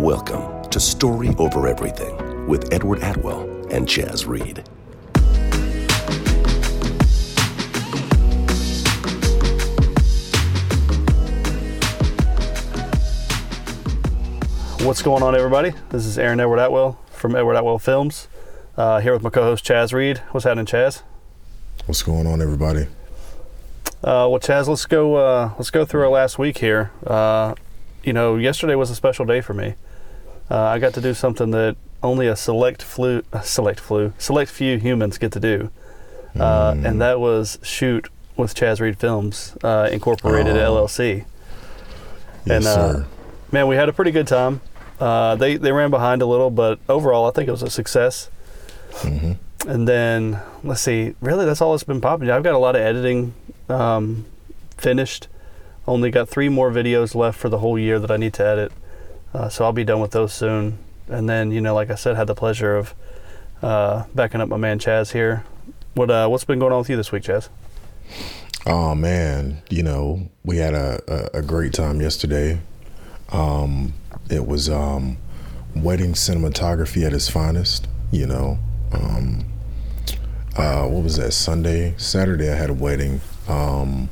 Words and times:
Welcome 0.00 0.64
to 0.70 0.80
Story 0.80 1.34
Over 1.36 1.68
Everything 1.68 2.46
with 2.46 2.72
Edward 2.72 3.00
Atwell 3.02 3.42
and 3.70 3.86
Chaz 3.86 4.26
Reed. 4.26 4.64
What's 14.86 15.02
going 15.02 15.22
on, 15.22 15.36
everybody? 15.36 15.74
This 15.90 16.06
is 16.06 16.18
Aaron 16.18 16.40
Edward 16.40 16.60
Atwell 16.60 16.98
from 17.10 17.36
Edward 17.36 17.56
Atwell 17.56 17.78
Films. 17.78 18.28
Uh, 18.78 19.00
here 19.00 19.12
with 19.12 19.22
my 19.22 19.28
co-host 19.28 19.66
Chaz 19.66 19.92
Reed. 19.92 20.22
What's 20.30 20.44
happening, 20.44 20.64
Chaz? 20.64 21.02
What's 21.84 22.02
going 22.02 22.26
on, 22.26 22.40
everybody? 22.40 22.84
Uh, 24.02 24.24
well, 24.30 24.40
Chaz, 24.40 24.66
let's 24.66 24.86
go. 24.86 25.16
Uh, 25.16 25.52
let's 25.58 25.70
go 25.70 25.84
through 25.84 26.04
our 26.04 26.08
last 26.08 26.38
week 26.38 26.56
here. 26.56 26.90
Uh, 27.06 27.54
you 28.02 28.14
know, 28.14 28.36
yesterday 28.36 28.74
was 28.74 28.88
a 28.88 28.94
special 28.94 29.26
day 29.26 29.42
for 29.42 29.52
me. 29.52 29.74
Uh, 30.50 30.58
I 30.60 30.78
got 30.78 30.94
to 30.94 31.00
do 31.00 31.14
something 31.14 31.50
that 31.52 31.76
only 32.02 32.26
a 32.26 32.34
select 32.36 32.82
flu, 32.82 33.22
select 33.42 33.78
flu, 33.80 34.12
select 34.18 34.50
few 34.50 34.78
humans 34.78 35.18
get 35.18 35.32
to 35.32 35.40
do, 35.40 35.70
uh, 36.38 36.72
Mm. 36.72 36.84
and 36.86 37.00
that 37.02 37.20
was 37.20 37.58
shoot 37.62 38.08
with 38.36 38.54
Chaz 38.54 38.80
Reed 38.80 38.98
Films 38.98 39.54
uh, 39.62 39.88
Incorporated 39.92 40.56
Oh. 40.56 40.74
LLC. 40.86 41.24
Yes, 42.46 42.56
And, 42.56 42.66
uh, 42.66 42.74
sir. 42.74 43.06
Man, 43.52 43.66
we 43.68 43.76
had 43.76 43.88
a 43.88 43.92
pretty 43.92 44.10
good 44.12 44.26
time. 44.26 44.60
Uh, 44.98 45.34
they 45.36 45.56
they 45.56 45.72
ran 45.72 45.90
behind 45.90 46.20
a 46.22 46.26
little, 46.26 46.50
but 46.50 46.78
overall, 46.88 47.26
I 47.26 47.30
think 47.32 47.48
it 47.48 47.52
was 47.52 47.62
a 47.62 47.70
success. 47.70 48.28
hmm 49.02 49.32
And 49.68 49.86
then 49.86 50.40
let's 50.64 50.80
see, 50.80 51.14
really, 51.20 51.44
that's 51.44 51.60
all 51.60 51.72
that's 51.72 51.84
been 51.84 52.00
popping. 52.00 52.30
I've 52.30 52.42
got 52.42 52.54
a 52.54 52.58
lot 52.58 52.74
of 52.76 52.80
editing 52.82 53.34
um, 53.68 54.24
finished. 54.78 55.28
Only 55.86 56.10
got 56.10 56.28
three 56.28 56.48
more 56.48 56.70
videos 56.70 57.14
left 57.14 57.38
for 57.38 57.48
the 57.50 57.58
whole 57.58 57.78
year 57.78 57.98
that 57.98 58.10
I 58.10 58.16
need 58.16 58.32
to 58.34 58.44
edit, 58.46 58.72
uh, 59.34 59.48
so 59.48 59.64
I'll 59.64 59.72
be 59.72 59.84
done 59.84 60.00
with 60.00 60.10
those 60.12 60.32
soon. 60.32 60.78
And 61.08 61.28
then, 61.28 61.50
you 61.50 61.60
know, 61.60 61.74
like 61.74 61.90
I 61.90 61.96
said, 61.96 62.16
had 62.16 62.26
the 62.26 62.34
pleasure 62.34 62.76
of 62.76 62.94
uh, 63.62 64.04
backing 64.14 64.40
up 64.40 64.48
my 64.48 64.56
man 64.56 64.78
Chaz 64.78 65.12
here. 65.12 65.44
What 65.94 66.10
uh, 66.10 66.28
what's 66.28 66.44
been 66.44 66.58
going 66.58 66.72
on 66.72 66.78
with 66.78 66.90
you 66.90 66.96
this 66.96 67.12
week, 67.12 67.24
Chaz? 67.24 67.48
Oh 68.66 68.94
man, 68.94 69.62
you 69.70 69.82
know 69.82 70.28
we 70.44 70.58
had 70.58 70.74
a, 70.74 71.00
a, 71.34 71.38
a 71.38 71.42
great 71.42 71.72
time 71.72 72.00
yesterday. 72.00 72.60
Um, 73.32 73.94
it 74.30 74.46
was 74.46 74.68
um, 74.68 75.18
wedding 75.74 76.12
cinematography 76.12 77.04
at 77.04 77.12
its 77.12 77.28
finest. 77.28 77.88
You 78.12 78.26
know, 78.26 78.58
um, 78.92 79.44
uh, 80.56 80.86
what 80.86 81.02
was 81.02 81.16
that? 81.16 81.32
Sunday, 81.32 81.94
Saturday. 81.96 82.50
I 82.50 82.54
had 82.54 82.70
a 82.70 82.74
wedding. 82.74 83.20
Um, 83.48 84.08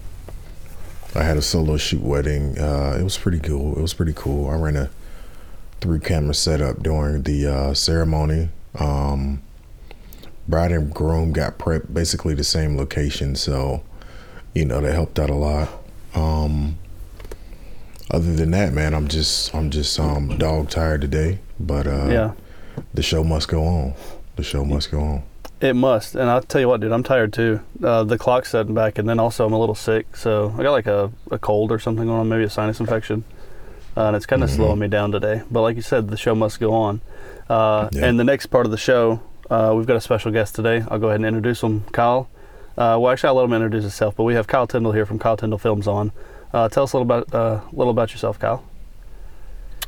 I 1.15 1.23
had 1.23 1.37
a 1.37 1.43
solo 1.43 1.77
shoot 1.77 2.03
wedding. 2.03 2.59
Uh, 2.59 2.97
it 2.98 3.03
was 3.03 3.17
pretty 3.17 3.41
cool. 3.41 3.77
It 3.77 3.83
was 3.83 3.95
pretty 3.95 4.12
cool. 4.15 4.50
I 4.50 4.56
ran 4.56 4.77
a 4.77 4.91
three 5.81 6.01
camera 6.01 6.34
setup 6.34 6.83
during 6.83 7.23
the 7.23 7.47
uh, 7.47 7.75
ceremony. 7.75 8.51
Um, 8.79 9.43
bride 10.47 10.73
and 10.73 10.93
groom 10.93 11.33
got 11.33 11.59
prepped 11.59 11.93
basically 11.93 12.34
the 12.34 12.45
same 12.45 12.77
location, 12.77 13.34
so 13.37 13.83
you 14.55 14.65
know 14.65 14.81
that 14.81 14.93
helped 14.95 15.19
out 15.19 15.31
a 15.31 15.34
lot. 15.34 15.69
Um, 16.15 16.79
other 18.11 18.34
than 18.34 18.51
that, 18.53 18.73
man, 18.73 18.95
I'm 18.95 19.09
just 19.09 19.55
I'm 19.55 19.71
just 19.71 19.99
um 20.01 20.39
dog 20.39 20.71
tired 20.71 21.01
today, 21.01 21.41
but 21.61 21.87
uh, 21.87 22.09
yeah, 22.09 22.33
the 22.95 23.03
show 23.03 23.23
must 23.23 23.49
go 23.49 23.65
on. 23.65 23.95
The 24.37 24.43
show 24.43 24.65
must 24.65 24.91
go 24.91 25.01
on. 25.01 25.23
it 25.61 25.75
must. 25.75 26.15
And 26.15 26.31
I'll 26.31 26.41
tell 26.43 26.61
you 26.61 26.69
what, 26.69 26.81
dude, 26.81 26.93
I'm 26.93 27.03
tired 27.03 27.33
too. 27.33 27.61
Uh, 27.83 28.05
the 28.05 28.17
clock's 28.17 28.51
setting 28.51 28.75
back, 28.75 28.99
and 28.99 29.09
then 29.09 29.19
also 29.19 29.45
I'm 29.45 29.53
a 29.53 29.59
little 29.59 29.75
sick, 29.75 30.17
so 30.17 30.55
I 30.56 30.62
got 30.62 30.71
like 30.73 30.87
a, 30.87 31.11
a 31.31 31.39
cold 31.39 31.73
or 31.73 31.79
something 31.79 32.06
going 32.06 32.21
on, 32.21 32.29
maybe 32.29 32.45
a 32.45 32.51
sinus 32.51 32.79
infection. 32.81 33.25
Uh, 33.99 34.07
and 34.07 34.17
it's 34.17 34.27
kind 34.27 34.45
of 34.45 34.49
Mhm. 34.51 34.55
slowing 34.57 34.79
me 34.79 34.87
down 34.87 35.11
today. 35.11 35.43
But 35.51 35.63
like 35.63 35.75
you 35.75 35.83
said, 35.83 36.07
the 36.09 36.17
show 36.17 36.35
must 36.37 36.61
go 36.61 36.73
on. 36.73 37.01
Uh, 37.51 37.89
Yeah. 37.91 38.07
And 38.07 38.21
the 38.21 38.23
next 38.25 38.47
part 38.47 38.65
of 38.65 38.71
the 38.71 38.79
show, 38.79 39.21
uh, 39.51 39.73
we've 39.75 39.87
got 39.87 39.97
a 39.97 40.01
special 40.01 40.31
guest 40.31 40.55
today. 40.55 40.85
I'll 40.89 41.01
go 41.01 41.09
ahead 41.09 41.17
and 41.21 41.27
introduce 41.27 41.63
him, 41.63 41.83
Kyle. 41.91 42.28
Uh, 42.77 42.97
well, 43.00 43.11
actually, 43.11 43.28
I'll 43.28 43.34
let 43.34 43.45
him 43.47 43.55
introduce 43.55 43.83
himself. 43.83 44.15
But 44.17 44.22
we 44.22 44.34
have 44.34 44.47
Kyle 44.47 44.69
Tyndall 44.69 44.93
here 44.93 45.05
from 45.05 45.19
Kyle 45.19 45.37
Tyndall 45.37 45.59
Films 45.59 45.89
on. 45.89 46.12
Uh, 46.55 46.69
tell 46.69 46.84
us 46.84 46.93
a 46.93 46.97
little 46.99 47.11
about 47.12 47.34
uh, 47.34 47.59
little 47.72 47.91
about 47.91 48.12
yourself, 48.12 48.39
Kyle. 48.39 48.62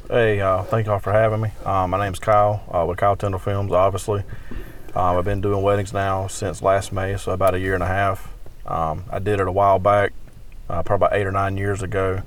Hey, 0.08 0.40
uh, 0.40 0.62
thank 0.64 0.88
y'all 0.88 0.98
for 0.98 1.12
having 1.12 1.40
me. 1.40 1.52
Uh, 1.64 1.86
my 1.86 1.98
name's 2.04 2.18
Kyle 2.18 2.62
uh, 2.74 2.84
with 2.84 2.98
Kyle 2.98 3.14
Tyndall 3.14 3.38
Films, 3.38 3.70
obviously. 3.70 4.24
Um, 4.96 5.16
I've 5.18 5.24
been 5.24 5.40
doing 5.40 5.62
weddings 5.62 5.92
now 5.92 6.26
since 6.26 6.62
last 6.62 6.90
May, 6.92 7.16
so 7.16 7.30
about 7.30 7.54
a 7.54 7.60
year 7.60 7.74
and 7.74 7.82
a 7.82 7.86
half. 7.86 8.28
Um, 8.66 9.04
I 9.08 9.20
did 9.20 9.38
it 9.38 9.46
a 9.46 9.52
while 9.52 9.78
back, 9.78 10.12
uh, 10.68 10.82
probably 10.82 11.06
about 11.06 11.16
eight 11.16 11.26
or 11.28 11.32
nine 11.32 11.56
years 11.56 11.80
ago, 11.80 12.22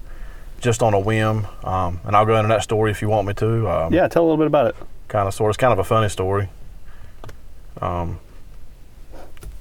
just 0.64 0.82
on 0.82 0.94
a 0.96 1.00
whim. 1.00 1.46
Um, 1.64 2.00
and 2.06 2.16
I'll 2.16 2.26
go 2.26 2.36
into 2.38 2.48
that 2.48 2.64
story 2.64 2.90
if 2.90 3.02
you 3.02 3.10
want 3.10 3.28
me 3.28 3.34
to. 3.36 3.70
Um, 3.70 3.94
Yeah, 3.94 4.08
tell 4.08 4.24
a 4.24 4.26
little 4.26 4.38
bit 4.38 4.48
about 4.48 4.68
it. 4.68 4.76
kind 5.10 5.28
of 5.28 5.34
sort. 5.36 5.50
It's 5.52 5.58
kind 5.58 5.74
of 5.74 5.78
a 5.78 5.84
funny 5.84 6.10
story. 6.10 6.50
Um, 7.82 8.20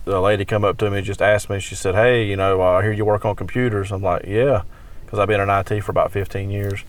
the 0.05 0.21
lady 0.21 0.45
come 0.45 0.65
up 0.65 0.79
to 0.79 0.91
me, 0.91 1.03
just 1.03 1.21
asked 1.21 1.51
me. 1.51 1.61
She 1.61 1.75
said, 1.75 1.95
"Hey, 1.95 2.25
you 2.25 2.37
know, 2.37 2.63
uh, 2.63 2.73
I 2.79 2.83
hear 2.83 2.93
you 2.93 3.05
work 3.05 3.25
on 3.25 3.37
computers." 3.37 3.93
I'm 3.93 4.03
like, 4.03 4.25
"Yeah," 4.27 4.63
because 5.05 5.19
I've 5.19 5.29
been 5.29 5.41
in 5.41 5.51
IT 5.51 5.81
for 5.83 5.91
about 5.91 6.11
15 6.13 6.51
years. 6.51 6.83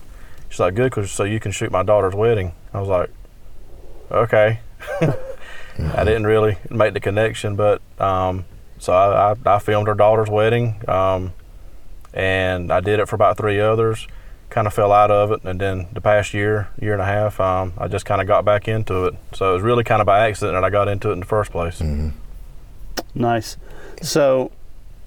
She's 0.48 0.60
like, 0.60 0.74
"Good, 0.74 0.90
'cause 0.92 1.10
so 1.10 1.24
you 1.24 1.40
can 1.40 1.52
shoot 1.52 1.70
my 1.70 1.82
daughter's 1.82 2.14
wedding." 2.14 2.52
I 2.72 2.80
was 2.80 2.88
like, 2.88 3.10
"Okay." 4.10 4.60
I 5.00 6.04
didn't 6.04 6.26
really 6.26 6.56
make 6.70 6.94
the 6.94 7.00
connection, 7.00 7.56
but 7.56 7.82
um, 8.00 8.44
so 8.78 8.92
I, 8.92 9.32
I, 9.32 9.56
I 9.56 9.58
filmed 9.58 9.88
her 9.88 9.94
daughter's 9.94 10.28
wedding, 10.30 10.76
um, 10.88 11.32
and 12.14 12.72
I 12.72 12.80
did 12.80 13.00
it 13.00 13.08
for 13.08 13.16
about 13.16 13.36
three 13.36 13.60
others 13.60 14.06
kind 14.54 14.68
of 14.68 14.72
fell 14.72 14.92
out 14.92 15.10
of 15.10 15.32
it, 15.32 15.42
and 15.42 15.60
then 15.60 15.88
the 15.92 16.00
past 16.00 16.32
year, 16.32 16.68
year 16.80 16.92
and 16.92 17.02
a 17.02 17.04
half, 17.04 17.40
um, 17.40 17.72
I 17.76 17.88
just 17.88 18.06
kind 18.06 18.20
of 18.20 18.28
got 18.28 18.44
back 18.44 18.68
into 18.68 19.06
it. 19.06 19.14
So 19.32 19.50
it 19.50 19.54
was 19.54 19.62
really 19.62 19.82
kind 19.82 20.00
of 20.00 20.06
by 20.06 20.28
accident 20.28 20.54
that 20.54 20.62
I 20.62 20.70
got 20.70 20.86
into 20.86 21.10
it 21.10 21.14
in 21.14 21.20
the 21.20 21.26
first 21.26 21.50
place. 21.50 21.80
hmm 21.80 22.10
Nice. 23.16 23.56
So, 24.00 24.52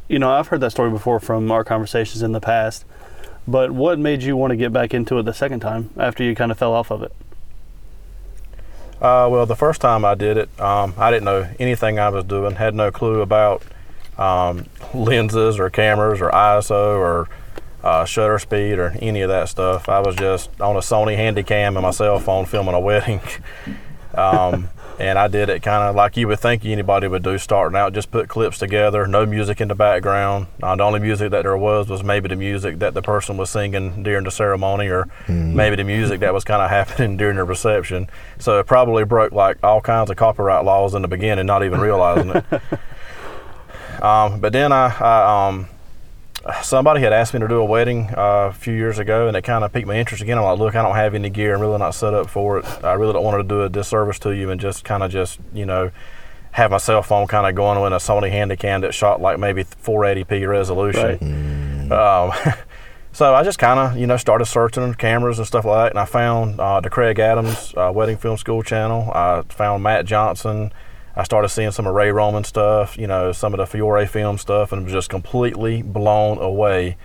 you 0.10 0.20
know, 0.20 0.32
I've 0.32 0.48
heard 0.48 0.60
that 0.62 0.72
story 0.72 0.90
before 0.90 1.20
from 1.22 1.50
our 1.50 1.64
conversations 1.64 2.22
in 2.22 2.34
the 2.34 2.42
past. 2.42 2.84
But 3.48 3.72
what 3.72 3.98
made 3.98 4.24
you 4.24 4.36
want 4.36 4.52
to 4.52 4.58
get 4.58 4.74
back 4.74 4.94
into 4.94 5.18
it 5.18 5.24
the 5.24 5.34
second 5.34 5.62
time 5.62 5.92
after 5.96 6.24
you 6.24 6.36
kind 6.36 6.52
of 6.52 6.58
fell 6.58 6.74
off 6.74 6.92
of 6.92 7.02
it? 7.04 7.14
Uh, 9.02 9.30
well, 9.32 9.46
the 9.46 9.56
first 9.56 9.80
time 9.80 10.04
I 10.04 10.16
did 10.16 10.36
it, 10.36 10.60
um, 10.60 10.94
I 10.98 11.10
didn't 11.12 11.24
know 11.24 11.50
anything 11.58 12.00
I 12.00 12.10
was 12.10 12.26
doing, 12.26 12.56
had 12.56 12.76
no 12.76 12.92
clue 12.92 13.22
about 13.22 13.64
um, 14.18 14.66
lenses 14.94 15.60
or 15.60 15.70
cameras 15.70 16.22
or 16.22 16.30
ISO 16.32 16.98
or 16.98 17.30
uh, 17.84 18.06
shutter 18.06 18.40
speed 18.40 18.80
or 18.80 18.96
any 19.02 19.22
of 19.22 19.30
that 19.30 19.50
stuff. 19.50 19.88
I 19.88 20.00
was 20.00 20.16
just 20.16 20.50
on 20.60 20.76
a 20.76 20.80
Sony 20.80 21.18
Handycam 21.18 21.68
and 21.68 21.82
my 21.82 21.92
cell 21.92 22.20
phone 22.20 22.46
filming 22.46 22.74
a 22.76 22.80
wedding. 22.82 23.22
um, 24.16 24.70
and 25.00 25.20
I 25.20 25.28
did 25.28 25.50
it 25.50 25.62
kind 25.62 25.84
of 25.84 25.96
like 25.96 26.18
you 26.18 26.28
would 26.28 26.40
think 26.40 26.66
anybody 26.66 27.08
would 27.08 27.22
do 27.22 27.38
starting 27.38 27.78
out, 27.78 27.94
just 27.94 28.10
put 28.10 28.28
clips 28.28 28.58
together, 28.58 29.06
no 29.06 29.28
music 29.28 29.62
in 29.62 29.68
the 29.68 29.76
background. 29.76 30.48
Uh, 30.62 30.76
the 30.76 30.84
only 30.84 31.00
music 31.00 31.30
that 31.32 31.44
there 31.44 31.56
was 31.56 31.88
was 31.88 32.04
maybe 32.04 32.28
the 32.28 32.36
music 32.36 32.80
that 32.80 32.96
the 32.96 33.02
person 33.04 33.38
was 33.38 33.52
singing 33.52 34.02
during 34.02 34.24
the 34.24 34.32
ceremony 34.32 34.88
or 34.90 35.08
maybe 35.28 35.76
the 35.76 35.84
music 35.84 36.20
that 36.22 36.34
was 36.34 36.44
kind 36.44 36.64
of 36.64 36.70
happening 36.72 37.16
during 37.18 37.36
the 37.38 37.44
reception. 37.44 38.08
So 38.40 38.60
it 38.60 38.66
probably 38.66 39.04
broke 39.04 39.34
like 39.34 39.64
all 39.64 39.82
kinds 39.82 40.10
of 40.10 40.18
copyright 40.18 40.66
laws 40.66 40.96
in 40.96 41.04
the 41.04 41.08
beginning, 41.08 41.46
not 41.46 41.64
even 41.64 41.80
realizing 41.80 42.30
it. 42.32 42.46
Um, 44.02 44.40
but 44.40 44.54
then 44.54 44.72
I, 44.72 44.88
I 45.00 45.48
um, 45.48 45.68
somebody 46.62 47.02
had 47.02 47.14
asked 47.14 47.34
me 47.34 47.40
to 47.40 47.48
do 47.48 47.58
a 47.58 47.66
wedding 47.66 48.10
uh, 48.16 48.50
a 48.50 48.54
few 48.54 48.74
years 48.74 49.00
ago, 49.00 49.28
and 49.28 49.36
it 49.36 49.44
kind 49.44 49.64
of 49.64 49.74
piqued 49.74 49.88
my 49.88 49.98
interest 49.98 50.22
again. 50.22 50.38
I'm 50.38 50.44
like, 50.44 50.60
look, 50.60 50.76
I 50.76 50.82
don't 50.82 50.96
have 50.96 51.16
any 51.16 51.30
gear. 51.30 51.56
I'm 51.56 51.62
really 51.62 51.78
not 51.78 51.92
set 51.92 52.14
up 52.14 52.30
for 52.30 52.60
it. 52.60 52.66
I 52.84 52.94
really 52.94 53.14
don't 53.14 53.24
want 53.24 53.42
to 53.42 53.48
do 53.48 53.64
a 53.64 53.70
disservice 53.70 54.20
to 54.20 54.32
you 54.32 54.50
and 54.50 54.60
just 54.60 54.84
kind 54.84 55.04
of 55.04 55.12
just 55.12 55.40
you 55.54 55.66
know 55.66 55.92
have 56.52 56.72
my 56.72 56.78
cell 56.78 57.04
phone 57.04 57.28
kind 57.28 57.46
of 57.46 57.56
going 57.56 57.80
with 57.82 57.94
a 57.94 57.98
Sony 57.98 58.32
Handycam 58.32 58.82
that 58.82 58.94
shot 58.94 59.22
like 59.22 59.38
maybe 59.38 59.64
480p 59.64 60.48
resolution. 60.48 61.92
Um, 61.92 62.32
so 63.12 63.36
I 63.36 63.44
just 63.44 63.60
kind 63.60 63.80
of, 63.80 63.98
you 63.98 64.08
know, 64.08 64.18
started 64.18 64.46
searching 64.46 64.94
cameras 64.96 65.38
and 65.38 65.48
stuff 65.48 65.66
like 65.66 65.78
that, 65.78 65.92
and 65.92 66.00
I 66.00 66.06
found 66.06 66.60
uh, 66.60 66.82
the 66.82 66.90
Craig 66.90 67.20
Adams 67.20 67.74
uh, 67.78 67.92
Wedding 67.94 68.18
Film 68.18 68.38
School 68.38 68.64
channel. 68.64 69.12
I 69.14 69.44
found 69.50 69.84
Matt 69.84 70.06
Johnson. 70.06 70.72
I 71.18 71.24
started 71.24 71.50
seeing 71.50 71.72
some 71.72 71.88
of 71.88 71.96
Ray 71.96 72.12
Roman 72.12 72.44
stuff, 72.44 72.96
you 72.96 73.08
know, 73.08 73.32
some 73.32 73.52
of 73.54 73.58
the 73.58 73.66
Fiore 73.66 74.06
film 74.06 74.38
stuff, 74.38 74.72
and 74.72 74.84
was 74.84 74.94
just 74.94 75.10
completely 75.10 75.82
blown 75.82 76.38
away 76.38 76.96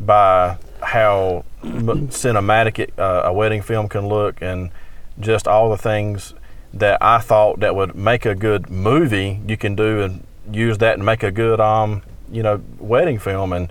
by 0.00 0.56
how 0.82 1.44
m- 1.62 2.08
cinematic 2.08 2.78
it, 2.78 2.98
uh, 2.98 3.22
a 3.26 3.32
wedding 3.34 3.60
film 3.60 3.86
can 3.86 4.08
look, 4.08 4.40
and 4.40 4.70
just 5.18 5.46
all 5.46 5.68
the 5.68 5.76
things 5.76 6.32
that 6.72 6.96
I 7.02 7.18
thought 7.18 7.60
that 7.60 7.76
would 7.76 7.94
make 7.94 8.24
a 8.24 8.34
good 8.34 8.70
movie. 8.70 9.40
You 9.46 9.58
can 9.58 9.74
do 9.74 10.00
and 10.00 10.26
use 10.50 10.78
that 10.78 10.94
and 10.94 11.04
make 11.04 11.22
a 11.22 11.30
good, 11.30 11.60
um, 11.60 12.00
you 12.32 12.42
know, 12.42 12.62
wedding 12.78 13.18
film. 13.18 13.52
And 13.52 13.70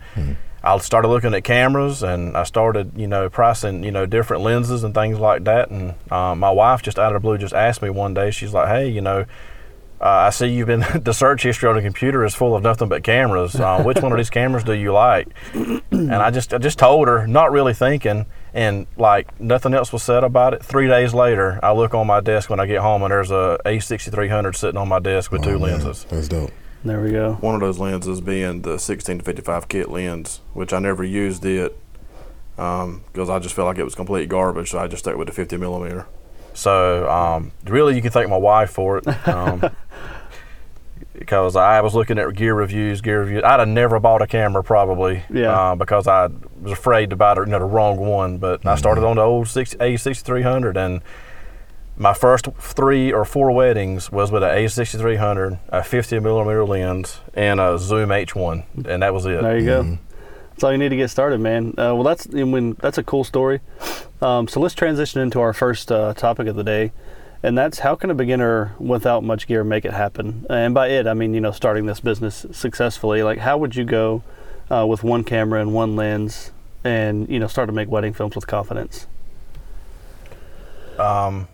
I 0.63 0.77
started 0.77 1.07
looking 1.07 1.33
at 1.33 1.43
cameras, 1.43 2.03
and 2.03 2.37
I 2.37 2.43
started, 2.43 2.91
you 2.95 3.07
know, 3.07 3.27
pricing, 3.27 3.83
you 3.83 3.89
know, 3.91 4.05
different 4.05 4.43
lenses 4.43 4.83
and 4.83 4.93
things 4.93 5.17
like 5.17 5.45
that. 5.45 5.71
And 5.71 5.95
um, 6.11 6.37
my 6.39 6.51
wife 6.51 6.83
just 6.83 6.99
out 6.99 7.15
of 7.15 7.19
the 7.19 7.25
blue 7.25 7.39
just 7.39 7.55
asked 7.55 7.81
me 7.81 7.89
one 7.89 8.13
day. 8.13 8.29
She's 8.29 8.53
like, 8.53 8.67
"Hey, 8.67 8.87
you 8.87 9.01
know." 9.01 9.25
Uh, 10.01 10.05
I 10.27 10.29
see 10.29 10.47
you've 10.47 10.67
been 10.67 10.85
the 11.03 11.13
search 11.13 11.43
history 11.43 11.67
on 11.69 11.75
the 11.75 11.81
computer 11.81 12.23
is 12.23 12.33
full 12.33 12.55
of 12.55 12.63
nothing 12.63 12.87
but 12.87 13.03
cameras. 13.03 13.55
Uh, 13.55 13.83
which 13.83 14.01
one 14.01 14.11
of 14.11 14.17
these 14.17 14.29
cameras 14.39 14.63
do 14.63 14.73
you 14.73 14.93
like? 14.93 15.27
And 15.53 16.13
I 16.13 16.31
just 16.31 16.53
I 16.53 16.57
just 16.57 16.79
told 16.79 17.07
her, 17.07 17.27
not 17.27 17.51
really 17.51 17.73
thinking, 17.73 18.25
and 18.53 18.87
like 18.97 19.39
nothing 19.39 19.73
else 19.73 19.91
was 19.91 20.03
said 20.03 20.23
about 20.23 20.53
it. 20.53 20.63
Three 20.63 20.87
days 20.87 21.13
later, 21.13 21.59
I 21.61 21.73
look 21.73 21.93
on 21.93 22.07
my 22.07 22.21
desk 22.21 22.49
when 22.49 22.59
I 22.59 22.65
get 22.65 22.79
home, 22.79 23.03
and 23.03 23.11
there's 23.11 23.31
a 23.31 23.59
A6300 23.65 24.55
sitting 24.55 24.77
on 24.77 24.87
my 24.87 24.99
desk 24.99 25.31
with 25.31 25.41
Oh, 25.41 25.45
two 25.45 25.59
man, 25.59 25.61
lenses. 25.61 26.05
That's 26.09 26.27
dope. 26.29 26.51
There 26.85 27.01
we 27.01 27.11
go. 27.11 27.33
One 27.41 27.55
of 27.55 27.61
those 27.61 27.77
lenses 27.77 28.21
being 28.21 28.61
the 28.61 28.79
16 28.79 29.17
to 29.19 29.23
55 29.25 29.67
kit 29.67 29.89
lens, 29.89 30.39
which 30.53 30.71
I 30.71 30.79
never 30.79 31.03
used 31.03 31.43
it 31.43 31.77
because 32.55 33.29
I 33.29 33.39
just 33.39 33.53
felt 33.55 33.67
like 33.67 33.77
it 33.77 33.83
was 33.83 33.95
complete 33.95 34.29
garbage. 34.29 34.71
So 34.71 34.79
I 34.79 34.87
just 34.87 35.03
stuck 35.03 35.17
with 35.17 35.27
the 35.27 35.33
50 35.33 35.57
millimeter. 35.57 36.07
So 36.53 37.09
um, 37.09 37.51
really, 37.65 37.95
you 37.95 38.01
can 38.01 38.11
thank 38.11 38.29
my 38.29 38.37
wife 38.37 38.69
for 38.71 38.97
it. 38.97 39.27
Um, 39.27 39.63
because 41.17 41.55
I 41.55 41.81
was 41.81 41.95
looking 41.95 42.17
at 42.17 42.33
gear 42.35 42.53
reviews, 42.55 43.01
gear 43.01 43.19
reviews. 43.21 43.43
I'd 43.43 43.59
have 43.59 43.67
never 43.67 43.99
bought 43.99 44.21
a 44.21 44.27
camera 44.27 44.63
probably, 44.63 45.23
Yeah. 45.29 45.71
uh, 45.71 45.75
because 45.75 46.07
I 46.07 46.27
was 46.61 46.71
afraid 46.71 47.09
to 47.09 47.15
buy 47.15 47.33
the, 47.33 47.41
you 47.41 47.47
know, 47.47 47.59
the 47.59 47.65
wrong 47.65 47.97
one. 47.97 48.37
But 48.37 48.65
I 48.65 48.75
started 48.75 49.03
on 49.05 49.17
the 49.17 49.21
old 49.23 49.47
six, 49.47 49.75
A6300, 49.75 50.77
and 50.77 51.01
my 51.97 52.13
first 52.13 52.47
three 52.59 53.11
or 53.11 53.25
four 53.25 53.51
weddings 53.51 54.09
was 54.11 54.31
with 54.31 54.43
an 54.43 54.49
A6300, 54.49 55.59
a 55.69 55.83
50 55.83 56.19
millimeter 56.21 56.63
lens, 56.65 57.19
and 57.33 57.59
a 57.59 57.77
Zoom 57.77 58.09
H1, 58.09 58.85
and 58.87 59.03
that 59.03 59.13
was 59.13 59.25
it. 59.25 59.41
There 59.41 59.59
you 59.59 59.65
go. 59.65 59.97
That's 60.59 60.65
all 60.65 60.71
you 60.73 60.77
need 60.77 60.89
to 60.89 60.97
get 60.97 61.09
started, 61.09 61.39
man. 61.39 61.69
Uh, 61.77 61.95
well, 61.95 62.03
that's 62.03 62.27
I 62.35 62.43
mean, 62.43 62.75
that's 62.81 62.97
a 62.97 63.03
cool 63.03 63.23
story. 63.23 63.61
Um, 64.21 64.49
so 64.49 64.59
let's 64.59 64.75
transition 64.75 65.21
into 65.21 65.39
our 65.39 65.53
first 65.53 65.89
uh, 65.89 66.13
topic 66.13 66.47
of 66.47 66.57
the 66.57 66.65
day, 66.65 66.91
and 67.41 67.57
that's 67.57 67.79
how 67.79 67.95
can 67.95 68.09
a 68.09 68.13
beginner 68.13 68.75
without 68.77 69.23
much 69.23 69.47
gear 69.47 69.63
make 69.63 69.85
it 69.85 69.93
happen? 69.93 70.45
And 70.49 70.73
by 70.73 70.89
it, 70.89 71.07
I 71.07 71.13
mean 71.13 71.33
you 71.33 71.39
know 71.39 71.51
starting 71.51 71.85
this 71.85 72.01
business 72.01 72.45
successfully. 72.51 73.23
Like, 73.23 73.37
how 73.37 73.57
would 73.57 73.77
you 73.77 73.85
go 73.85 74.21
uh, 74.69 74.85
with 74.85 75.01
one 75.01 75.23
camera 75.23 75.61
and 75.61 75.73
one 75.73 75.95
lens, 75.95 76.51
and 76.83 77.29
you 77.29 77.39
know 77.39 77.47
start 77.47 77.67
to 77.67 77.73
make 77.73 77.87
wedding 77.87 78.11
films 78.11 78.35
with 78.35 78.45
confidence? 78.45 79.07
um, 80.99 81.47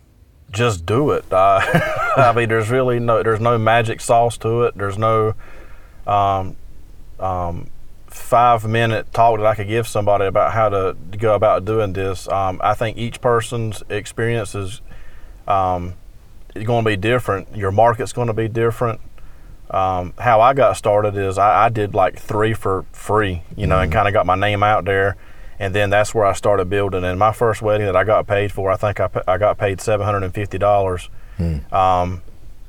just 0.52 0.84
do 0.84 1.12
it. 1.12 1.26
I 1.32 2.34
mean, 2.36 2.50
there's 2.50 2.72
really 2.72 3.00
no 3.00 3.22
there's 3.22 3.40
no 3.40 3.60
magic 3.60 4.02
sauce 4.02 4.36
to 4.40 4.64
it. 4.64 4.76
There's 4.76 4.98
no 4.98 5.36
um, 6.08 6.56
um, 7.20 7.70
five 8.16 8.66
minute 8.66 9.12
talk 9.14 9.38
that 9.38 9.46
I 9.46 9.56
could 9.56 9.68
give 9.68 9.88
somebody 9.88 10.26
about 10.26 10.54
how 10.54 10.70
to, 10.70 10.96
to 11.12 11.18
go 11.18 11.36
about 11.36 11.66
doing 11.66 11.94
this. 11.94 12.28
Um, 12.28 12.60
I 12.64 12.74
think 12.74 12.98
each 12.98 13.22
person's 13.22 13.84
experience 13.90 14.56
is 14.56 14.82
um, 15.48 15.94
going 16.54 16.84
to 16.84 16.90
be 16.90 16.96
different. 16.96 17.56
Your 17.56 17.72
market's 17.72 18.14
going 18.14 18.28
to 18.28 18.34
be 18.34 18.48
different. 18.48 19.02
Um, 19.70 20.14
how 20.18 20.42
I 20.42 20.54
got 20.54 20.78
started 20.78 21.18
is 21.18 21.38
I, 21.38 21.66
I 21.66 21.70
did 21.70 21.94
like 21.94 22.20
three 22.20 22.54
for 22.54 22.86
free, 22.92 23.42
you 23.58 23.68
know, 23.68 23.80
and 23.80 23.92
kind 23.92 24.08
of 24.08 24.14
got 24.14 24.26
my 24.26 24.36
name 24.36 24.64
out 24.64 24.86
there. 24.86 25.18
And 25.60 25.74
then 25.74 25.90
that's 25.90 26.14
where 26.14 26.26
I 26.26 26.34
started 26.34 26.70
building. 26.70 27.04
And 27.04 27.18
my 27.18 27.32
first 27.32 27.62
wedding 27.62 27.86
that 27.86 27.96
I 27.96 28.04
got 28.04 28.28
paid 28.28 28.52
for, 28.52 28.72
I 28.72 28.76
think 28.76 29.00
I, 29.00 29.10
I 29.28 29.38
got 29.38 29.58
paid 29.58 29.82
seven 29.82 30.06
hundred 30.06 30.22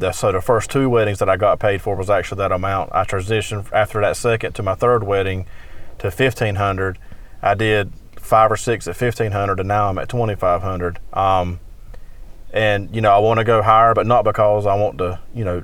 and 0.00 0.14
fifty 0.14 0.20
dollars. 0.20 0.22
The, 0.22 0.28
so 0.28 0.32
the 0.32 0.40
first 0.40 0.70
two 0.70 0.88
weddings 0.88 1.18
that 1.18 1.28
I 1.28 1.36
got 1.36 1.58
paid 1.58 1.82
for 1.82 1.96
was 1.96 2.10
actually 2.10 2.38
that 2.38 2.52
amount. 2.52 2.90
I 2.92 3.04
transitioned 3.04 3.72
after 3.72 4.00
that 4.00 4.16
second 4.16 4.54
to 4.54 4.62
my 4.62 4.74
third 4.74 5.04
wedding 5.04 5.46
to 5.98 6.10
fifteen 6.10 6.56
hundred. 6.56 6.98
I 7.42 7.54
did 7.54 7.92
five 8.16 8.50
or 8.50 8.56
six 8.56 8.88
at 8.88 8.96
fifteen 8.96 9.32
hundred, 9.32 9.60
and 9.60 9.68
now 9.68 9.88
I'm 9.88 9.98
at 9.98 10.08
twenty 10.08 10.34
five 10.34 10.62
hundred. 10.62 10.98
Um, 11.12 11.60
and 12.52 12.94
you 12.94 13.00
know 13.00 13.12
I 13.12 13.18
want 13.18 13.38
to 13.38 13.44
go 13.44 13.62
higher, 13.62 13.94
but 13.94 14.06
not 14.06 14.24
because 14.24 14.66
I 14.66 14.74
want 14.74 14.98
to, 14.98 15.20
you 15.34 15.44
know, 15.44 15.62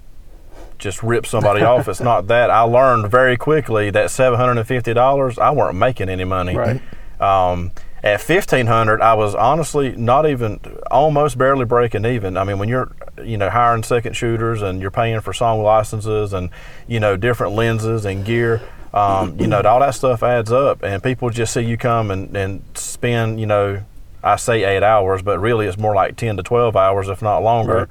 just 0.79 1.03
rip 1.03 1.27
somebody 1.27 1.63
off. 1.63 1.89
It's 1.89 2.01
not 2.01 2.27
that. 2.29 2.51
I 2.51 2.63
learned 2.63 3.11
very 3.11 3.37
quickly 3.37 3.91
that 3.91 4.11
seven 4.11 4.39
hundred 4.39 4.59
and 4.59 4.69
fifty 4.69 4.95
dollars, 4.95 5.39
I 5.39 5.51
weren't 5.51 5.77
making 5.77 6.09
any 6.09 6.25
money. 6.25 6.57
Right. 6.57 6.83
Um, 7.21 7.73
at 8.03 8.21
fifteen 8.21 8.67
hundred, 8.67 9.01
I 9.01 9.15
was 9.15 9.35
honestly 9.35 9.95
not 9.97 10.27
even, 10.27 10.61
almost 10.91 11.39
barely 11.39 11.65
breaking 11.65 12.05
even. 12.05 12.37
I 12.37 12.45
mean, 12.45 12.59
when 12.59 12.69
you're, 12.69 12.91
you 13.23 13.37
know, 13.37 13.49
hiring 13.49 13.85
second 13.85 14.17
shooters 14.17 14.61
and 14.61 14.81
you're 14.81 14.91
paying 14.91 15.21
for 15.21 15.33
song 15.33 15.63
licenses 15.63 16.33
and, 16.33 16.51
you 16.89 16.99
know, 16.99 17.17
different 17.17 17.55
lenses 17.55 18.05
and 18.05 18.25
gear, 18.25 18.61
um, 18.93 19.39
you 19.39 19.47
know, 19.47 19.61
all 19.63 19.81
that 19.81 19.95
stuff 19.95 20.23
adds 20.23 20.51
up. 20.51 20.83
And 20.83 21.03
people 21.03 21.31
just 21.31 21.55
see 21.55 21.63
you 21.63 21.77
come 21.77 22.11
and, 22.11 22.37
and 22.37 22.63
spend, 22.75 23.39
you 23.39 23.47
know, 23.47 23.83
I 24.23 24.37
say 24.37 24.65
eight 24.65 24.83
hours, 24.83 25.23
but 25.23 25.39
really 25.39 25.67
it's 25.67 25.79
more 25.79 25.95
like 25.95 26.17
ten 26.17 26.37
to 26.37 26.43
twelve 26.43 26.77
hours, 26.77 27.09
if 27.09 27.23
not 27.23 27.39
longer. 27.43 27.89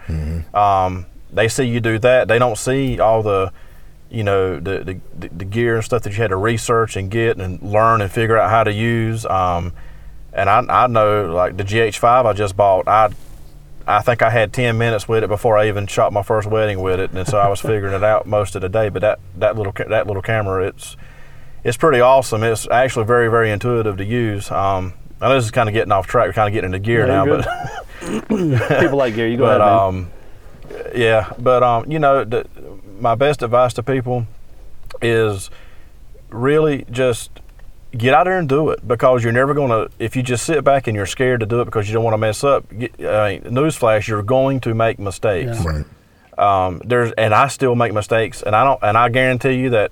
Um, 0.53 1.05
they 1.31 1.47
see 1.47 1.63
you 1.63 1.79
do 1.79 1.99
that. 1.99 2.27
They 2.27 2.39
don't 2.39 2.57
see 2.57 2.99
all 2.99 3.23
the, 3.23 3.53
you 4.09 4.23
know, 4.23 4.59
the, 4.59 4.99
the 5.19 5.29
the 5.29 5.45
gear 5.45 5.75
and 5.75 5.85
stuff 5.85 6.03
that 6.03 6.09
you 6.09 6.17
had 6.17 6.31
to 6.31 6.35
research 6.35 6.97
and 6.97 7.09
get 7.09 7.37
and 7.37 7.61
learn 7.61 8.01
and 8.01 8.11
figure 8.11 8.37
out 8.37 8.49
how 8.49 8.65
to 8.65 8.73
use. 8.73 9.25
Um, 9.25 9.71
and 10.33 10.49
I, 10.49 10.83
I 10.83 10.87
know 10.87 11.33
like 11.33 11.57
the 11.57 11.63
GH5 11.63 12.25
I 12.25 12.33
just 12.33 12.55
bought, 12.55 12.87
I 12.87 13.09
I 13.87 14.01
think 14.01 14.21
I 14.21 14.29
had 14.29 14.53
10 14.53 14.77
minutes 14.77 15.07
with 15.07 15.23
it 15.23 15.27
before 15.27 15.57
I 15.57 15.67
even 15.67 15.87
shot 15.87 16.13
my 16.13 16.23
first 16.23 16.47
wedding 16.47 16.81
with 16.81 16.99
it, 16.99 17.11
and 17.11 17.27
so 17.27 17.37
I 17.37 17.47
was 17.49 17.59
figuring 17.71 17.93
it 17.93 18.03
out 18.03 18.25
most 18.25 18.55
of 18.55 18.61
the 18.61 18.69
day. 18.69 18.89
But 18.89 19.01
that 19.01 19.19
that 19.37 19.55
little 19.57 19.73
that 19.87 20.07
little 20.07 20.21
camera, 20.21 20.67
it's 20.67 20.95
it's 21.63 21.77
pretty 21.77 21.99
awesome. 21.99 22.43
It's 22.43 22.67
actually 22.69 23.05
very 23.05 23.27
very 23.27 23.51
intuitive 23.51 23.97
to 23.97 24.05
use. 24.05 24.49
Um, 24.51 24.93
I 25.19 25.29
know 25.29 25.35
this 25.35 25.45
is 25.45 25.51
kind 25.51 25.69
of 25.69 25.73
getting 25.73 25.91
off 25.91 26.07
track. 26.07 26.27
We're 26.27 26.33
kind 26.33 26.47
of 26.47 26.53
getting 26.53 26.73
into 26.73 26.79
gear 26.79 27.05
Yeah, 27.05 27.23
now, 27.23 27.25
but 27.25 27.47
People 28.79 28.97
like 28.97 29.15
gear. 29.15 29.27
You 29.27 29.37
go 29.37 29.45
but 29.45 29.61
ahead, 29.61 29.73
um, 29.73 30.11
yeah, 30.95 31.33
but 31.37 31.61
um, 31.61 31.91
you 31.91 31.99
know, 31.99 32.23
the, 32.23 32.47
my 32.99 33.15
best 33.15 33.43
advice 33.43 33.73
to 33.73 33.83
people 33.83 34.25
is 35.01 35.49
really 36.29 36.85
just 36.89 37.40
get 37.97 38.13
out 38.13 38.23
there 38.23 38.37
and 38.37 38.47
do 38.47 38.69
it 38.69 38.87
because 38.87 39.23
you're 39.23 39.33
never 39.33 39.53
going 39.53 39.69
to 39.69 39.89
if 39.99 40.15
you 40.15 40.23
just 40.23 40.45
sit 40.45 40.63
back 40.63 40.87
and 40.87 40.95
you're 40.95 41.05
scared 41.05 41.39
to 41.41 41.45
do 41.45 41.59
it 41.61 41.65
because 41.65 41.87
you 41.89 41.93
don't 41.93 42.03
want 42.03 42.13
to 42.13 42.17
mess 42.17 42.43
up 42.43 42.63
get, 42.77 42.93
uh, 43.01 43.27
newsflash 43.49 44.07
you're 44.07 44.23
going 44.23 44.59
to 44.61 44.73
make 44.73 44.97
mistakes 44.99 45.57
Yeah. 45.63 45.83
Right. 46.37 46.65
um, 46.65 46.81
there's 46.85 47.11
and 47.13 47.33
I 47.33 47.47
still 47.47 47.75
make 47.75 47.93
mistakes, 47.93 48.41
and 48.41 48.55
I 48.55 48.63
don't, 48.63 48.79
and 48.81 48.97
I 48.97 49.09
guarantee 49.09 49.53
you 49.55 49.69
that, 49.71 49.91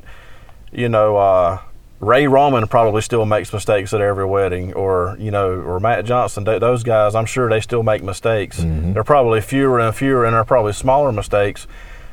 you 0.72 0.88
know, 0.90 1.18
uh, 1.18 1.60
Ray 2.00 2.28
Roman 2.28 2.66
probably 2.68 3.02
still 3.02 3.26
makes 3.26 3.52
mistakes 3.52 3.94
at 3.94 4.00
every 4.00 4.26
wedding, 4.26 4.74
or 4.74 5.18
you 5.20 5.32
know, 5.32 5.52
or 5.52 5.82
Matt 5.82 6.06
Johnson. 6.06 6.46
Th- 6.46 6.62
those 6.62 6.84
guys, 6.84 7.14
I'm 7.14 7.26
sure 7.26 7.50
they 7.50 7.60
still 7.60 7.84
make 7.84 8.02
mistakes. 8.04 8.64
They're 8.64 9.04
probably 9.04 9.42
fewer 9.42 9.80
and 9.82 9.94
fewer, 9.94 10.24
and 10.24 10.34
they're 10.34 10.46
probably 10.46 10.72
smaller 10.72 11.12
mistakes. 11.12 11.68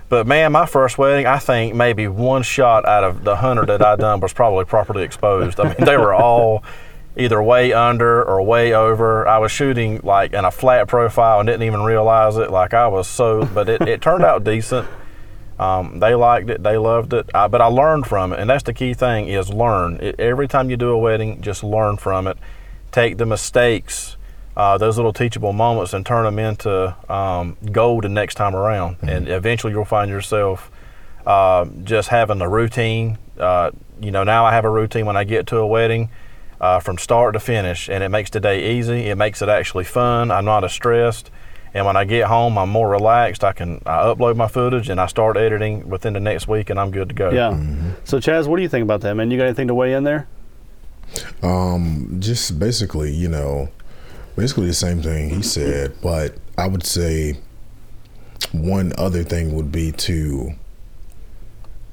But 0.09 0.27
man, 0.27 0.53
my 0.53 0.67
first 0.67 0.99
wedding, 0.99 1.27
I 1.27 1.39
think 1.39 1.75
maybe 1.75 2.07
one 2.07 2.43
shot 2.43 2.87
out 2.87 3.03
of 3.03 3.25
the 3.25 3.37
hundred 3.37 3.67
that 3.67 3.83
I 3.83 3.97
done 3.97 4.21
was 4.21 4.33
probably 4.33 4.65
properly 4.65 5.03
exposed. 5.03 5.59
I 5.59 5.65
mean, 5.65 5.85
they 5.85 5.97
were 5.97 6.15
all 6.15 6.63
either 7.17 7.43
way 7.43 7.73
under 7.73 8.23
or 8.23 8.43
way 8.43 8.73
over. 8.73 9.27
I 9.27 9.39
was 9.39 9.51
shooting 9.51 10.01
like 10.05 10.33
in 10.33 10.45
a 10.45 10.51
flat 10.51 10.87
profile 10.87 11.41
and 11.41 11.47
didn't 11.47 11.65
even 11.65 11.83
realize 11.83 12.37
it. 12.37 12.51
Like 12.51 12.73
I 12.75 12.87
was 12.87 13.09
so, 13.09 13.45
but 13.47 13.69
it, 13.69 13.83
it 13.83 14.01
turned 14.01 14.25
out 14.25 14.45
decent. 14.45 14.87
Um, 15.59 16.01
they 16.01 16.15
liked 16.15 16.51
it, 16.51 16.63
they 16.63 16.77
loved 16.77 17.15
it, 17.15 17.31
I, 17.35 17.49
but 17.49 17.63
I 17.63 17.67
learned 17.67 18.07
from 18.07 18.35
it, 18.35 18.39
and 18.39 18.51
that's 18.51 18.65
the 18.65 18.75
key 18.75 18.93
thing 18.93 19.29
is 19.29 19.49
learn. 19.49 19.97
It, 20.03 20.21
every 20.21 20.49
time 20.49 20.69
you 20.69 20.77
do 20.77 20.91
a 20.91 20.99
wedding, 20.99 21.41
just 21.41 21.65
learn 21.65 21.97
from 21.97 22.27
it. 22.27 22.37
Take 22.93 23.17
the 23.17 23.25
mistakes, 23.25 24.19
uh, 24.57 24.79
those 24.79 24.97
little 24.97 25.13
teachable 25.13 25.53
moments, 25.53 25.93
and 25.93 26.05
turn 26.07 26.25
them 26.25 26.39
into 26.39 26.95
um, 27.13 27.57
gold 27.73 28.05
the 28.05 28.09
next 28.09 28.35
time 28.37 28.57
around. 28.57 28.97
And 29.03 29.29
eventually, 29.29 29.73
you'll 29.73 29.85
find 29.85 30.11
yourself 30.11 30.71
uh, 31.27 31.67
just 31.85 32.09
having 32.09 32.41
a 32.41 32.49
routine. 32.49 33.19
Uh, 33.39 33.71
you 34.01 34.11
know, 34.11 34.25
now 34.25 34.45
I 34.45 34.53
have 34.53 34.65
a 34.65 34.71
routine 34.71 35.07
when 35.07 35.17
I 35.17 35.25
get 35.25 35.47
to 35.49 35.59
a 35.59 35.67
wedding 35.67 36.11
uh, 36.61 36.81
from 36.81 36.97
start 36.99 37.35
to 37.35 37.41
finish, 37.41 37.89
and 37.89 38.03
it 38.03 38.09
makes 38.09 38.31
the 38.31 38.41
day 38.41 38.79
easy. 38.79 39.09
It 39.09 39.17
makes 39.17 39.43
it 39.43 39.49
actually 39.49 39.85
fun. 39.85 40.31
I'm 40.31 40.45
not 40.45 40.65
as 40.65 40.73
stressed. 40.73 41.31
And 41.75 41.85
when 41.85 41.97
I 41.97 42.05
get 42.05 42.27
home, 42.29 42.57
I'm 42.57 42.71
more 42.71 42.89
relaxed. 42.89 43.45
I 43.45 43.53
can 43.53 43.83
I 43.85 44.05
upload 44.05 44.37
my 44.37 44.49
footage 44.49 44.89
and 44.89 44.99
I 44.99 45.07
start 45.09 45.37
editing 45.37 45.91
within 45.91 46.15
the 46.15 46.21
next 46.21 46.49
week, 46.49 46.71
and 46.71 46.81
I'm 46.81 46.91
good 46.91 47.11
to 47.11 47.15
go. 47.15 47.31
yeah. 47.31 47.51
So 48.05 48.19
Chaz, 48.19 48.47
what 48.47 48.57
do 48.57 48.63
you 48.63 48.69
think 48.71 48.83
about 48.83 49.03
that, 49.03 49.15
man? 49.15 49.31
You 49.31 49.37
got 49.37 49.45
anything 49.45 49.69
to 49.69 49.75
weigh 49.75 49.93
in 49.93 50.05
there? 50.05 50.27
Um, 51.43 52.17
just 52.19 52.59
basically, 52.59 53.13
you 53.13 53.29
know, 53.29 53.69
basically 54.37 54.67
the 54.67 54.75
same 54.75 55.03
thing 55.03 55.31
he 55.31 55.43
said, 55.43 55.95
but 56.03 56.37
I 56.57 56.67
would 56.67 56.85
say 56.85 57.39
one 58.53 58.93
other 58.99 59.23
thing 59.23 59.55
would 59.55 59.73
be 59.73 59.93
to 59.93 60.53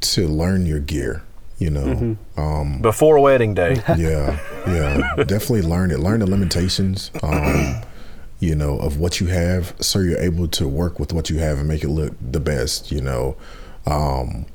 to 0.01 0.27
learn 0.27 0.65
your 0.65 0.79
gear. 0.79 1.23
You 1.59 1.69
know, 1.69 2.17
um, 2.35 2.81
Before 2.81 3.19
wedding 3.19 3.53
day, 3.53 3.75
yeah, 3.97 4.37
yeah, 4.67 5.23
definitely 5.23 5.61
learn 5.61 5.91
it. 5.91 5.99
Learn 5.99 6.19
the 6.19 6.29
limitations. 6.29 7.09
Um, 7.21 7.81
you 8.39 8.55
know, 8.55 8.77
of 8.79 8.99
what 8.99 9.21
you 9.21 9.27
have, 9.27 9.73
so 9.79 9.99
you're 9.99 10.19
able 10.19 10.49
to 10.49 10.67
work 10.67 10.99
with 10.99 11.13
what 11.13 11.29
you 11.29 11.37
have 11.37 11.59
and 11.59 11.67
make 11.67 11.83
it 11.83 11.87
look 11.87 12.13
the 12.19 12.41
best. 12.41 12.91
You 12.91 12.99
know, 12.99 13.37
um, 13.85 14.45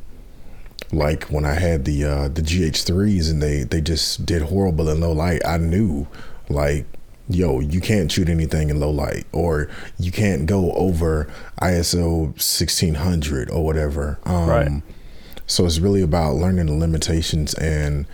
like 0.93 1.25
when 1.25 1.47
I 1.47 1.55
had 1.55 1.87
the 1.87 2.05
uh, 2.05 2.29
the 2.29 2.43
GH3s 2.43 3.31
and 3.31 3.43
they 3.43 3.63
they 3.63 3.81
just 3.81 4.27
did 4.27 4.43
horrible 4.43 4.91
in 4.91 5.01
low 5.01 5.13
light. 5.13 5.41
I 5.47 5.57
knew, 5.57 6.07
like, 6.51 6.85
yo, 7.29 7.61
you 7.61 7.81
can't 7.81 8.11
shoot 8.11 8.29
anything 8.29 8.71
in 8.71 8.81
low 8.81 8.91
light, 8.91 9.27
or 9.33 9.69
you 9.99 10.11
can't 10.11 10.47
go 10.47 10.73
over 10.73 11.29
ISO 11.61 12.27
1600 12.29 13.51
or 13.51 13.65
whatever. 13.65 14.19
Um, 14.25 14.49
Right. 14.49 14.83
So 15.47 15.65
it's 15.65 15.79
really 15.79 16.03
about 16.03 16.35
learning 16.35 16.67
the 16.67 16.75
limitations 16.75 17.55
and 17.55 18.07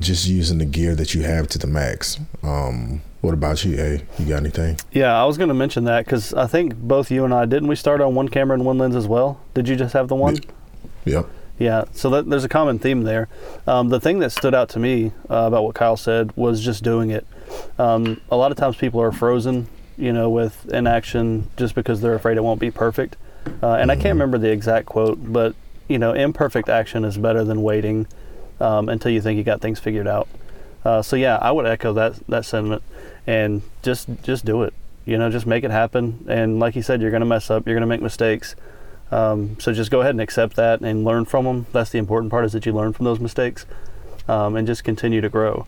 just 0.00 0.26
using 0.26 0.58
the 0.58 0.64
gear 0.64 0.94
that 0.96 1.14
you 1.14 1.22
have 1.22 1.46
to 1.48 1.58
the 1.58 1.66
max. 1.68 2.18
Um, 2.42 3.02
what 3.20 3.34
about 3.34 3.64
you, 3.64 3.76
Hey, 3.76 4.02
You 4.18 4.26
got 4.26 4.38
anything? 4.38 4.78
Yeah, 4.92 5.20
I 5.20 5.24
was 5.24 5.38
going 5.38 5.48
to 5.48 5.54
mention 5.54 5.84
that 5.84 6.04
because 6.04 6.34
I 6.34 6.46
think 6.46 6.74
both 6.76 7.10
you 7.10 7.24
and 7.24 7.32
I 7.32 7.44
didn't 7.46 7.68
we 7.68 7.76
start 7.76 8.00
on 8.00 8.14
one 8.14 8.28
camera 8.28 8.54
and 8.54 8.64
one 8.64 8.78
lens 8.78 8.96
as 8.96 9.06
well. 9.06 9.40
Did 9.54 9.68
you 9.68 9.76
just 9.76 9.94
have 9.94 10.08
the 10.08 10.14
one? 10.16 10.38
Yep. 11.04 11.28
Yeah, 11.58 11.84
so 11.92 12.10
that, 12.10 12.28
there's 12.28 12.44
a 12.44 12.48
common 12.48 12.78
theme 12.78 13.02
there. 13.04 13.28
Um, 13.66 13.88
the 13.88 14.00
thing 14.00 14.18
that 14.18 14.30
stood 14.30 14.54
out 14.54 14.68
to 14.70 14.78
me 14.78 15.12
uh, 15.30 15.46
about 15.46 15.64
what 15.64 15.74
Kyle 15.74 15.96
said 15.96 16.36
was 16.36 16.62
just 16.62 16.84
doing 16.84 17.10
it. 17.10 17.26
Um, 17.78 18.20
a 18.30 18.36
lot 18.36 18.50
of 18.50 18.58
times 18.58 18.76
people 18.76 19.00
are 19.00 19.12
frozen, 19.12 19.68
you 19.96 20.12
know, 20.12 20.28
with 20.28 20.68
inaction 20.72 21.48
just 21.56 21.74
because 21.74 22.00
they're 22.00 22.14
afraid 22.14 22.36
it 22.36 22.44
won't 22.44 22.60
be 22.60 22.70
perfect. 22.70 23.16
Uh, 23.62 23.74
and 23.74 23.90
I 23.90 23.94
can't 23.94 24.14
remember 24.14 24.38
the 24.38 24.50
exact 24.50 24.86
quote, 24.86 25.18
but 25.32 25.54
you 25.88 25.98
know, 25.98 26.12
imperfect 26.12 26.68
action 26.68 27.04
is 27.04 27.16
better 27.16 27.44
than 27.44 27.62
waiting 27.62 28.06
um, 28.60 28.88
until 28.88 29.12
you 29.12 29.20
think 29.20 29.38
you 29.38 29.44
got 29.44 29.60
things 29.60 29.78
figured 29.78 30.08
out. 30.08 30.28
Uh, 30.84 31.02
so 31.02 31.16
yeah, 31.16 31.36
I 31.40 31.50
would 31.52 31.66
echo 31.66 31.92
that 31.94 32.14
that 32.28 32.44
sentiment, 32.44 32.82
and 33.26 33.62
just 33.82 34.08
just 34.22 34.44
do 34.44 34.62
it. 34.62 34.74
You 35.04 35.18
know, 35.18 35.30
just 35.30 35.46
make 35.46 35.64
it 35.64 35.70
happen. 35.70 36.24
And 36.28 36.58
like 36.58 36.76
you 36.76 36.82
said, 36.82 37.00
you're 37.00 37.10
going 37.10 37.20
to 37.20 37.26
mess 37.26 37.50
up. 37.50 37.66
You're 37.66 37.74
going 37.74 37.82
to 37.82 37.86
make 37.88 38.02
mistakes. 38.02 38.56
Um, 39.10 39.58
so 39.60 39.72
just 39.72 39.90
go 39.90 40.00
ahead 40.00 40.10
and 40.10 40.20
accept 40.20 40.56
that 40.56 40.80
and 40.80 41.04
learn 41.04 41.24
from 41.24 41.44
them. 41.44 41.66
That's 41.72 41.90
the 41.90 41.98
important 41.98 42.30
part 42.30 42.44
is 42.44 42.52
that 42.52 42.66
you 42.66 42.72
learn 42.72 42.92
from 42.92 43.04
those 43.04 43.20
mistakes, 43.20 43.66
um, 44.28 44.56
and 44.56 44.66
just 44.66 44.84
continue 44.84 45.20
to 45.20 45.28
grow. 45.28 45.66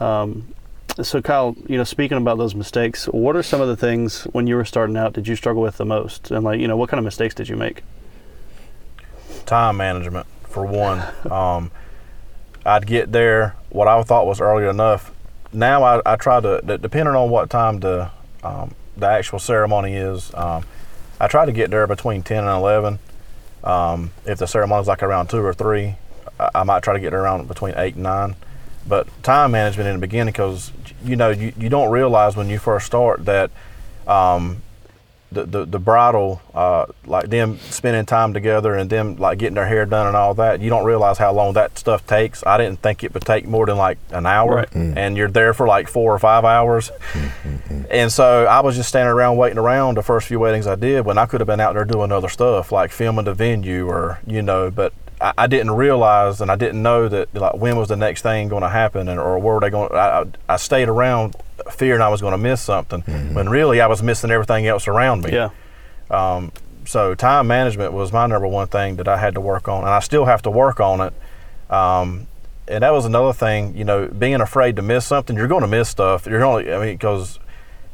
Um, 0.00 0.54
so 1.00 1.22
Kyle, 1.22 1.56
you 1.68 1.78
know, 1.78 1.84
speaking 1.84 2.18
about 2.18 2.38
those 2.38 2.54
mistakes, 2.54 3.06
what 3.06 3.36
are 3.36 3.42
some 3.42 3.60
of 3.60 3.68
the 3.68 3.76
things 3.76 4.24
when 4.24 4.46
you 4.46 4.56
were 4.56 4.64
starting 4.64 4.96
out 4.96 5.12
did 5.12 5.26
you 5.28 5.36
struggle 5.36 5.62
with 5.62 5.76
the 5.76 5.86
most, 5.86 6.30
and 6.30 6.44
like 6.44 6.60
you 6.60 6.68
know, 6.68 6.76
what 6.76 6.88
kind 6.88 6.98
of 6.98 7.04
mistakes 7.04 7.34
did 7.34 7.48
you 7.48 7.56
make? 7.56 7.82
time 9.46 9.76
management 9.76 10.26
for 10.44 10.66
one. 10.66 11.02
Um, 11.30 11.70
I'd 12.64 12.86
get 12.86 13.10
there 13.10 13.56
what 13.70 13.88
I 13.88 14.00
thought 14.04 14.26
was 14.26 14.40
early 14.40 14.68
enough. 14.68 15.10
Now 15.52 15.82
I, 15.82 16.00
I 16.06 16.16
try 16.16 16.40
to, 16.40 16.60
depending 16.62 17.14
on 17.14 17.28
what 17.28 17.50
time 17.50 17.80
the 17.80 18.10
um, 18.44 18.74
the 18.96 19.06
actual 19.06 19.38
ceremony 19.38 19.94
is, 19.94 20.32
um, 20.34 20.64
I 21.22 21.28
try 21.28 21.46
to 21.46 21.52
get 21.52 21.70
there 21.70 21.86
between 21.86 22.24
ten 22.24 22.38
and 22.38 22.48
eleven. 22.48 22.98
Um, 23.62 24.10
if 24.26 24.38
the 24.38 24.46
ceremony's 24.46 24.88
like 24.88 25.04
around 25.04 25.30
two 25.30 25.38
or 25.38 25.54
three, 25.54 25.94
I, 26.40 26.50
I 26.56 26.62
might 26.64 26.82
try 26.82 26.94
to 26.94 27.00
get 27.00 27.10
there 27.10 27.22
around 27.22 27.46
between 27.46 27.74
eight 27.76 27.94
and 27.94 28.02
nine. 28.02 28.34
But 28.88 29.06
time 29.22 29.52
management 29.52 29.88
in 29.88 29.94
the 29.94 30.00
beginning, 30.00 30.32
because 30.32 30.72
you 31.04 31.14
know 31.14 31.30
you, 31.30 31.52
you 31.56 31.68
don't 31.68 31.92
realize 31.92 32.34
when 32.34 32.48
you 32.48 32.58
first 32.58 32.86
start 32.86 33.24
that 33.26 33.52
um, 34.08 34.62
the, 35.32 35.44
the, 35.44 35.64
the 35.66 35.78
bridal, 35.78 36.40
uh, 36.54 36.86
like 37.06 37.28
them 37.28 37.58
spending 37.70 38.04
time 38.06 38.32
together 38.34 38.74
and 38.74 38.88
them 38.90 39.16
like 39.16 39.38
getting 39.38 39.54
their 39.54 39.66
hair 39.66 39.86
done 39.86 40.06
and 40.06 40.16
all 40.16 40.34
that, 40.34 40.60
you 40.60 40.70
don't 40.70 40.84
realize 40.84 41.18
how 41.18 41.32
long 41.32 41.54
that 41.54 41.78
stuff 41.78 42.06
takes. 42.06 42.44
I 42.46 42.58
didn't 42.58 42.80
think 42.82 43.02
it 43.04 43.14
would 43.14 43.24
take 43.24 43.46
more 43.46 43.66
than 43.66 43.76
like 43.76 43.98
an 44.10 44.26
hour, 44.26 44.54
Right. 44.56 44.74
and 44.74 45.16
you're 45.16 45.28
there 45.28 45.54
for 45.54 45.66
like 45.66 45.88
four 45.88 46.14
or 46.14 46.18
five 46.18 46.44
hours. 46.44 46.90
And 47.90 48.10
so 48.12 48.46
I 48.46 48.60
was 48.60 48.76
just 48.76 48.88
standing 48.88 49.12
around 49.12 49.36
waiting 49.36 49.58
around 49.58 49.96
the 49.96 50.02
first 50.02 50.28
few 50.28 50.38
weddings 50.38 50.66
I 50.66 50.74
did 50.74 51.04
when 51.04 51.18
I 51.18 51.26
could 51.26 51.40
have 51.40 51.46
been 51.46 51.60
out 51.60 51.74
there 51.74 51.84
doing 51.84 52.12
other 52.12 52.28
stuff 52.28 52.72
like 52.72 52.90
filming 52.90 53.24
the 53.24 53.34
venue 53.34 53.88
or 53.88 54.20
you 54.26 54.42
know, 54.42 54.70
but 54.70 54.92
I, 55.20 55.32
I 55.38 55.46
didn't 55.46 55.72
realize 55.72 56.40
and 56.40 56.50
I 56.50 56.56
didn't 56.56 56.82
know 56.82 57.08
that 57.08 57.34
like 57.34 57.54
when 57.54 57.76
was 57.76 57.88
the 57.88 57.96
next 57.96 58.22
thing 58.22 58.48
going 58.48 58.62
to 58.62 58.68
happen 58.68 59.08
and 59.08 59.18
or 59.20 59.38
where 59.38 59.54
were 59.54 59.60
they 59.60 59.70
going. 59.70 59.92
I, 59.92 60.20
I, 60.20 60.24
I 60.48 60.56
stayed 60.56 60.88
around 60.88 61.36
fearing 61.70 62.00
I 62.00 62.08
was 62.08 62.20
going 62.20 62.32
to 62.32 62.38
miss 62.38 62.60
something 62.60 63.02
when 63.34 63.48
really 63.48 63.80
I 63.80 63.86
was 63.86 64.02
missing 64.02 64.30
everything 64.30 64.66
else 64.66 64.88
around 64.88 65.24
me. 65.24 65.32
Yeah, 65.32 65.50
Um, 66.10 66.52
so 66.84 67.14
time 67.14 67.46
management 67.46 67.92
was 67.92 68.12
my 68.12 68.26
number 68.26 68.48
one 68.48 68.66
thing 68.66 68.96
that 68.96 69.06
I 69.08 69.16
had 69.16 69.34
to 69.34 69.40
work 69.40 69.68
on, 69.68 69.80
and 69.80 69.90
I 69.90 70.00
still 70.00 70.24
have 70.24 70.42
to 70.42 70.50
work 70.50 70.80
on 70.80 71.00
it. 71.00 71.12
Um, 71.72 72.26
and 72.68 72.82
that 72.82 72.92
was 72.92 73.04
another 73.04 73.32
thing, 73.32 73.76
you 73.76 73.84
know, 73.84 74.08
being 74.08 74.40
afraid 74.40 74.76
to 74.76 74.82
miss 74.82 75.06
something. 75.06 75.36
You're 75.36 75.48
going 75.48 75.62
to 75.62 75.68
miss 75.68 75.88
stuff. 75.88 76.26
You're 76.26 76.44
only, 76.44 76.72
I 76.72 76.78
mean, 76.78 76.94
because 76.94 77.38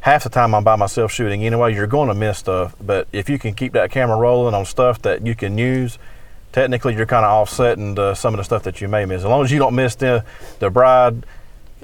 half 0.01 0.25
the 0.25 0.31
time 0.31 0.55
I'm 0.55 0.65
by 0.65 0.77
myself 0.77 1.13
shooting 1.13 1.45
anyway. 1.45 1.75
You're 1.75 1.87
going 1.87 2.09
to 2.09 2.15
miss 2.15 2.39
stuff, 2.39 2.75
but 2.81 3.09
if 3.13 3.29
you 3.29 3.39
can 3.39 3.55
keep 3.55 3.73
that 3.73 3.91
camera 3.91 4.17
rolling 4.17 4.55
on 4.55 4.65
stuff 4.65 5.03
that 5.03 5.27
you 5.27 5.35
can 5.35 5.59
use, 5.59 5.99
technically 6.53 6.95
you're 6.95 7.07
kind 7.07 7.25
of 7.25 7.31
offsetting 7.31 7.95
the, 7.95 8.15
some 8.15 8.35
of 8.35 8.39
the 8.39 8.45
stuff 8.45 8.63
that 8.63 8.81
you 8.81 8.89
may 8.89 9.05
miss. 9.05 9.21
As 9.21 9.27
long 9.27 9.45
as 9.45 9.51
you 9.53 9.59
don't 9.59 9.75
miss 9.75 9.95
the 9.97 10.25
the 10.61 10.71
bride 10.71 11.25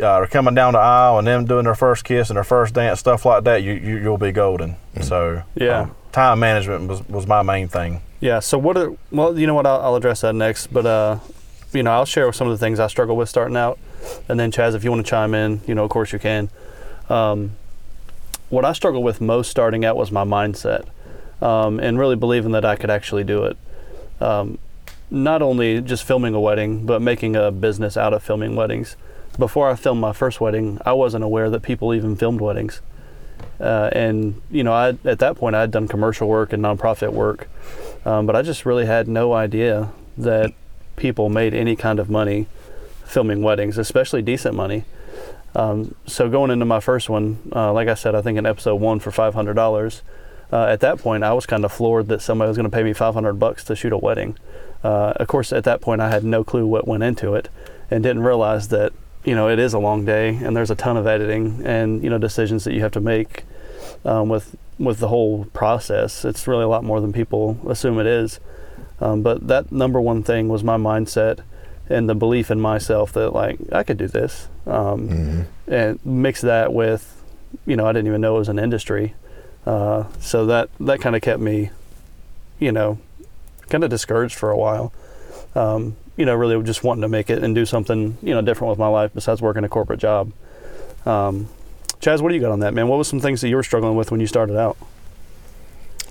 uh, 0.03 0.27
coming 0.31 0.55
down 0.55 0.73
the 0.75 0.79
aisle 0.81 1.19
and 1.19 1.27
them 1.27 1.45
doing 1.45 1.65
their 1.65 1.75
first 1.75 2.05
kiss 2.05 2.31
and 2.31 2.37
their 2.37 2.45
first 2.45 2.75
dance, 2.75 3.01
stuff 3.01 3.25
like 3.25 3.45
that, 3.45 3.63
you, 3.63 3.73
you 3.75 3.97
you'll 3.99 4.19
be 4.19 4.33
golden. 4.33 4.77
So 5.01 5.43
Yeah. 5.55 5.81
um, 5.83 5.95
time 6.13 6.39
management 6.41 6.89
was, 6.89 7.09
was 7.09 7.27
my 7.27 7.43
main 7.43 7.69
thing. 7.69 8.01
yeah. 8.21 8.41
So 8.41 8.59
what 8.59 8.77
are 8.77 8.93
well, 9.11 9.39
you 9.39 9.47
know 9.47 9.55
what? 9.55 9.67
I'll, 9.67 9.81
I'll 9.81 9.97
address 9.97 10.21
that 10.23 10.35
next, 10.35 10.69
but 10.69 10.87
uh, 10.87 11.19
you 11.73 11.83
know, 11.83 11.91
I'll 11.93 12.05
share 12.07 12.33
some 12.33 12.47
of 12.49 12.53
the 12.59 12.65
things 12.65 12.79
I 12.81 12.87
struggle 12.87 13.17
with 13.17 13.29
starting 13.29 13.57
out, 13.57 13.79
and 14.29 14.39
then 14.39 14.51
Chaz, 14.53 14.75
if 14.75 14.85
you 14.85 14.91
want 14.91 15.05
to 15.05 15.11
chime 15.11 15.35
in, 15.35 15.61
you 15.67 15.75
know, 15.75 15.85
of 15.85 15.91
course 15.91 16.13
you 16.13 16.19
can. 16.19 16.49
Um, 17.09 17.53
what 18.49 18.65
I 18.65 18.73
struggled 18.73 19.03
with 19.05 19.21
most 19.21 19.51
starting 19.51 19.85
out 19.85 19.97
was 19.97 20.13
my 20.13 20.25
mindset, 20.25 20.87
um, 21.43 21.81
and 21.81 21.99
really 21.99 22.17
believing 22.17 22.53
that 22.53 22.65
I 22.65 22.77
could 22.77 22.91
actually 22.91 23.25
do 23.25 23.45
it. 23.45 23.57
Um, 24.21 24.59
not 25.11 25.43
only 25.43 25.81
just 25.81 26.05
filming 26.05 26.35
a 26.35 26.41
wedding, 26.41 26.87
but 26.87 27.03
making 27.03 27.37
a 27.37 27.51
business 27.51 27.97
out 27.97 28.13
of 28.13 28.23
filming 28.23 28.55
weddings. 28.57 28.97
Before 29.39 29.69
I 29.69 29.75
filmed 29.75 30.01
my 30.01 30.13
first 30.13 30.41
wedding, 30.41 30.81
I 30.87 30.93
wasn't 30.93 31.25
aware 31.25 31.51
that 31.51 31.63
people 31.63 31.93
even 31.93 32.17
filmed 32.17 32.41
weddings. 32.41 32.81
Uh, 33.61 33.91
and 33.93 34.41
you 34.51 34.63
know, 34.63 34.73
I, 34.73 34.97
at 35.05 35.19
that 35.19 35.37
point, 35.37 35.57
I 35.57 35.61
had 35.61 35.71
done 35.71 35.89
commercial 35.89 36.29
work 36.29 36.53
and 36.53 36.63
nonprofit 36.63 37.13
work, 37.13 37.49
um, 38.05 38.27
but 38.27 38.37
I 38.37 38.43
just 38.43 38.65
really 38.65 38.87
had 38.87 39.09
no 39.09 39.33
idea 39.33 39.91
that 40.19 40.53
people 40.97 41.29
made 41.29 41.55
any 41.55 41.77
kind 41.77 41.99
of 41.99 42.09
money 42.09 42.47
filming 43.05 43.43
weddings, 43.43 43.79
especially 43.79 44.23
decent 44.23 44.55
money. 44.55 44.85
Um, 45.55 45.95
so 46.07 46.29
going 46.29 46.51
into 46.51 46.65
my 46.65 46.81
first 46.81 47.09
one, 47.09 47.39
uh, 47.55 47.73
like 47.73 47.89
I 47.89 47.95
said, 47.95 48.15
I 48.15 48.23
think 48.23 48.39
in 48.39 48.47
episode 48.47 48.77
one 48.77 48.99
for 48.99 49.11
five 49.11 49.35
hundred 49.35 49.55
dollars. 49.55 50.03
Uh, 50.53 50.67
at 50.67 50.81
that 50.81 50.99
point, 50.99 51.25
I 51.25 51.33
was 51.33 51.47
kind 51.47 51.65
of 51.65 51.73
floored 51.73 52.09
that 52.09 52.23
somebody 52.23 52.49
was 52.49 52.57
going 52.57 52.71
to 52.71 52.75
pay 52.75 52.83
me 52.83 52.93
five 52.93 53.15
hundred 53.15 53.35
bucks 53.35 53.65
to 53.65 53.77
shoot 53.77 53.93
a 53.93 53.99
wedding. 53.99 54.37
Uh, 54.83 55.13
of 55.17 55.27
course, 55.29 55.53
at 55.53 55.65
that 55.65 55.81
point, 55.81 56.01
I 56.01 56.11
had 56.11 56.25
no 56.25 56.45
clue 56.45 56.67
what 56.67 56.87
went 56.87 57.03
into 57.03 57.35
it, 57.35 57.49
and 57.91 58.03
didn't 58.03 58.23
realize 58.23 58.69
that 58.69 58.93
you 59.25 59.35
know 59.35 59.49
it 59.49 59.59
is 59.59 59.75
a 59.75 59.79
long 59.79 60.05
day, 60.05 60.37
and 60.37 60.57
there's 60.57 60.71
a 60.71 60.75
ton 60.75 60.97
of 60.97 61.07
editing 61.07 61.63
and 61.65 62.03
you 62.03 62.11
know 62.11 62.19
decisions 62.19 62.65
that 62.65 62.75
you 62.75 62.81
have 62.81 62.93
to 62.93 63.01
make 63.01 63.45
um, 64.05 64.29
with 64.29 64.57
with 64.79 64.99
the 64.99 65.09
whole 65.09 65.47
process. 65.47 66.25
It's 66.25 66.47
really 66.47 66.65
a 66.65 66.69
lot 66.69 66.85
more 66.85 67.01
than 67.01 67.13
people 67.13 67.59
assume 67.69 67.99
it 67.99 68.07
is. 68.07 68.41
Um, 69.01 69.23
but 69.23 69.47
that 69.49 69.73
number 69.73 70.01
one 70.01 70.23
thing 70.23 70.49
was 70.49 70.63
my 70.63 70.77
mindset 70.77 71.41
and 71.89 72.09
the 72.09 72.15
belief 72.15 72.51
in 72.51 72.61
myself 72.61 73.13
that 73.13 73.31
like 73.31 73.59
I 73.73 73.83
could 73.83 73.99
do 73.99 74.09
this. 74.09 74.49
Um, 74.67 75.47
And 75.67 75.99
mix 76.05 76.41
that 76.41 76.73
with, 76.73 77.23
you 77.67 77.77
know, 77.77 77.87
I 77.87 77.93
didn't 77.93 78.07
even 78.09 78.21
know 78.21 78.37
it 78.37 78.39
was 78.39 78.49
an 78.49 78.59
industry. 78.59 79.15
Uh, 79.67 80.05
so 80.21 80.47
that 80.47 80.69
that 80.81 81.01
kind 81.01 81.17
of 81.17 81.23
kept 81.23 81.41
me, 81.41 81.71
you 82.59 82.73
know, 82.73 82.99
kind 83.69 83.85
of 83.85 83.91
discouraged 83.91 84.35
for 84.37 84.51
a 84.51 84.57
while. 84.57 84.93
Um, 85.55 85.97
you 86.17 86.25
know, 86.25 86.35
really 86.35 86.63
just 86.63 86.85
wanting 86.85 87.03
to 87.03 87.09
make 87.09 87.31
it 87.31 87.43
and 87.43 87.55
do 87.55 87.67
something, 87.67 88.17
you 88.23 88.35
know, 88.35 88.43
different 88.43 88.71
with 88.71 88.79
my 88.79 88.89
life 88.89 89.11
besides 89.15 89.43
working 89.43 89.65
a 89.65 89.69
corporate 89.69 90.01
job. 90.01 90.33
Um, 91.07 91.49
Chaz, 92.01 92.21
what 92.21 92.29
do 92.31 92.35
you 92.35 92.41
got 92.41 92.53
on 92.53 92.61
that, 92.61 92.75
man? 92.75 92.89
What 92.89 92.99
was 92.99 93.09
some 93.09 93.21
things 93.21 93.41
that 93.41 93.49
you 93.49 93.57
were 93.57 93.63
struggling 93.63 93.97
with 93.97 94.11
when 94.11 94.21
you 94.21 94.27
started 94.27 94.57
out? 94.57 94.77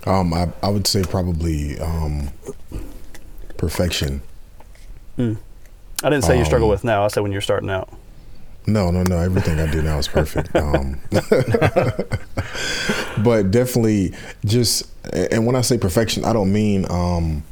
Um, 0.06 0.34
I, 0.34 0.48
I 0.62 0.68
would 0.68 0.86
say 0.86 1.02
probably 1.02 1.78
um, 1.80 2.28
perfection. 3.56 4.20
I 5.18 5.36
didn't 6.02 6.22
say 6.22 6.36
you 6.36 6.44
struggle 6.44 6.66
Um, 6.68 6.72
with 6.72 6.84
now. 6.84 7.04
I 7.04 7.08
said 7.08 7.20
when 7.22 7.32
you're 7.32 7.40
starting 7.40 7.70
out. 7.70 7.88
No, 8.66 8.90
no, 8.90 9.02
no. 9.04 9.18
Everything 9.18 9.60
I 9.60 9.70
do 9.70 9.80
now 9.82 9.98
is 9.98 10.08
perfect. 10.08 10.50
Um, 10.56 11.00
but 13.22 13.50
definitely 13.50 14.12
just, 14.44 14.88
and 15.12 15.46
when 15.46 15.56
I 15.56 15.60
say 15.60 15.78
perfection, 15.78 16.24
I 16.24 16.32
don't 16.32 16.52
mean 16.52 16.86
um, 16.90 17.42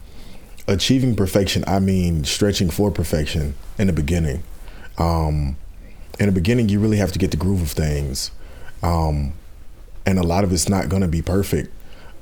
achieving 0.68 1.16
perfection. 1.16 1.64
I 1.66 1.78
mean 1.78 2.24
stretching 2.24 2.70
for 2.70 2.90
perfection 2.90 3.54
in 3.78 3.86
the 3.86 3.92
beginning. 3.92 4.42
Um, 4.98 5.56
in 6.20 6.26
the 6.26 6.32
beginning, 6.32 6.68
you 6.68 6.78
really 6.80 6.98
have 6.98 7.12
to 7.12 7.18
get 7.18 7.30
the 7.30 7.36
groove 7.36 7.62
of 7.62 7.70
things, 7.70 8.30
um, 8.82 9.32
and 10.04 10.18
a 10.18 10.22
lot 10.22 10.44
of 10.44 10.52
it's 10.52 10.68
not 10.68 10.88
going 10.88 11.02
to 11.02 11.08
be 11.08 11.22
perfect. 11.22 11.72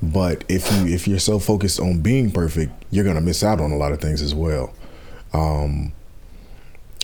But 0.02 0.44
if 0.48 0.70
you 0.72 0.86
if 0.86 1.06
you're 1.08 1.18
so 1.18 1.38
focused 1.38 1.80
on 1.80 2.00
being 2.00 2.30
perfect, 2.30 2.72
you're 2.90 3.04
going 3.04 3.16
to 3.16 3.22
miss 3.22 3.42
out 3.42 3.60
on 3.60 3.72
a 3.72 3.76
lot 3.76 3.92
of 3.92 4.00
things 4.00 4.22
as 4.22 4.34
well 4.34 4.72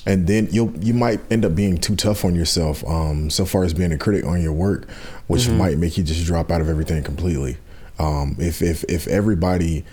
and 0.06 0.26
then 0.26 0.48
you'll 0.50 0.72
you 0.78 0.94
might 0.94 1.20
end 1.30 1.44
up 1.44 1.54
being 1.54 1.76
too 1.76 1.96
tough 1.96 2.24
on 2.24 2.34
yourself 2.34 2.84
um, 2.86 3.28
so 3.28 3.44
far 3.44 3.64
as 3.64 3.74
being 3.74 3.92
a 3.92 3.98
critic 3.98 4.24
on 4.24 4.40
your 4.40 4.52
work 4.52 4.88
which 5.26 5.48
might 5.48 5.76
make 5.76 5.98
you 5.98 6.04
just 6.04 6.24
drop 6.24 6.50
out 6.50 6.60
of 6.60 6.68
everything 6.68 7.02
completely 7.02 7.58
um, 7.98 8.36
if 8.38 8.62
if 8.62 8.84
if 8.84 9.06
everybody 9.08 9.84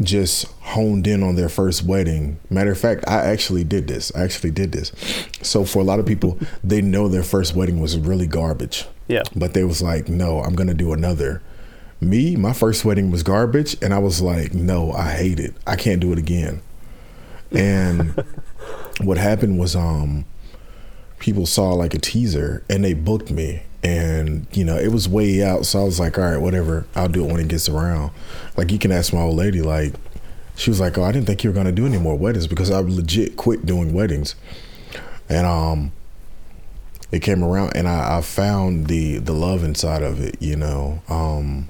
just 0.00 0.46
honed 0.60 1.06
in 1.06 1.22
on 1.22 1.34
their 1.34 1.48
first 1.48 1.82
wedding. 1.84 2.38
Matter 2.50 2.70
of 2.72 2.78
fact 2.78 3.04
i 3.08 3.16
actually 3.20 3.64
did 3.64 3.88
this. 3.88 4.12
I 4.14 4.22
actually 4.22 4.50
did 4.52 4.72
this. 4.72 4.92
So 5.42 5.64
for 5.64 5.80
a 5.80 5.84
lot 5.84 5.98
of 5.98 6.06
people 6.06 6.38
they 6.62 6.80
know 6.80 7.08
their 7.08 7.22
first 7.24 7.54
wedding 7.54 7.80
was 7.80 7.98
really 7.98 8.26
garbage. 8.26 8.84
Yeah. 9.08 9.22
but 9.34 9.54
they 9.54 9.64
was 9.64 9.80
like 9.80 10.08
no 10.10 10.40
i'm 10.42 10.54
gonna 10.54 10.74
do 10.74 10.92
another. 10.92 11.42
Me 12.00 12.36
my 12.36 12.52
first 12.52 12.84
wedding 12.84 13.10
was 13.10 13.22
garbage 13.22 13.76
and 13.82 13.92
i 13.92 13.98
was 13.98 14.20
like 14.20 14.54
no 14.54 14.92
i 14.92 15.10
hate 15.10 15.40
it. 15.40 15.54
I 15.66 15.76
can't 15.76 16.00
do 16.00 16.12
it 16.12 16.18
again. 16.18 16.62
And 17.50 18.22
what 19.00 19.18
happened 19.18 19.58
was 19.58 19.74
um 19.74 20.24
people 21.18 21.46
saw 21.46 21.72
like 21.72 21.94
a 21.94 21.98
teaser 21.98 22.62
and 22.70 22.84
they 22.84 22.94
booked 22.94 23.30
me 23.30 23.62
and 23.84 24.46
you 24.52 24.64
know 24.64 24.76
it 24.76 24.88
was 24.92 25.08
way 25.08 25.42
out. 25.42 25.64
So 25.66 25.80
i 25.80 25.84
was 25.84 26.00
like 26.00 26.18
all 26.18 26.24
right 26.24 26.36
whatever. 26.38 26.86
I'll 26.96 27.08
do 27.08 27.24
it 27.24 27.30
when 27.32 27.40
it 27.40 27.48
gets 27.48 27.68
around. 27.68 28.10
Like 28.56 28.70
you 28.72 28.78
can 28.78 28.90
ask 28.92 29.12
my 29.12 29.20
old 29.20 29.36
lady 29.36 29.62
like 29.62 29.94
she 30.56 30.70
was 30.70 30.80
like 30.80 30.98
oh 30.98 31.04
i 31.04 31.12
didn't 31.12 31.26
think 31.26 31.44
you 31.44 31.50
were 31.50 31.54
going 31.54 31.66
to 31.66 31.72
do 31.72 31.86
any 31.86 31.98
more 31.98 32.16
weddings 32.16 32.48
because 32.48 32.68
i 32.70 32.80
legit 32.80 33.36
quit 33.36 33.64
doing 33.64 33.92
weddings. 33.92 34.34
And 35.28 35.46
um 35.46 35.92
it 37.12 37.20
came 37.20 37.42
around 37.44 37.74
and 37.76 37.86
I, 37.88 38.18
I 38.18 38.20
found 38.22 38.86
the 38.88 39.18
the 39.18 39.32
love 39.32 39.62
inside 39.64 40.02
of 40.02 40.20
it 40.20 40.36
you 40.42 40.56
know? 40.56 41.00
Um 41.08 41.68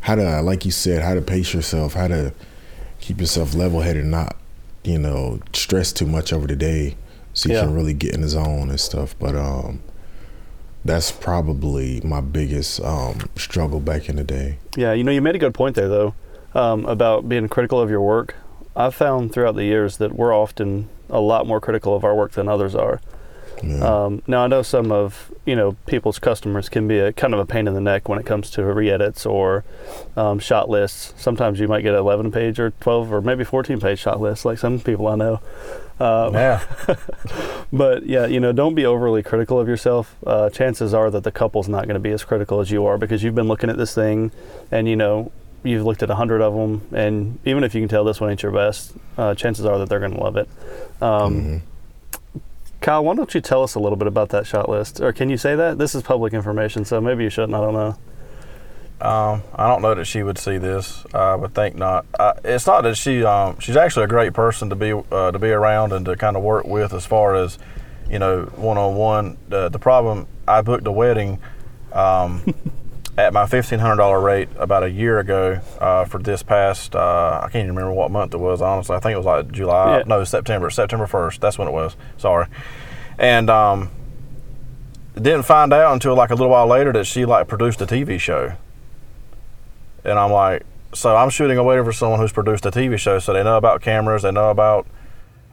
how 0.00 0.16
to 0.16 0.42
like 0.42 0.64
you 0.64 0.70
said 0.70 1.02
how 1.02 1.14
to 1.14 1.22
pace 1.22 1.54
yourself 1.54 1.94
how 1.94 2.08
to 2.08 2.34
keep 3.00 3.20
yourself 3.20 3.54
level-headed 3.54 4.04
not 4.04 4.36
you 4.84 4.98
know 4.98 5.40
stress 5.52 5.92
too 5.92 6.06
much 6.06 6.32
over 6.32 6.46
the 6.46 6.56
day 6.56 6.96
so 7.32 7.48
you 7.48 7.54
Yeah. 7.54 7.62
can 7.62 7.74
really 7.74 7.94
get 7.94 8.12
in 8.14 8.20
the 8.20 8.28
zone 8.28 8.68
and 8.68 8.78
stuff. 8.78 9.14
But 9.18 9.34
um 9.34 9.80
that's 10.84 11.12
probably 11.12 12.00
my 12.02 12.20
biggest 12.20 12.80
um 12.80 13.18
struggle 13.36 13.80
back 13.80 14.08
in 14.08 14.16
the 14.16 14.24
day 14.24 14.58
Yeah, 14.76 14.92
you 14.92 15.04
know, 15.04 15.12
you 15.12 15.20
made 15.22 15.36
a 15.36 15.38
good 15.38 15.54
point 15.54 15.76
there, 15.76 15.88
though, 15.88 16.14
um, 16.54 16.84
about 16.86 17.28
being 17.28 17.48
critical 17.48 17.80
of 17.80 17.90
your 17.90 18.00
work. 18.00 18.34
I've 18.74 18.94
found 18.94 19.32
throughout 19.32 19.54
the 19.54 19.64
years 19.64 19.98
that 19.98 20.14
we're 20.14 20.34
often 20.34 20.88
a 21.10 21.20
lot 21.20 21.46
more 21.46 21.60
critical 21.60 21.94
of 21.94 22.04
our 22.04 22.14
work 22.14 22.32
than 22.32 22.48
others 22.48 22.74
are. 22.74 23.00
Yeah. 23.62 24.04
Um, 24.04 24.22
now, 24.26 24.44
I 24.44 24.46
know 24.46 24.62
some 24.62 24.90
of 24.92 25.30
you 25.44 25.56
know 25.56 25.72
people's 25.86 26.18
customers 26.18 26.68
can 26.68 26.86
be 26.88 26.98
a 26.98 27.12
kind 27.12 27.34
of 27.34 27.40
a 27.40 27.46
pain 27.46 27.66
in 27.66 27.74
the 27.74 27.80
neck 27.80 28.08
when 28.08 28.18
it 28.18 28.26
comes 28.26 28.50
to 28.50 28.64
re-edits 28.64 29.26
or 29.26 29.64
um, 30.16 30.38
shot 30.38 30.68
lists. 30.68 31.14
Sometimes 31.16 31.58
you 31.60 31.68
might 31.68 31.82
get 31.82 31.94
an 31.94 32.00
11 32.00 32.30
page 32.32 32.58
or 32.60 32.70
12 32.80 33.12
or 33.12 33.20
maybe 33.20 33.44
14 33.44 33.80
page 33.80 33.98
shot 33.98 34.20
list, 34.20 34.44
like 34.44 34.58
some 34.58 34.78
people 34.80 35.06
I 35.08 35.16
know. 35.16 35.40
Uh, 36.00 36.30
Yeah. 36.32 36.60
But 37.72 38.04
yeah, 38.06 38.26
you 38.26 38.38
know, 38.38 38.52
don't 38.52 38.74
be 38.74 38.84
overly 38.84 39.22
critical 39.22 39.58
of 39.58 39.66
yourself. 39.66 40.14
Uh, 40.26 40.50
chances 40.50 40.92
are 40.92 41.10
that 41.10 41.24
the 41.24 41.32
couple's 41.32 41.68
not 41.68 41.84
going 41.84 41.94
to 41.94 42.00
be 42.00 42.10
as 42.10 42.22
critical 42.22 42.60
as 42.60 42.70
you 42.70 42.84
are 42.84 42.98
because 42.98 43.22
you've 43.22 43.34
been 43.34 43.48
looking 43.48 43.70
at 43.70 43.78
this 43.78 43.94
thing, 43.94 44.30
and 44.70 44.86
you 44.88 44.94
know, 44.96 45.32
you've 45.62 45.84
looked 45.84 46.02
at 46.02 46.10
a 46.10 46.16
hundred 46.16 46.42
of 46.42 46.54
them, 46.54 46.82
and 46.92 47.38
even 47.46 47.64
if 47.64 47.74
you 47.74 47.80
can 47.80 47.88
tell 47.88 48.04
this 48.04 48.20
one 48.20 48.30
ain't 48.30 48.42
your 48.42 48.52
best, 48.52 48.92
uh, 49.16 49.34
chances 49.34 49.64
are 49.64 49.78
that 49.78 49.88
they're 49.88 50.00
going 50.00 50.12
to 50.12 50.20
love 50.20 50.36
it. 50.36 50.48
Um, 51.00 51.34
Mhm. 51.40 51.60
Kyle, 52.82 53.04
why 53.04 53.14
don't 53.14 53.32
you 53.32 53.40
tell 53.40 53.62
us 53.62 53.76
a 53.76 53.78
little 53.78 53.96
bit 53.96 54.08
about 54.08 54.30
that 54.30 54.44
shot 54.44 54.68
list, 54.68 55.00
or 55.00 55.12
can 55.12 55.30
you 55.30 55.36
say 55.36 55.54
that? 55.54 55.78
This 55.78 55.94
is 55.94 56.02
public 56.02 56.34
information, 56.34 56.84
so 56.84 57.00
maybe 57.00 57.22
you 57.22 57.30
shouldn't. 57.30 57.54
I 57.54 57.60
don't 57.60 57.74
know. 57.74 57.96
Um, 59.00 59.42
I 59.54 59.68
don't 59.68 59.82
know 59.82 59.94
that 59.94 60.04
she 60.04 60.24
would 60.24 60.36
see 60.36 60.58
this. 60.58 61.04
I 61.14 61.36
would 61.36 61.54
think 61.54 61.76
not. 61.76 62.06
Uh, 62.18 62.34
it's 62.44 62.66
not 62.66 62.82
that 62.82 62.96
she. 62.96 63.24
Um, 63.24 63.58
she's 63.60 63.76
actually 63.76 64.04
a 64.04 64.08
great 64.08 64.32
person 64.32 64.68
to 64.70 64.74
be 64.74 64.92
uh, 64.92 65.30
to 65.30 65.38
be 65.38 65.50
around 65.50 65.92
and 65.92 66.04
to 66.06 66.16
kind 66.16 66.36
of 66.36 66.42
work 66.42 66.64
with 66.66 66.92
as 66.92 67.06
far 67.06 67.36
as 67.36 67.56
you 68.10 68.18
know 68.18 68.46
one 68.56 68.78
on 68.78 68.96
one. 68.96 69.38
The 69.48 69.68
the 69.68 69.78
problem 69.78 70.26
I 70.48 70.62
booked 70.62 70.86
a 70.86 70.92
wedding 70.92 71.38
um, 71.92 72.52
at 73.16 73.32
my 73.32 73.46
fifteen 73.46 73.78
hundred 73.78 73.96
dollar 73.96 74.20
rate 74.20 74.48
about 74.56 74.82
a 74.82 74.90
year 74.90 75.18
ago 75.18 75.60
for 75.78 76.06
for 76.06 76.18
this 76.18 76.42
past. 76.42 76.94
Uh, 76.96 77.40
I 77.42 77.48
can't 77.50 77.64
even 77.64 77.76
remember 77.76 77.92
what 77.92 78.10
month 78.10 78.34
it 78.34 78.38
was. 78.38 78.62
Honestly, 78.62 78.96
I 78.96 79.00
think 79.00 79.14
it 79.14 79.18
was 79.18 79.26
like 79.26 79.52
July. 79.52 79.98
Yeah. 79.98 80.04
No, 80.06 80.24
September. 80.24 80.70
September 80.70 81.06
first. 81.06 81.40
That's 81.40 81.58
when 81.58 81.68
it 81.68 81.72
was. 81.72 81.96
Sorry, 82.16 82.46
and. 83.18 83.50
Um, 83.50 83.90
didn't 85.14 85.42
find 85.42 85.72
out 85.72 85.92
until 85.92 86.14
like 86.14 86.30
a 86.30 86.34
little 86.34 86.50
while 86.50 86.66
later 86.66 86.92
that 86.92 87.04
she 87.04 87.24
like 87.24 87.48
produced 87.48 87.80
a 87.80 87.86
TV 87.86 88.18
show. 88.18 88.54
And 90.04 90.18
I'm 90.18 90.32
like, 90.32 90.64
so 90.94 91.14
I'm 91.16 91.30
shooting 91.30 91.58
a 91.58 91.62
wedding 91.62 91.84
for 91.84 91.92
someone 91.92 92.18
who's 92.18 92.32
produced 92.32 92.66
a 92.66 92.70
TV 92.70 92.98
show, 92.98 93.18
so 93.18 93.32
they 93.32 93.42
know 93.42 93.56
about 93.56 93.82
cameras, 93.82 94.22
they 94.22 94.30
know 94.30 94.50
about, 94.50 94.86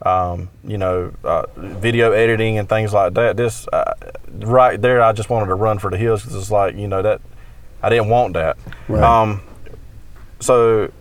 um, 0.01 0.49
you 0.63 0.77
know, 0.77 1.13
uh, 1.23 1.45
video 1.55 2.11
editing 2.11 2.57
and 2.57 2.67
things 2.67 2.93
like 2.93 3.13
that. 3.13 3.37
This 3.37 3.67
uh, 3.71 3.93
right 4.39 4.81
there, 4.81 5.01
I 5.01 5.13
just 5.13 5.29
wanted 5.29 5.47
to 5.47 5.55
run 5.55 5.79
for 5.79 5.91
the 5.91 5.97
hills 5.97 6.23
because 6.23 6.35
it's 6.35 6.51
like, 6.51 6.75
you 6.75 6.87
know, 6.87 7.01
that 7.01 7.21
I 7.81 7.89
didn't 7.89 8.09
want 8.09 8.33
that. 8.33 8.57
Right. 8.87 9.03
Um, 9.03 9.41
so, 10.39 10.91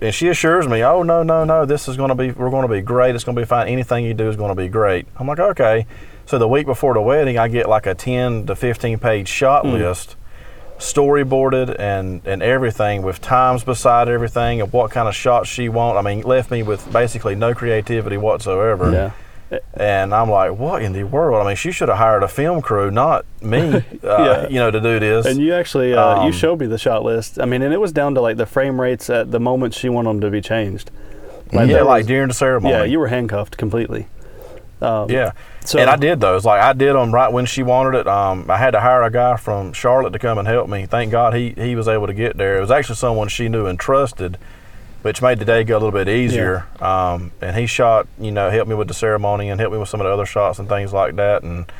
and 0.00 0.14
she 0.14 0.28
assures 0.28 0.68
me, 0.68 0.82
oh 0.82 1.02
no, 1.02 1.22
no, 1.22 1.44
no, 1.44 1.64
this 1.64 1.88
is 1.88 1.96
going 1.96 2.08
to 2.10 2.14
be, 2.14 2.30
we're 2.30 2.50
going 2.50 2.66
to 2.66 2.72
be 2.72 2.80
great. 2.80 3.14
It's 3.14 3.24
going 3.24 3.36
to 3.36 3.42
be 3.42 3.46
fine. 3.46 3.68
Anything 3.68 4.04
you 4.04 4.14
do 4.14 4.28
is 4.28 4.36
going 4.36 4.50
to 4.50 4.60
be 4.60 4.68
great. 4.68 5.06
I'm 5.16 5.26
like, 5.26 5.38
okay. 5.38 5.86
So 6.26 6.38
the 6.38 6.48
week 6.48 6.66
before 6.66 6.94
the 6.94 7.00
wedding, 7.00 7.38
I 7.38 7.48
get 7.48 7.68
like 7.68 7.86
a 7.86 7.94
10 7.94 8.46
to 8.46 8.56
15 8.56 8.98
page 8.98 9.28
shot 9.28 9.64
list 9.64 10.16
storyboarded 10.78 11.74
and 11.78 12.20
and 12.26 12.42
everything 12.42 13.02
with 13.02 13.20
times 13.20 13.64
beside 13.64 14.08
everything 14.08 14.60
of 14.60 14.72
what 14.72 14.90
kind 14.90 15.08
of 15.08 15.14
shots 15.14 15.48
she 15.48 15.68
want. 15.68 15.96
I 15.96 16.02
mean, 16.02 16.22
left 16.22 16.50
me 16.50 16.62
with 16.62 16.92
basically 16.92 17.34
no 17.34 17.54
creativity 17.54 18.16
whatsoever. 18.16 18.92
Yeah. 18.92 19.10
And 19.74 20.12
I'm 20.14 20.28
like, 20.30 20.58
what 20.58 20.82
in 20.82 20.92
the 20.92 21.04
world? 21.04 21.40
I 21.40 21.46
mean, 21.46 21.56
she 21.56 21.70
should 21.70 21.88
have 21.88 21.98
hired 21.98 22.22
a 22.24 22.28
film 22.28 22.60
crew, 22.62 22.90
not 22.90 23.24
me. 23.40 23.84
Uh, 24.04 24.24
Yeah. 24.42 24.48
You 24.48 24.58
know, 24.58 24.70
to 24.70 24.80
do 24.80 24.98
this. 24.98 25.26
And 25.26 25.38
you 25.40 25.54
actually 25.54 25.94
uh, 25.94 26.20
you 26.22 26.26
Um, 26.26 26.32
showed 26.32 26.58
me 26.60 26.66
the 26.66 26.78
shot 26.78 27.04
list. 27.04 27.38
I 27.40 27.44
mean, 27.44 27.62
and 27.62 27.72
it 27.72 27.80
was 27.80 27.92
down 27.92 28.14
to 28.16 28.20
like 28.20 28.36
the 28.36 28.46
frame 28.46 28.80
rates 28.80 29.08
at 29.10 29.30
the 29.30 29.38
moment 29.40 29.74
she 29.74 29.88
wanted 29.88 30.08
them 30.10 30.20
to 30.22 30.30
be 30.30 30.40
changed. 30.40 30.90
Like, 31.52 31.68
yeah, 31.68 31.74
there 31.76 31.84
like 31.84 32.06
during 32.06 32.28
the 32.28 32.34
ceremony. 32.34 32.74
yeah, 32.74 32.84
you 32.84 32.98
were 32.98 33.06
handcuffed 33.08 33.56
completely. 33.56 34.08
Um, 34.82 35.08
Yeah. 35.10 35.30
So- 35.64 35.78
and 35.78 35.88
I 35.88 35.96
did 35.96 36.20
those. 36.20 36.44
Like 36.44 36.60
I 36.60 36.72
did 36.72 36.94
them 36.94 37.12
right 37.14 37.32
when 37.32 37.46
she 37.46 37.62
wanted 37.62 37.98
it. 38.00 38.06
Um, 38.08 38.46
I 38.50 38.56
had 38.58 38.72
to 38.72 38.80
hire 38.80 39.02
a 39.02 39.10
guy 39.10 39.36
from 39.36 39.72
Charlotte 39.72 40.12
to 40.12 40.18
come 40.18 40.38
and 40.38 40.46
help 40.48 40.68
me. 40.68 40.86
Thank 40.86 41.12
God 41.12 41.34
he 41.34 41.54
he 41.56 41.74
was 41.76 41.86
able 41.88 42.06
to 42.08 42.14
get 42.14 42.36
there. 42.36 42.56
It 42.56 42.60
was 42.60 42.70
actually 42.72 42.96
someone 42.96 43.28
she 43.28 43.48
knew 43.48 43.66
and 43.66 43.78
trusted, 43.78 44.38
which 45.02 45.22
made 45.22 45.38
the 45.38 45.44
day 45.44 45.62
go 45.64 45.74
a 45.76 45.78
little 45.78 45.92
bit 45.92 46.08
easier. 46.08 46.66
Um, 46.80 47.32
and 47.40 47.56
he 47.56 47.66
shot, 47.66 48.08
you 48.18 48.32
know, 48.32 48.50
helped 48.50 48.68
me 48.68 48.74
with 48.74 48.88
the 48.88 48.94
ceremony 48.94 49.48
and 49.50 49.60
helped 49.60 49.72
me 49.72 49.78
with 49.78 49.88
some 49.88 50.00
of 50.00 50.06
the 50.06 50.12
other 50.12 50.26
shots 50.26 50.58
and 50.58 50.68
things 50.68 50.92
like 50.92 51.16
that. 51.16 51.42
And 51.42 51.70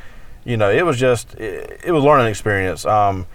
you 0.44 0.56
know, 0.56 0.70
it 0.70 0.86
was 0.86 0.98
just 0.98 1.34
it, 1.34 1.80
it 1.84 1.92
was 1.92 2.04
a 2.04 2.06
learning 2.06 2.28
experience. 2.28 2.86
Um, 2.86 3.26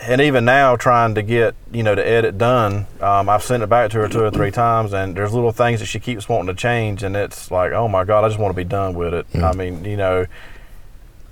and 0.00 0.20
even 0.20 0.44
now, 0.44 0.76
trying 0.76 1.16
to 1.16 1.22
get 1.22 1.54
you 1.72 1.82
know 1.82 1.94
the 1.94 2.06
edit 2.06 2.38
done, 2.38 2.86
um, 3.00 3.28
I've 3.28 3.42
sent 3.42 3.62
it 3.62 3.68
back 3.68 3.90
to 3.90 3.98
her 3.98 4.08
two 4.08 4.22
or 4.22 4.30
three 4.30 4.50
times, 4.52 4.92
and 4.92 5.16
there's 5.16 5.32
little 5.34 5.52
things 5.52 5.80
that 5.80 5.86
she 5.86 5.98
keeps 5.98 6.28
wanting 6.28 6.54
to 6.54 6.60
change, 6.60 7.02
and 7.02 7.16
it's 7.16 7.50
like, 7.50 7.72
oh 7.72 7.88
my 7.88 8.04
god, 8.04 8.24
I 8.24 8.28
just 8.28 8.38
want 8.38 8.52
to 8.52 8.56
be 8.56 8.64
done 8.64 8.94
with 8.94 9.12
it. 9.12 9.26
I 9.34 9.52
mean, 9.54 9.84
you 9.84 9.96
know, 9.96 10.26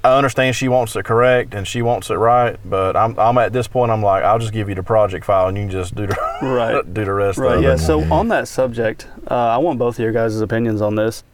I 0.07 0.17
understand 0.17 0.55
she 0.57 0.69
wants 0.69 0.95
it 0.97 1.05
correct 1.05 1.55
and 1.55 1.67
she 1.67 1.83
wants 1.83 2.11
it 2.11 2.15
right, 2.15 2.57
but 2.65 2.97
I'm 2.97 3.19
I'm 3.19 3.37
at 3.39 3.53
this 3.53 3.67
point, 3.67 3.91
I'm 3.91 4.03
like, 4.03 4.23
I'll 4.25 4.39
just 4.39 4.53
give 4.53 4.69
you 4.69 4.75
the 4.75 4.83
project 4.83 5.25
file, 5.25 5.49
and 5.49 5.57
you 5.57 5.65
can 5.65 5.71
just 5.71 5.95
do 5.95 6.07
the 6.07 6.17
Right. 6.43 6.83
do 6.95 7.05
the 7.05 7.13
rest 7.13 7.39
Right. 7.39 7.57
of 7.57 7.63
Yeah. 7.63 7.75
it. 7.75 7.79
So 7.79 8.03
on 8.13 8.29
that 8.29 8.47
subject, 8.49 9.07
uh, 9.31 9.35
I 9.35 9.59
want 9.59 9.79
both 9.79 9.97
of 9.99 10.03
your 10.03 10.13
guys' 10.13 10.41
opinions 10.41 10.81
on 10.81 10.95
this. 10.95 11.25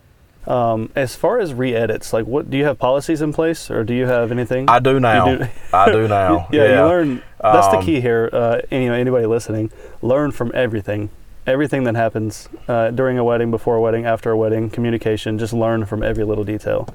Um, 0.47 0.91
as 0.97 1.15
far 1.15 1.39
as 1.39 1.55
re-edits, 1.55 2.13
like, 2.13 2.27
what 2.27 2.51
do 2.51 2.57
you 2.57 2.65
have 2.65 2.77
policies 2.79 3.23
in 3.23 3.33
place, 3.33 3.71
or 3.71 3.85
do 3.85 3.95
you 3.95 4.07
have 4.07 4.33
anything? 4.33 4.69
I 4.69 4.81
do 4.81 4.99
now. 4.99 5.37
Do- 5.37 5.47
I 5.73 5.93
do 5.93 6.09
now. 6.09 6.49
yeah, 6.53 6.81
you 6.83 6.89
learn. 6.89 7.23
That's 7.41 7.69
the 7.69 7.77
Um, 7.79 7.85
key 7.85 8.01
here. 8.01 8.29
Uh, 8.33 8.61
any, 8.71 8.89
anybody 8.89 9.27
listening, 9.27 9.71
learn 10.01 10.33
from 10.33 10.51
everything. 10.55 11.11
Everything 11.47 11.85
that 11.85 11.95
happens 11.97 12.49
uh, 12.69 12.91
during 12.91 13.19
a 13.19 13.25
wedding, 13.25 13.51
before 13.53 13.77
a 13.77 13.81
wedding, 13.81 14.05
after 14.05 14.31
a 14.33 14.37
wedding, 14.37 14.69
communication. 14.71 15.39
Just 15.39 15.53
learn 15.53 15.85
from 15.85 16.03
every 16.03 16.25
little 16.25 16.45
detail. 16.45 16.89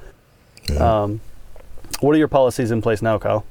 Yeah. 0.69 1.03
Um, 1.03 1.21
what 1.99 2.15
are 2.15 2.17
your 2.17 2.27
policies 2.27 2.71
in 2.71 2.81
place 2.81 3.01
now, 3.01 3.17
Kyle? 3.17 3.45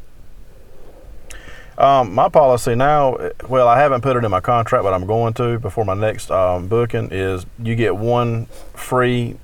Um, 1.78 2.14
my 2.14 2.30
policy 2.30 2.74
now, 2.74 3.18
well, 3.48 3.68
I 3.68 3.78
haven't 3.78 4.00
put 4.00 4.16
it 4.16 4.24
in 4.24 4.30
my 4.30 4.40
contract, 4.40 4.82
but 4.82 4.94
I'm 4.94 5.06
going 5.06 5.34
to 5.34 5.58
before 5.58 5.84
my 5.84 5.94
next 5.94 6.30
um, 6.30 6.68
booking. 6.68 7.10
Is 7.10 7.44
you 7.62 7.74
get 7.76 7.96
one 7.96 8.46
free, 8.72 9.36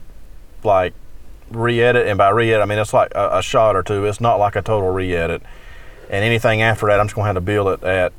like, 0.64 0.94
re-edit, 1.50 2.06
and 2.06 2.16
by 2.16 2.30
re-edit 2.30 2.62
I 2.62 2.64
mean 2.64 2.78
it's 2.78 2.94
like 2.94 3.12
a, 3.14 3.38
a 3.38 3.42
shot 3.42 3.76
or 3.76 3.82
two. 3.82 4.06
It's 4.06 4.20
not 4.20 4.36
like 4.36 4.56
a 4.56 4.62
total 4.62 4.90
re-edit, 4.90 5.42
and 6.08 6.24
anything 6.24 6.62
after 6.62 6.86
that, 6.86 6.98
I'm 6.98 7.06
just 7.06 7.14
going 7.14 7.24
to 7.24 7.26
have 7.26 7.36
to 7.36 7.42
bill 7.42 7.68
it 7.68 7.84
at. 7.84 8.14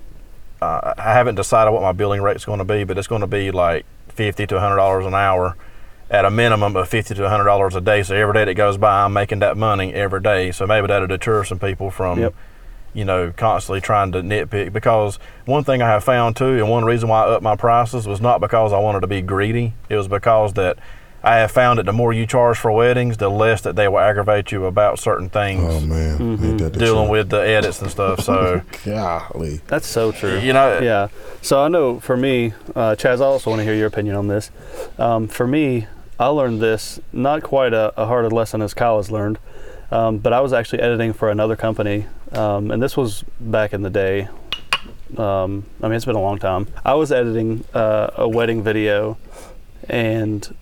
Uh, 0.62 0.94
I 0.98 1.14
haven't 1.14 1.36
decided 1.36 1.72
what 1.72 1.82
my 1.82 1.92
billing 1.92 2.22
rate's 2.22 2.46
going 2.46 2.60
to 2.60 2.66
be, 2.66 2.84
but 2.84 2.98
it's 3.00 3.08
going 3.08 3.22
to 3.22 3.28
be 3.28 3.50
like 3.50 3.86
fifty 4.10 4.46
to 4.46 4.60
hundred 4.60 4.76
dollars 4.76 5.08
an 5.08 5.16
hour, 5.16 5.58
at 6.14 6.24
a 6.26 6.32
minimum 6.32 6.76
of 6.78 6.88
fifty 6.88 7.14
to 7.16 7.28
hundred 7.30 7.46
dollars 7.46 7.76
a 7.76 7.82
day. 7.82 8.04
So 8.04 8.16
every 8.16 8.34
day 8.36 8.46
that 8.46 8.54
goes 8.54 8.78
by, 8.78 9.04
I'm 9.04 9.12
making 9.14 9.40
that 9.40 9.58
money 9.58 9.94
every 9.94 10.22
day. 10.22 10.52
So 10.52 10.66
maybe 10.66 10.88
that'll 10.88 11.08
deter 11.08 11.44
some 11.44 11.60
people 11.60 11.90
from 11.92 12.20
Yep. 12.20 12.34
you 12.94 13.04
know, 13.04 13.34
constantly 13.36 13.82
trying 13.82 14.12
to 14.12 14.22
nitpick. 14.22 14.72
Because 14.72 15.18
one 15.46 15.64
thing 15.64 15.82
I 15.82 15.88
have 15.90 16.04
found 16.04 16.36
too, 16.38 16.54
and 16.60 16.70
one 16.70 16.86
reason 16.86 17.10
why 17.10 17.24
I 17.24 17.30
upped 17.32 17.44
my 17.44 17.56
prices 17.56 18.08
was 18.08 18.22
not 18.22 18.40
because 18.40 18.72
I 18.72 18.78
wanted 18.78 19.02
to 19.02 19.08
be 19.08 19.22
greedy. 19.22 19.74
It 19.90 19.96
was 19.98 20.08
because 20.08 20.54
that 20.54 20.78
I 21.26 21.38
have 21.38 21.52
found 21.52 21.80
that 21.80 21.86
the 21.86 21.94
more 21.94 22.12
you 22.14 22.28
charge 22.28 22.58
for 22.58 22.70
weddings, 22.72 23.16
the 23.18 23.30
less 23.30 23.62
that 23.62 23.78
they 23.78 23.88
will 23.88 24.00
aggravate 24.00 24.52
you 24.52 24.66
about 24.66 25.00
certain 25.00 25.30
things, 25.30 25.64
oh 25.66 25.80
man, 25.80 26.18
Mm-hmm. 26.20 26.58
that 26.58 26.74
dealing 26.74 27.06
truth? 27.08 27.12
with 27.12 27.30
the 27.30 27.38
edits 27.40 27.82
and 27.82 27.90
stuff. 27.90 28.20
So, 28.20 28.62
golly. 28.86 29.62
That's 29.68 29.88
so 29.88 30.12
true. 30.12 30.38
you 30.40 30.52
know, 30.54 30.80
Yeah. 30.80 31.08
So 31.42 31.64
I 31.64 31.70
know 31.70 32.00
for 32.02 32.18
me, 32.18 32.54
uh, 32.76 32.96
Chaz, 33.00 33.22
I 33.22 33.26
also 33.26 33.50
want 33.50 33.62
to 33.62 33.64
hear 33.64 33.74
your 33.74 33.88
opinion 33.88 34.16
on 34.18 34.28
this. 34.28 34.52
Um, 35.00 35.28
for 35.30 35.48
me, 35.48 35.88
I 36.20 36.28
learned 36.28 36.62
this 36.62 37.00
not 37.12 37.44
quite 37.44 37.74
a, 37.74 37.94
a 38.00 38.06
hard 38.06 38.32
lesson 38.32 38.62
as 38.62 38.74
Kyle 38.74 38.98
has 38.98 39.10
learned, 39.10 39.40
um, 39.92 40.20
but 40.20 40.32
I 40.32 40.42
was 40.42 40.54
actually 40.54 40.82
editing 40.82 41.12
for 41.14 41.30
another 41.30 41.56
company, 41.56 42.06
um, 42.32 42.72
and 42.72 42.82
this 42.82 42.96
was 42.96 43.24
back 43.40 43.74
in 43.74 43.82
the 43.82 43.90
day. 43.90 44.28
Um, 45.18 45.66
I 45.82 45.88
mean, 45.88 45.96
it's 45.96 46.06
been 46.06 46.16
a 46.16 46.22
long 46.22 46.40
time. 46.40 46.68
I 46.86 46.94
was 46.94 47.12
editing 47.12 47.64
uh, 47.74 48.12
a 48.16 48.28
wedding 48.28 48.64
video, 48.64 49.18
and 49.90 50.56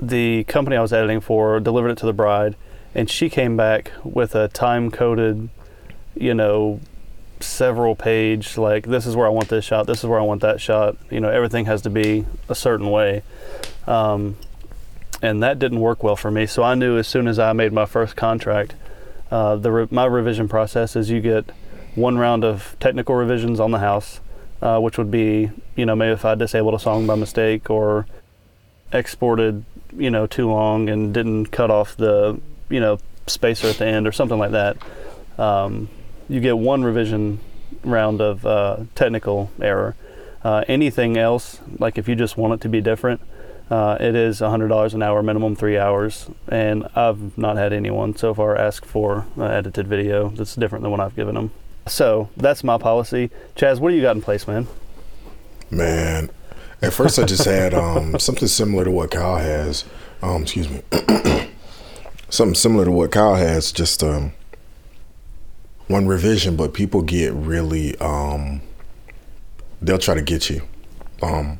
the 0.00 0.44
company 0.44 0.76
I 0.76 0.82
was 0.82 0.92
editing 0.92 1.20
for 1.20 1.60
delivered 1.60 1.90
it 1.90 1.98
to 1.98 2.06
the 2.06 2.12
bride, 2.12 2.56
and 2.94 3.10
she 3.10 3.28
came 3.28 3.56
back 3.56 3.92
with 4.02 4.34
a 4.34 4.48
time 4.48 4.90
coded, 4.90 5.50
you 6.14 6.32
know, 6.34 6.80
several 7.40 7.94
page 7.94 8.56
like 8.56 8.86
this 8.86 9.04
is 9.04 9.14
where 9.14 9.26
I 9.26 9.30
want 9.30 9.48
this 9.48 9.64
shot, 9.64 9.86
this 9.86 9.98
is 9.98 10.06
where 10.06 10.18
I 10.18 10.22
want 10.22 10.40
that 10.40 10.60
shot. 10.60 10.96
You 11.10 11.20
know, 11.20 11.28
everything 11.28 11.66
has 11.66 11.82
to 11.82 11.90
be 11.90 12.24
a 12.48 12.54
certain 12.54 12.90
way. 12.90 13.22
Um, 13.86 14.36
and 15.24 15.42
that 15.42 15.58
didn't 15.58 15.80
work 15.80 16.02
well 16.02 16.16
for 16.16 16.30
me. 16.30 16.44
So 16.44 16.62
I 16.62 16.74
knew 16.74 16.98
as 16.98 17.08
soon 17.08 17.26
as 17.28 17.38
I 17.38 17.54
made 17.54 17.72
my 17.72 17.86
first 17.86 18.14
contract, 18.14 18.74
uh, 19.30 19.56
the 19.56 19.72
re- 19.72 19.88
my 19.90 20.04
revision 20.04 20.48
process 20.48 20.96
is 20.96 21.08
you 21.08 21.22
get 21.22 21.46
one 21.94 22.18
round 22.18 22.44
of 22.44 22.76
technical 22.78 23.14
revisions 23.14 23.58
on 23.58 23.70
the 23.70 23.78
house, 23.78 24.20
uh, 24.60 24.78
which 24.80 24.98
would 24.98 25.10
be 25.10 25.50
you 25.76 25.86
know 25.86 25.96
maybe 25.96 26.12
if 26.12 26.26
I 26.26 26.34
disabled 26.34 26.74
a 26.74 26.78
song 26.78 27.06
by 27.06 27.14
mistake 27.14 27.70
or 27.70 28.06
exported 28.92 29.64
you 29.96 30.10
know 30.10 30.26
too 30.26 30.50
long 30.50 30.90
and 30.90 31.14
didn't 31.14 31.46
cut 31.46 31.70
off 31.70 31.96
the 31.96 32.38
you 32.68 32.80
know 32.80 32.98
spacer 33.26 33.68
at 33.68 33.78
the 33.78 33.86
end 33.86 34.06
or 34.06 34.12
something 34.12 34.38
like 34.38 34.50
that. 34.50 34.76
Um, 35.38 35.88
you 36.28 36.40
get 36.40 36.58
one 36.58 36.84
revision 36.84 37.40
round 37.82 38.20
of 38.20 38.44
uh, 38.44 38.76
technical 38.94 39.50
error. 39.58 39.96
Uh, 40.42 40.64
anything 40.68 41.16
else, 41.16 41.60
like 41.78 41.96
if 41.96 42.08
you 42.08 42.14
just 42.14 42.36
want 42.36 42.52
it 42.52 42.60
to 42.60 42.68
be 42.68 42.82
different, 42.82 43.22
uh, 43.70 43.96
it 43.98 44.14
is 44.14 44.40
$100 44.40 44.94
an 44.94 45.02
hour, 45.02 45.22
minimum 45.22 45.56
three 45.56 45.78
hours, 45.78 46.28
and 46.48 46.86
I've 46.94 47.36
not 47.38 47.56
had 47.56 47.72
anyone 47.72 48.14
so 48.16 48.34
far 48.34 48.56
ask 48.56 48.84
for 48.84 49.26
an 49.36 49.42
edited 49.42 49.88
video 49.88 50.28
that's 50.28 50.54
different 50.54 50.82
than 50.82 50.90
what 50.90 51.00
I've 51.00 51.16
given 51.16 51.34
them. 51.34 51.50
So 51.86 52.28
that's 52.36 52.62
my 52.62 52.78
policy. 52.78 53.30
Chaz, 53.56 53.80
what 53.80 53.90
do 53.90 53.96
you 53.96 54.02
got 54.02 54.16
in 54.16 54.22
place, 54.22 54.46
man? 54.46 54.66
Man, 55.70 56.30
at 56.82 56.92
first 56.92 57.18
I 57.18 57.24
just 57.24 57.44
had 57.44 57.74
um, 57.74 58.18
something 58.18 58.48
similar 58.48 58.84
to 58.84 58.90
what 58.90 59.10
Kyle 59.10 59.38
has. 59.38 59.84
Um, 60.22 60.42
excuse 60.42 60.68
me. 60.68 60.82
something 62.28 62.54
similar 62.54 62.84
to 62.84 62.90
what 62.90 63.12
Kyle 63.12 63.34
has, 63.34 63.72
just 63.72 64.02
um, 64.02 64.32
one 65.88 66.06
revision, 66.06 66.56
but 66.56 66.74
people 66.74 67.02
get 67.02 67.32
really, 67.32 67.96
um, 67.98 68.60
they'll 69.80 69.98
try 69.98 70.14
to 70.14 70.22
get 70.22 70.50
you. 70.50 70.62
Um, 71.22 71.58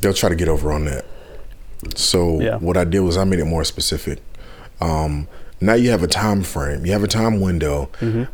they'll 0.00 0.14
try 0.14 0.28
to 0.28 0.34
get 0.36 0.48
over 0.48 0.72
on 0.72 0.84
that. 0.86 1.04
So 1.96 2.40
Yeah. 2.40 2.56
what 2.56 2.76
I 2.76 2.84
did 2.84 3.00
was 3.00 3.16
I 3.16 3.24
made 3.24 3.38
it 3.38 3.44
more 3.44 3.64
specific. 3.64 4.18
Um, 4.80 5.28
now 5.60 5.74
you 5.74 5.90
have 5.90 6.02
a 6.02 6.06
time 6.08 6.42
frame. 6.42 6.86
You 6.86 6.92
have 6.92 7.02
a 7.04 7.08
time 7.08 7.40
window 7.40 7.88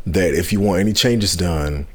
that 0.07 0.35
if 0.35 0.53
you 0.53 0.61
want 0.61 0.81
any 0.81 0.93
changes 0.93 1.37
done, 1.37 1.87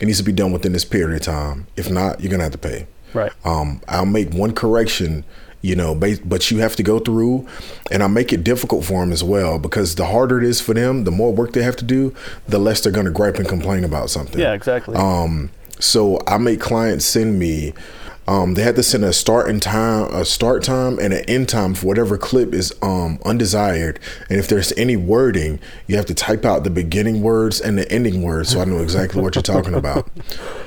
it 0.00 0.06
needs 0.06 0.18
to 0.18 0.24
be 0.24 0.32
done 0.32 0.52
within 0.52 0.72
this 0.72 0.84
period 0.84 1.14
of 1.14 1.22
time. 1.22 1.66
If 1.76 1.90
not, 1.90 2.20
you're 2.20 2.30
gonna 2.30 2.42
have 2.44 2.52
to 2.52 2.58
pay. 2.58 2.86
Right. 3.14 3.32
Um, 3.44 3.80
I'll 3.88 4.04
make 4.06 4.32
one 4.34 4.52
correction, 4.52 5.24
you 5.62 5.74
know, 5.74 5.94
but 5.94 6.50
you 6.50 6.58
have 6.58 6.76
to 6.76 6.82
go 6.82 6.98
through, 6.98 7.46
and 7.90 8.02
I 8.02 8.06
make 8.08 8.32
it 8.32 8.44
difficult 8.44 8.84
for 8.84 9.00
them 9.00 9.10
as 9.12 9.24
well 9.24 9.58
because 9.58 9.94
the 9.94 10.04
harder 10.06 10.38
it 10.38 10.44
is 10.44 10.60
for 10.60 10.74
them, 10.74 11.04
the 11.04 11.10
more 11.10 11.32
work 11.32 11.52
they 11.52 11.62
have 11.62 11.76
to 11.76 11.84
do, 11.84 12.12
the 12.46 12.58
less 12.58 12.80
they're 12.82 12.92
gonna 12.92 13.10
gripe 13.10 13.36
and 13.36 13.48
complain 13.48 13.84
about 13.84 14.10
something. 14.10 14.38
Yeah, 14.40 14.52
exactly. 14.52 14.96
Um, 14.96 15.50
so 15.80 16.20
I 16.26 16.38
make 16.38 16.60
clients 16.60 17.04
send 17.04 17.38
me. 17.38 17.72
Um, 18.28 18.54
they 18.54 18.62
had 18.62 18.74
to 18.76 18.82
send 18.82 19.04
a 19.04 19.12
start 19.12 19.48
and 19.48 19.62
time, 19.62 20.12
a 20.12 20.24
start 20.24 20.64
time, 20.64 20.98
and 20.98 21.14
an 21.14 21.24
end 21.28 21.48
time 21.48 21.74
for 21.74 21.86
whatever 21.86 22.18
clip 22.18 22.52
is 22.52 22.74
um, 22.82 23.20
undesired. 23.24 24.00
And 24.28 24.38
if 24.38 24.48
there's 24.48 24.72
any 24.72 24.96
wording, 24.96 25.60
you 25.86 25.96
have 25.96 26.06
to 26.06 26.14
type 26.14 26.44
out 26.44 26.64
the 26.64 26.70
beginning 26.70 27.22
words 27.22 27.60
and 27.60 27.78
the 27.78 27.90
ending 27.90 28.22
words, 28.22 28.48
so 28.50 28.60
I 28.60 28.64
know 28.64 28.78
exactly 28.78 29.22
what 29.22 29.36
you're 29.36 29.42
talking 29.42 29.74
about. 29.74 30.08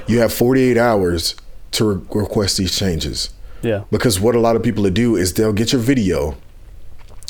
You 0.07 0.19
have 0.19 0.31
48 0.33 0.77
hours 0.77 1.35
to 1.71 1.93
re- 1.95 2.05
request 2.21 2.57
these 2.57 2.77
changes. 2.77 3.29
yeah. 3.61 3.83
Because 3.91 4.19
what 4.19 4.35
a 4.35 4.39
lot 4.39 4.55
of 4.55 4.63
people 4.63 4.89
do 4.89 5.15
is 5.15 5.33
they'll 5.33 5.53
get 5.53 5.73
your 5.73 5.81
video, 5.81 6.37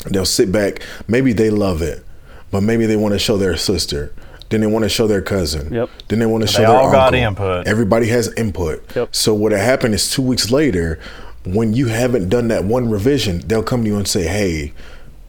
they'll 0.06 0.24
sit 0.24 0.52
back, 0.52 0.80
maybe 1.08 1.32
they 1.32 1.50
love 1.50 1.82
it, 1.82 2.04
but 2.50 2.62
maybe 2.62 2.86
they 2.86 2.96
want 2.96 3.12
to 3.14 3.18
show 3.18 3.36
their 3.36 3.56
sister, 3.56 4.14
then 4.50 4.60
they 4.60 4.66
want 4.66 4.82
to 4.82 4.88
show 4.88 5.06
their 5.06 5.22
cousin, 5.22 5.72
Yep. 5.72 5.90
then 6.08 6.18
they 6.18 6.26
want 6.26 6.42
to 6.42 6.48
show 6.48 6.58
They 6.58 6.66
their 6.66 6.76
all 6.76 6.92
got 6.92 7.14
input. 7.14 7.66
Everybody 7.66 8.08
has 8.08 8.32
input. 8.34 8.84
Yep. 8.94 9.14
So 9.14 9.32
what 9.32 9.52
happened 9.52 9.94
is 9.94 10.10
two 10.10 10.22
weeks 10.22 10.50
later, 10.50 10.98
when 11.44 11.72
you 11.72 11.86
haven't 11.86 12.28
done 12.28 12.48
that 12.48 12.64
one 12.64 12.90
revision, 12.90 13.42
they'll 13.46 13.62
come 13.62 13.84
to 13.84 13.88
you 13.88 13.96
and 13.96 14.06
say, 14.06 14.24
"Hey, 14.24 14.72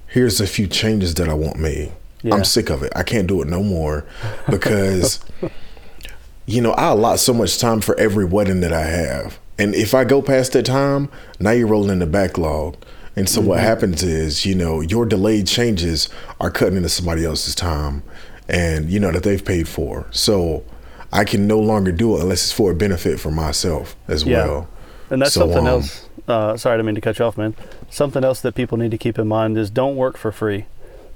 here's 0.07 0.41
a 0.41 0.47
few 0.47 0.67
changes 0.67 1.13
that 1.15 1.29
I 1.29 1.33
want 1.33 1.57
made. 1.57 1.91
Yeah. 2.23 2.35
I'm 2.35 2.43
sick 2.43 2.69
of 2.69 2.83
it. 2.83 2.91
I 2.95 3.03
can't 3.03 3.27
do 3.27 3.41
it 3.41 3.47
no 3.47 3.63
more 3.63 4.05
because." 4.49 5.19
you 6.47 6.59
know, 6.59 6.71
I 6.73 6.89
allot 6.89 7.19
so 7.19 7.33
much 7.33 7.59
time 7.59 7.79
for 7.79 7.97
every 7.97 8.25
wedding 8.25 8.59
that 8.61 8.73
I 8.73 8.81
have. 8.81 9.39
And 9.57 9.75
if 9.75 9.93
I 9.93 10.03
go 10.03 10.21
past 10.21 10.53
that 10.53 10.65
time, 10.65 11.09
now 11.39 11.51
you're 11.51 11.67
rolling 11.67 11.91
in 11.91 11.99
the 11.99 12.07
backlog. 12.07 12.75
And 13.15 13.29
so 13.29 13.41
what 13.41 13.57
mm-hmm. 13.57 13.67
happens 13.67 14.03
is, 14.03 14.45
you 14.45 14.55
know, 14.55 14.81
your 14.81 15.05
delayed 15.05 15.45
changes 15.45 16.09
are 16.39 16.49
cutting 16.49 16.77
into 16.77 16.89
somebody 16.89 17.23
else's 17.23 17.55
time 17.55 18.03
and 18.51 18.89
you 18.89 18.99
know 18.99 19.11
that 19.11 19.23
they've 19.23 19.43
paid 19.43 19.67
for. 19.67 20.05
So 20.11 20.63
I 21.11 21.23
can 21.23 21.47
no 21.47 21.57
longer 21.59 21.91
do 21.91 22.15
it 22.17 22.21
unless 22.21 22.43
it's 22.43 22.51
for 22.51 22.71
a 22.71 22.75
benefit 22.75 23.19
for 23.19 23.31
myself 23.31 23.95
as 24.07 24.23
Yeah. 24.23 24.45
well. 24.45 24.67
And 25.09 25.21
that's 25.21 25.33
So, 25.33 25.41
something 25.41 25.59
um, 25.59 25.67
else. 25.67 26.07
Uh, 26.27 26.55
sorry, 26.57 26.75
I 26.75 26.77
didn't 26.77 26.85
mean 26.87 26.95
to 26.95 27.01
cut 27.01 27.17
you 27.19 27.25
off, 27.25 27.37
man. 27.37 27.55
Something 27.89 28.23
else 28.23 28.41
that 28.41 28.53
people 28.55 28.77
need 28.77 28.91
to 28.91 28.97
keep 28.97 29.17
in 29.17 29.27
mind 29.27 29.57
is 29.57 29.69
don't 29.69 29.95
work 29.95 30.17
for 30.17 30.31
free. 30.31 30.65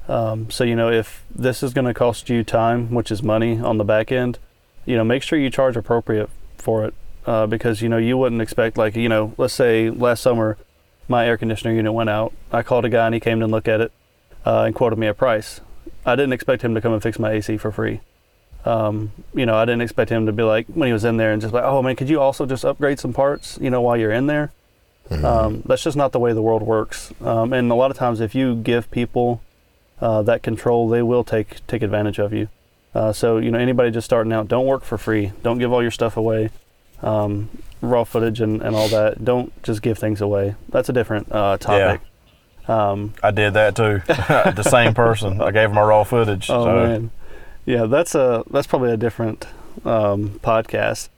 Um, 0.07 0.49
so 0.49 0.63
you 0.63 0.75
know, 0.75 0.89
if 0.91 1.23
this 1.33 1.61
is 1.63 1.73
going 1.73 1.85
to 1.85 1.93
cost 1.93 2.29
you 2.29 2.43
time, 2.43 2.93
which 2.93 3.11
is 3.11 3.21
money 3.23 3.59
on 3.59 3.77
the 3.77 3.83
back 3.83 4.11
end, 4.11 4.39
you 4.85 4.95
know, 4.95 5.03
make 5.03 5.23
sure 5.23 5.37
you 5.39 5.49
charge 5.49 5.75
appropriate 5.77 6.29
for 6.57 6.85
it 6.85 6.93
uh, 7.25 7.47
because 7.47 7.81
you 7.81 7.89
know 7.89 7.97
you 7.97 8.17
wouldn't 8.17 8.41
expect 8.41 8.77
like 8.77 8.95
you 8.95 9.09
know, 9.09 9.33
let's 9.37 9.53
say 9.53 9.89
last 9.89 10.21
summer 10.21 10.57
my 11.07 11.25
air 11.27 11.37
conditioner 11.37 11.73
unit 11.73 11.93
went 11.93 12.09
out. 12.09 12.33
I 12.51 12.63
called 12.63 12.85
a 12.85 12.89
guy 12.89 13.05
and 13.05 13.13
he 13.13 13.19
came 13.19 13.39
to 13.39 13.47
look 13.47 13.67
at 13.67 13.79
it 13.81 13.91
uh, 14.45 14.63
and 14.63 14.73
quoted 14.75 14.97
me 14.99 15.07
a 15.07 15.13
price. 15.13 15.61
I 16.05 16.15
didn't 16.15 16.33
expect 16.33 16.61
him 16.61 16.75
to 16.75 16.81
come 16.81 16.93
and 16.93 17.01
fix 17.01 17.19
my 17.19 17.31
AC 17.31 17.57
for 17.57 17.71
free. 17.71 18.01
Um, 18.65 19.11
you 19.33 19.45
know, 19.45 19.55
I 19.55 19.65
didn't 19.65 19.81
expect 19.81 20.09
him 20.09 20.25
to 20.25 20.31
be 20.31 20.43
like 20.43 20.65
when 20.67 20.87
he 20.87 20.93
was 20.93 21.05
in 21.05 21.17
there 21.17 21.31
and 21.31 21.41
just 21.41 21.53
like, 21.53 21.63
oh 21.63 21.81
man, 21.81 21.95
could 21.95 22.09
you 22.09 22.19
also 22.19 22.45
just 22.45 22.65
upgrade 22.65 22.99
some 22.99 23.13
parts? 23.13 23.57
You 23.61 23.69
know, 23.69 23.81
while 23.81 23.97
you're 23.97 24.11
in 24.11 24.27
there. 24.27 24.51
Um, 25.11 25.61
that's 25.65 25.83
just 25.83 25.95
not 25.95 26.11
the 26.11 26.19
way 26.19 26.33
the 26.33 26.41
world 26.41 26.63
works. 26.63 27.13
Um, 27.21 27.53
and 27.53 27.71
a 27.71 27.75
lot 27.75 27.91
of 27.91 27.97
times, 27.97 28.19
if 28.19 28.33
you 28.33 28.55
give 28.55 28.89
people 28.89 29.41
uh, 30.01 30.23
that 30.23 30.41
control, 30.41 30.89
they 30.89 31.01
will 31.01 31.23
take 31.23 31.65
take 31.67 31.83
advantage 31.83 32.19
of 32.19 32.33
you. 32.33 32.49
Uh, 32.93 33.11
so 33.13 33.37
you 33.37 33.51
know, 33.51 33.59
anybody 33.59 33.91
just 33.91 34.05
starting 34.05 34.33
out, 34.33 34.47
don't 34.47 34.65
work 34.65 34.83
for 34.83 34.97
free. 34.97 35.31
Don't 35.43 35.59
give 35.59 35.71
all 35.71 35.81
your 35.81 35.91
stuff 35.91 36.17
away, 36.17 36.49
um, 37.03 37.49
raw 37.81 38.03
footage 38.03 38.41
and, 38.41 38.61
and 38.61 38.75
all 38.75 38.87
that. 38.87 39.23
Don't 39.23 39.51
just 39.63 39.81
give 39.81 39.99
things 39.99 40.21
away. 40.21 40.55
That's 40.69 40.89
a 40.89 40.93
different 40.93 41.31
uh, 41.31 41.57
topic. 41.57 42.01
Um, 42.67 43.13
I 43.21 43.31
did 43.31 43.53
that 43.53 43.75
too. 43.75 44.01
the 44.07 44.63
same 44.63 44.93
person. 44.93 45.41
I 45.41 45.51
gave 45.51 45.69
him 45.69 45.75
my 45.75 45.83
raw 45.83 46.03
footage. 46.03 46.49
Oh 46.49 46.65
so 46.65 46.73
man, 46.73 47.11
yeah, 47.65 47.85
that's 47.85 48.15
a 48.15 48.43
that's 48.49 48.67
probably 48.67 48.91
a 48.91 48.97
different 48.97 49.47
um, 49.85 50.39
podcast. 50.43 51.09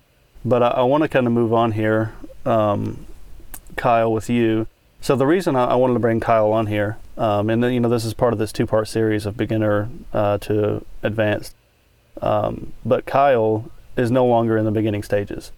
But 0.43 0.63
I, 0.63 0.67
I 0.67 0.83
want 0.83 1.03
to 1.03 1.09
kind 1.09 1.27
of 1.27 1.33
move 1.33 1.53
on 1.53 1.73
here, 1.73 2.13
um, 2.45 3.05
Kyle, 3.75 4.11
with 4.11 4.29
you. 4.29 4.67
So 5.01 5.15
the 5.15 5.27
reason 5.27 5.55
I, 5.55 5.65
I 5.65 5.75
wanted 5.75 5.93
to 5.93 5.99
bring 5.99 6.19
Kyle 6.19 6.51
on 6.51 6.67
here, 6.67 6.97
um, 7.17 7.49
and 7.49 7.63
then, 7.63 7.73
you 7.73 7.79
know, 7.79 7.89
this 7.89 8.05
is 8.05 8.13
part 8.13 8.33
of 8.33 8.39
this 8.39 8.51
two-part 8.51 8.87
series 8.87 9.25
of 9.25 9.37
beginner 9.37 9.89
uh, 10.13 10.37
to 10.39 10.83
advanced. 11.03 11.55
Um, 12.21 12.73
but 12.85 13.05
Kyle 13.05 13.69
is 13.95 14.09
no 14.11 14.25
longer 14.25 14.57
in 14.57 14.65
the 14.65 14.71
beginning 14.71 15.03
stages. 15.03 15.51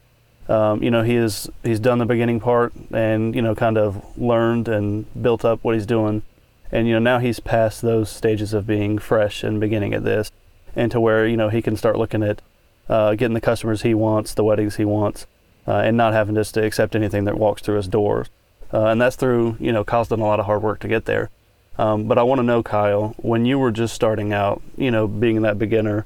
Um, 0.49 0.81
you 0.81 0.89
know, 0.89 1.03
he 1.03 1.15
is 1.15 1.47
he's 1.63 1.79
done 1.79 1.99
the 1.99 2.05
beginning 2.07 2.39
part 2.39 2.73
and 2.91 3.35
you 3.35 3.41
know 3.41 3.53
kind 3.53 3.77
of 3.77 4.03
learned 4.17 4.67
and 4.67 5.05
built 5.21 5.45
up 5.45 5.63
what 5.63 5.75
he's 5.75 5.85
doing, 5.85 6.23
and 6.71 6.87
you 6.87 6.93
know 6.93 6.99
now 6.99 7.19
he's 7.19 7.39
past 7.39 7.83
those 7.83 8.09
stages 8.09 8.51
of 8.51 8.65
being 8.65 8.97
fresh 8.97 9.43
and 9.43 9.59
beginning 9.59 9.93
at 9.93 10.03
this, 10.03 10.31
and 10.75 10.91
to 10.91 10.99
where 10.99 11.27
you 11.27 11.37
know 11.37 11.49
he 11.49 11.61
can 11.61 11.77
start 11.77 11.99
looking 11.99 12.23
at 12.23 12.41
uh, 12.89 13.13
getting 13.13 13.35
the 13.35 13.41
customers 13.41 13.83
he 13.83 13.93
wants, 13.93 14.33
the 14.33 14.43
weddings 14.43 14.77
he 14.77 14.85
wants, 14.85 15.27
uh, 15.67 15.77
and 15.77 15.95
not 15.95 16.13
having 16.13 16.33
just 16.33 16.55
to 16.55 16.65
accept 16.65 16.95
anything 16.95 17.25
that 17.25 17.37
walks 17.37 17.61
through 17.61 17.75
his 17.75 17.87
doors. 17.87 18.27
Uh, 18.73 18.85
and 18.85 18.99
that's 18.99 19.15
through 19.15 19.55
you 19.59 19.71
know 19.71 19.83
Kyle's 19.83 20.07
done 20.07 20.19
a 20.19 20.25
lot 20.25 20.39
of 20.39 20.47
hard 20.47 20.63
work 20.63 20.79
to 20.79 20.87
get 20.87 21.05
there. 21.05 21.29
Um, 21.77 22.05
but 22.05 22.17
I 22.17 22.23
want 22.23 22.39
to 22.39 22.43
know, 22.43 22.61
Kyle, 22.63 23.13
when 23.19 23.45
you 23.45 23.57
were 23.57 23.71
just 23.71 23.93
starting 23.93 24.33
out, 24.33 24.61
you 24.75 24.91
know, 24.91 25.07
being 25.07 25.43
that 25.43 25.57
beginner, 25.57 26.05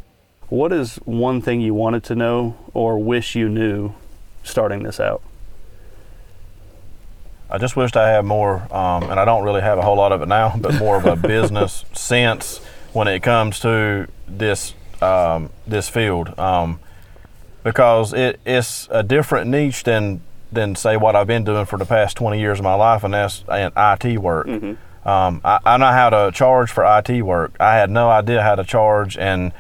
what 0.50 0.72
is 0.72 0.98
one 0.98 1.42
thing 1.42 1.62
you 1.62 1.74
wanted 1.74 2.04
to 2.04 2.16
know 2.16 2.56
or 2.76 3.00
wish 3.00 3.36
you 3.36 3.50
knew 3.50 3.96
starting 4.44 4.84
this 4.84 5.00
out? 5.00 5.22
I 7.50 7.58
just 7.58 7.76
wished 7.76 7.96
I 7.96 8.10
had 8.10 8.26
more, 8.26 8.56
um, 8.76 9.04
and 9.04 9.20
I 9.20 9.26
don't 9.26 9.44
really 9.44 9.62
have 9.62 9.78
a 9.78 9.82
whole 9.82 9.98
lot 9.98 10.12
of 10.12 10.22
it 10.22 10.28
now, 10.28 10.56
but 10.58 10.76
more 10.76 10.98
of 10.98 11.06
a 11.06 11.16
business 11.28 11.86
sense 11.94 12.58
when 12.94 13.08
it 13.08 13.22
comes 13.22 13.60
to 13.62 14.08
this 14.28 14.74
um, 15.02 15.50
this 15.68 15.90
field, 15.90 16.38
um, 16.40 16.80
because 17.64 18.14
it, 18.14 18.40
it's 18.46 18.88
a 18.90 19.04
different 19.04 19.50
niche 19.50 19.84
than 19.84 20.22
than 20.52 20.76
say 20.76 20.98
what 20.98 21.16
I've 21.16 21.28
been 21.28 21.44
doing 21.44 21.66
for 21.66 21.78
the 21.78 21.86
past 21.86 22.16
20 22.18 22.40
years 22.40 22.60
of 22.60 22.64
my 22.64 22.76
life, 22.76 23.04
and 23.04 23.14
that's 23.14 23.44
in 23.50 23.72
IT 23.76 24.20
work. 24.20 24.48
Um, 25.06 25.42
I, 25.44 25.60
I 25.66 25.78
know 25.78 25.92
how 25.92 26.10
to 26.10 26.32
charge 26.34 26.72
for 26.72 26.86
IT 26.86 27.22
work. 27.24 27.56
I 27.60 27.76
had 27.76 27.90
no 27.90 28.10
idea 28.10 28.42
how 28.42 28.56
to 28.56 28.64
charge 28.64 29.18
and 29.18 29.52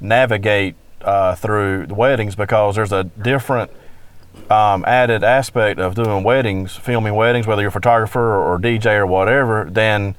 navigate 0.00 0.76
uh, 1.00 1.34
through 1.34 1.86
the 1.86 1.94
weddings 1.94 2.34
because 2.36 2.76
there's 2.76 2.92
a 2.92 3.04
different 3.04 3.70
um, 4.50 4.84
added 4.86 5.24
aspect 5.24 5.80
of 5.80 5.94
doing 5.94 6.22
weddings, 6.22 6.76
filming 6.76 7.14
weddings, 7.14 7.46
whether 7.46 7.62
you're 7.62 7.70
a 7.70 7.72
photographer 7.72 8.36
or, 8.36 8.58
DJ 8.58 8.98
or 8.98 9.06
whatever, 9.06 9.68
than 9.70 10.14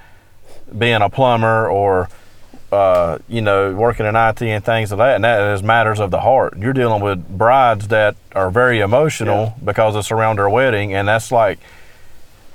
being 0.77 1.01
a 1.01 1.09
plumber 1.09 1.69
or 1.69 2.09
uh, 2.71 3.19
you 3.27 3.41
know 3.41 3.73
working 3.75 4.05
in 4.07 4.15
IT 4.15 4.41
and 4.41 4.65
things 4.65 4.91
of 4.91 4.97
that, 4.97 5.15
and 5.15 5.23
that 5.23 5.53
is 5.53 5.61
matters 5.61 5.99
of 5.99 6.09
the 6.09 6.21
heart. 6.21 6.57
You're 6.57 6.73
dealing 6.73 7.03
with 7.03 7.27
brides 7.37 7.89
that 7.89 8.15
are 8.33 8.49
very 8.49 8.79
emotional 8.79 9.55
because 9.63 9.95
it's 9.95 10.11
around 10.11 10.39
their 10.39 10.49
wedding, 10.49 10.93
and 10.93 11.07
that's 11.07 11.31
like 11.31 11.59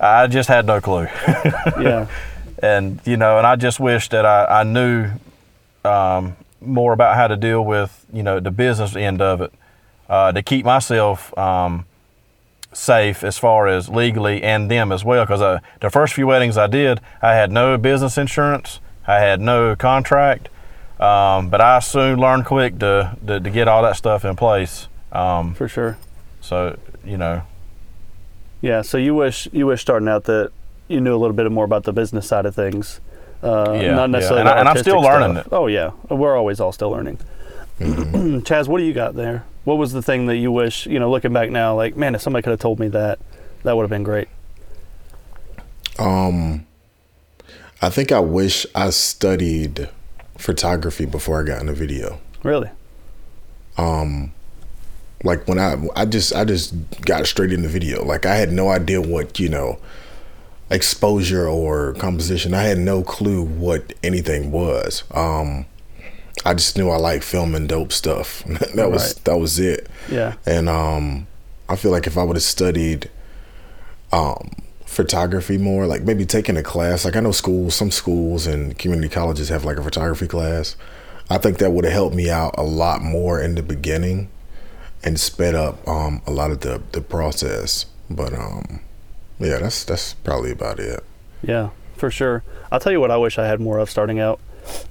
I 0.01 0.27
just 0.27 0.49
had 0.49 0.67
no 0.67 0.81
clue. 0.81 1.07
yeah. 1.81 2.09
and 2.61 3.01
you 3.05 3.17
know, 3.17 3.39
and 3.39 3.47
I 3.47 3.55
just 3.55 3.79
wish 3.79 4.09
that 4.09 4.27
I, 4.27 4.61
I 4.61 4.63
knew 4.65 5.11
um, 5.85 6.37
more 6.61 6.93
about 6.93 7.15
how 7.15 7.29
to 7.29 7.37
deal 7.37 7.65
with 7.65 8.05
you 8.13 8.25
know 8.25 8.41
the 8.41 8.51
business 8.51 8.97
end 8.97 9.23
of 9.23 9.41
it 9.41 9.53
uh, 10.09 10.33
to 10.33 10.43
keep 10.43 10.65
myself 10.65 11.37
um, 11.39 11.85
safe 12.73 13.25
as 13.25 13.39
far 13.39 13.67
as 13.67 13.89
legally 13.89 14.43
and 14.43 14.71
them 14.71 14.93
as 14.93 15.05
well. 15.05 15.25
Because 15.25 15.41
uh, 15.43 15.61
the 15.81 15.91
first 15.91 16.15
few 16.15 16.27
weddings 16.27 16.57
I 16.57 16.67
did, 16.67 17.01
I 17.23 17.35
had 17.35 17.51
no 17.53 17.77
business 17.79 18.19
insurance, 18.19 18.81
I 19.07 19.17
had 19.21 19.41
no 19.41 19.75
contract, 19.77 20.49
um, 21.01 21.49
but 21.51 21.61
I 21.61 21.79
soon 21.81 22.19
learned 22.19 22.45
quick 22.47 22.79
to, 22.81 23.17
to, 23.27 23.41
to 23.41 23.51
get 23.51 23.69
all 23.69 23.83
that 23.83 23.97
stuff 23.97 24.25
in 24.25 24.37
place. 24.37 24.89
Um, 25.13 25.55
For 25.55 25.69
sure. 25.69 25.97
so 26.41 26.79
you 27.05 27.17
know, 27.17 27.43
Yeah. 28.61 28.83
So 28.83 28.99
you 28.99 29.15
wish 29.15 29.49
you 29.53 29.67
wish 29.67 29.81
starting 29.81 30.09
out 30.09 30.25
that 30.25 30.51
you 30.89 31.01
knew 31.01 31.15
a 31.15 31.19
little 31.19 31.37
bit 31.37 31.51
more 31.51 31.65
about 31.65 31.85
the 31.85 31.93
business 31.93 32.27
side 32.27 32.45
of 32.47 32.55
things. 32.55 33.01
Uh, 33.43 33.73
Yeah, 33.81 33.95
not 33.95 34.01
yeah. 34.03 34.07
necessarily. 34.07 34.41
And 34.41 34.49
I- 34.49 34.59
and 34.61 34.69
I'm 34.69 34.77
still 34.79 35.01
learning 35.01 35.33
stuff. 35.37 35.47
it. 35.47 35.53
Oh 35.53 35.67
yeah, 35.69 35.91
we're 36.11 36.37
always 36.37 36.61
all 36.61 36.73
still 36.73 36.91
learning. 36.91 37.19
Chaz, 38.43 38.67
what 38.67 38.79
do 38.79 38.85
you 38.85 38.93
got 38.93 39.15
there? 39.15 39.45
What 39.65 39.79
was 39.79 39.93
the 39.93 40.03
thing 40.03 40.27
that 40.27 40.37
you 40.37 40.51
wish 40.51 40.87
you 40.87 40.99
know, 40.99 41.11
looking 41.11 41.33
back 41.33 41.51
now, 41.51 41.77
like 41.77 41.97
man, 41.97 42.15
if 42.15 42.21
somebody 42.21 42.43
could 42.43 42.51
have 42.51 42.61
told 42.61 42.81
me 42.81 42.89
that, 42.89 43.19
that 43.63 43.77
would 43.77 43.83
have 43.83 43.91
been 43.91 44.03
great. 44.03 44.29
Um, 45.99 46.67
I 47.81 47.91
think 47.91 48.13
I 48.13 48.21
wish 48.21 48.67
I 48.75 48.91
studied 48.91 49.89
photography 50.37 51.07
before 51.07 51.41
I 51.41 51.45
got 51.45 51.61
into 51.61 51.73
video. 51.73 52.21
Really? 52.43 52.71
Um, 53.77 54.33
like 55.23 55.47
when 55.47 55.59
I, 55.59 55.77
I 55.95 56.05
just, 56.05 56.35
I 56.35 56.45
just 56.45 56.75
got 57.03 57.27
straight 57.27 57.53
into 57.53 57.69
video. 57.69 58.05
Like 58.05 58.27
I 58.27 58.37
had 58.37 58.53
no 58.53 58.71
idea 58.71 59.01
what 59.01 59.39
you 59.39 59.49
know, 59.49 59.79
exposure 60.71 61.47
or 61.47 61.95
composition. 61.95 62.55
I 62.55 62.63
had 62.63 62.79
no 62.79 63.03
clue 63.03 63.43
what 63.43 63.93
anything 64.03 64.51
was. 64.51 65.05
Um, 65.13 65.67
I 66.45 66.55
just 66.55 66.77
knew 66.79 66.89
I 66.91 66.97
liked 66.97 67.25
filming 67.25 67.67
dope 67.67 67.93
stuff. 67.93 68.43
that 68.75 68.91
was 68.91 69.15
Right. 69.15 69.25
that 69.25 69.37
was 69.39 69.59
it. 69.59 69.89
Yeah. 70.11 70.35
And 70.47 70.69
um, 70.69 71.27
I 71.69 71.77
feel 71.77 71.91
like 71.91 72.07
if 72.07 72.17
I 72.17 72.23
would 72.23 72.37
have 72.37 72.43
studied 72.43 73.11
um, 74.13 74.51
photography 74.87 75.59
more, 75.59 75.87
like 75.87 76.03
maybe 76.03 76.25
taking 76.25 76.57
a 76.57 76.63
class, 76.63 77.05
like 77.05 77.17
I 77.17 77.21
know 77.21 77.33
schools, 77.33 77.75
some 77.75 77.91
schools 77.91 78.47
and 78.47 78.79
community 78.79 79.09
colleges 79.09 79.49
have 79.51 79.65
like 79.65 79.77
a 79.79 79.83
photography 79.83 80.27
class. 80.27 80.77
I 81.31 81.37
think 81.39 81.59
that 81.59 81.73
would 81.73 81.85
have 81.85 81.93
helped 81.93 82.17
me 82.17 82.31
out 82.31 82.55
a 82.57 82.63
lot 82.63 83.03
more 83.03 83.41
in 83.41 83.55
the 83.55 83.63
beginning 83.63 84.31
and 85.05 85.21
sped 85.21 85.55
up 85.55 85.87
um, 85.87 86.23
a 86.27 86.31
lot 86.31 86.51
of 86.51 86.61
the, 86.61 86.81
the 86.93 87.01
process. 87.03 87.85
But 88.09 88.33
um, 88.33 88.81
yeah, 89.39 89.59
that's 89.59 89.85
that's 89.85 90.15
probably 90.15 90.51
about 90.53 90.81
it. 90.81 91.05
Yeah, 91.43 91.69
for 91.97 92.11
sure. 92.11 92.43
I'll 92.73 92.81
tell 92.81 92.93
you 92.93 93.01
what 93.01 93.11
I 93.11 93.19
wish 93.19 93.39
I 93.39 93.47
had 93.47 93.61
more 93.61 93.79
of 93.79 93.91
starting 93.91 94.19
out. 94.19 94.41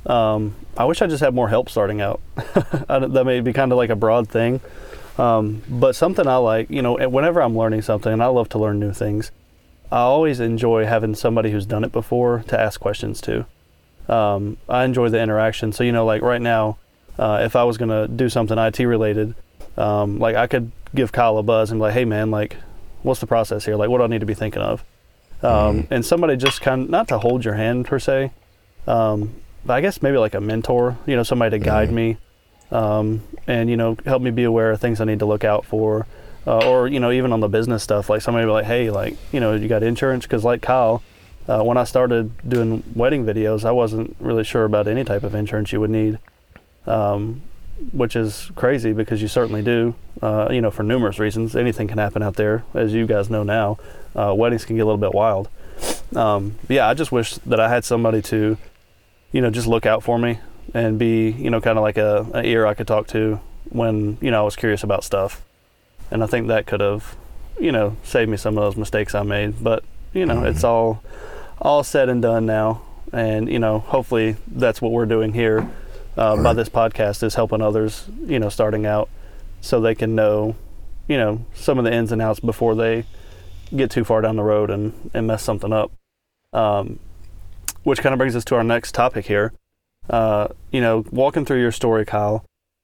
Um, 0.05 0.55
I 0.77 0.85
wish 0.85 1.01
I 1.01 1.07
just 1.07 1.21
had 1.21 1.33
more 1.33 1.49
help 1.49 1.69
starting 1.69 2.01
out. 2.01 2.21
That 2.87 3.23
may 3.25 3.41
be 3.41 3.53
kind 3.53 3.71
of 3.71 3.77
like 3.77 3.89
a 3.89 3.95
broad 3.95 4.29
thing, 4.29 4.61
um, 5.17 5.61
but 5.69 5.95
something 5.95 6.27
I 6.27 6.37
like, 6.37 6.69
you 6.69 6.81
know, 6.81 6.95
whenever 7.09 7.41
I'm 7.41 7.57
learning 7.57 7.81
something, 7.81 8.11
and 8.11 8.23
I 8.23 8.27
love 8.27 8.49
to 8.49 8.59
learn 8.59 8.79
new 8.79 8.93
things, 8.93 9.31
I 9.91 9.99
always 9.99 10.39
enjoy 10.39 10.85
having 10.85 11.15
somebody 11.15 11.51
who's 11.51 11.65
done 11.65 11.83
it 11.83 11.91
before 11.91 12.43
to 12.47 12.59
ask 12.59 12.79
questions 12.79 13.21
to. 13.21 13.45
Um, 14.07 14.57
I 14.69 14.85
enjoy 14.85 15.09
the 15.09 15.21
interaction. 15.21 15.71
So, 15.71 15.83
you 15.83 15.91
know, 15.91 16.05
like 16.05 16.21
right 16.21 16.41
now, 16.41 16.77
uh, 17.19 17.39
if 17.43 17.55
I 17.55 17.63
was 17.63 17.77
going 17.77 17.89
to 17.89 18.07
do 18.07 18.29
something 18.29 18.57
IT 18.57 18.79
related, 18.79 19.35
um, 19.77 20.19
like 20.19 20.35
I 20.35 20.47
could 20.47 20.71
give 20.95 21.11
Kyle 21.11 21.37
a 21.37 21.43
buzz 21.43 21.71
and 21.71 21.79
be 21.79 21.83
like, 21.83 21.93
hey, 21.93 22.05
man, 22.05 22.31
like, 22.31 22.57
what's 23.03 23.19
the 23.19 23.27
process 23.27 23.65
here? 23.65 23.75
Like, 23.75 23.89
what 23.89 23.97
do 23.99 24.03
I 24.05 24.07
need 24.07 24.19
to 24.21 24.25
be 24.25 24.33
thinking 24.33 24.61
of? 24.61 24.83
um, 25.43 25.87
and 25.91 26.03
somebody 26.05 26.35
just 26.35 26.61
kind 26.61 26.83
of 26.83 26.89
not 26.89 27.07
to 27.09 27.19
hold 27.19 27.45
your 27.45 27.53
hand 27.53 27.85
per 27.85 27.99
se, 27.99 28.31
um, 28.87 29.35
I 29.67 29.81
guess 29.81 30.01
maybe 30.01 30.17
like 30.17 30.33
a 30.33 30.41
mentor, 30.41 30.97
you 31.05 31.15
know, 31.15 31.23
somebody 31.23 31.57
to 31.59 31.63
guide 31.63 31.91
me, 31.91 32.17
um, 32.71 33.23
and 33.47 33.69
you 33.69 33.77
know, 33.77 33.97
help 34.05 34.21
me 34.21 34.31
be 34.31 34.43
aware 34.43 34.71
of 34.71 34.79
things 34.79 35.01
I 35.01 35.05
need 35.05 35.19
to 35.19 35.25
look 35.25 35.43
out 35.43 35.65
for, 35.65 36.07
uh, 36.45 36.65
or 36.67 36.87
you 36.87 36.99
know, 36.99 37.11
even 37.11 37.33
on 37.33 37.39
the 37.39 37.49
business 37.49 37.83
stuff, 37.83 38.09
like 38.09 38.21
somebody 38.21 38.45
be 38.45 38.51
like, 38.51 38.65
hey, 38.65 38.89
like 38.89 39.17
you 39.31 39.39
know, 39.39 39.53
you 39.53 39.67
got 39.67 39.83
insurance? 39.83 40.25
Because 40.25 40.43
like 40.43 40.61
Kyle, 40.61 41.03
uh, 41.47 41.61
when 41.63 41.77
I 41.77 41.83
started 41.83 42.31
doing 42.47 42.83
wedding 42.95 43.25
videos, 43.25 43.65
I 43.65 43.71
wasn't 43.71 44.15
really 44.19 44.43
sure 44.43 44.63
about 44.65 44.87
any 44.87 45.03
type 45.03 45.23
of 45.23 45.35
insurance 45.35 45.71
you 45.71 45.79
would 45.79 45.89
need. 45.89 46.19
Um, 46.85 47.41
which 47.91 48.15
is 48.15 48.51
crazy 48.55 48.93
because 48.93 49.21
you 49.21 49.27
certainly 49.27 49.61
do. 49.61 49.95
Uh, 50.21 50.47
you 50.51 50.61
know, 50.61 50.71
for 50.71 50.83
numerous 50.83 51.19
reasons, 51.19 51.55
anything 51.55 51.87
can 51.87 51.97
happen 51.97 52.23
out 52.23 52.35
there, 52.35 52.63
as 52.73 52.93
you 52.93 53.05
guys 53.05 53.29
know 53.29 53.43
now. 53.43 53.77
Uh, 54.15 54.33
weddings 54.35 54.65
can 54.65 54.75
get 54.75 54.81
a 54.81 54.85
little 54.85 54.97
bit 54.97 55.13
wild. 55.13 55.47
Um, 56.15 56.55
yeah, 56.67 56.87
I 56.87 56.93
just 56.93 57.11
wish 57.11 57.35
that 57.35 57.59
I 57.59 57.69
had 57.69 57.85
somebody 57.85 58.21
to, 58.23 58.57
you 59.31 59.41
know, 59.41 59.49
just 59.49 59.67
look 59.67 59.85
out 59.85 60.03
for 60.03 60.17
me 60.17 60.39
and 60.73 60.97
be, 60.99 61.31
you 61.31 61.49
know, 61.49 61.61
kind 61.61 61.77
of 61.77 61.81
like 61.83 61.97
a, 61.97 62.25
a 62.33 62.43
ear 62.43 62.65
I 62.65 62.73
could 62.73 62.87
talk 62.87 63.07
to 63.07 63.39
when 63.69 64.17
you 64.21 64.31
know 64.31 64.41
I 64.41 64.43
was 64.43 64.55
curious 64.55 64.83
about 64.83 65.03
stuff. 65.03 65.43
And 66.09 66.23
I 66.23 66.27
think 66.27 66.47
that 66.47 66.65
could 66.65 66.79
have, 66.79 67.15
you 67.59 67.71
know, 67.71 67.97
saved 68.03 68.29
me 68.31 68.37
some 68.37 68.57
of 68.57 68.63
those 68.63 68.77
mistakes 68.77 69.13
I 69.13 69.23
made. 69.23 69.63
But 69.63 69.83
you 70.13 70.25
know, 70.25 70.43
it's 70.45 70.63
all 70.63 71.01
all 71.61 71.83
said 71.83 72.07
and 72.09 72.21
done 72.21 72.45
now, 72.45 72.81
and 73.11 73.49
you 73.49 73.59
know, 73.59 73.79
hopefully 73.79 74.37
that's 74.47 74.81
what 74.81 74.91
we're 74.91 75.05
doing 75.05 75.33
here 75.33 75.69
uh, 76.17 76.35
by 76.35 76.41
Right. 76.43 76.55
this 76.55 76.69
podcast 76.69 77.23
is 77.23 77.35
helping 77.35 77.61
others, 77.61 78.05
you 78.25 78.39
know, 78.39 78.49
starting 78.49 78.85
out, 78.85 79.09
so 79.61 79.81
they 79.81 79.95
can 79.95 80.15
know, 80.15 80.55
you 81.07 81.17
know, 81.17 81.45
some 81.53 81.77
of 81.77 81.83
the 81.83 81.91
ins 81.93 82.11
and 82.11 82.21
outs 82.21 82.39
before 82.39 82.73
they 82.75 83.05
get 83.75 83.91
too 83.91 84.03
far 84.05 84.21
down 84.21 84.35
the 84.37 84.43
road 84.43 84.69
and, 84.69 85.11
and 85.13 85.27
mess 85.27 85.43
something 85.43 85.73
up. 85.73 85.91
Um, 86.53 86.99
which 87.87 88.01
kind 88.01 88.11
of 88.11 88.17
brings 88.17 88.35
us 88.35 88.43
to 88.43 88.55
our 88.55 88.63
next 88.63 88.93
topic 88.93 89.27
here. 89.27 89.53
Uh, 90.09 90.49
you 90.71 90.81
know, 90.81 91.05
walking 91.09 91.45
through 91.45 91.61
your 91.61 91.71
story, 91.71 92.05
Kyle, 92.05 92.43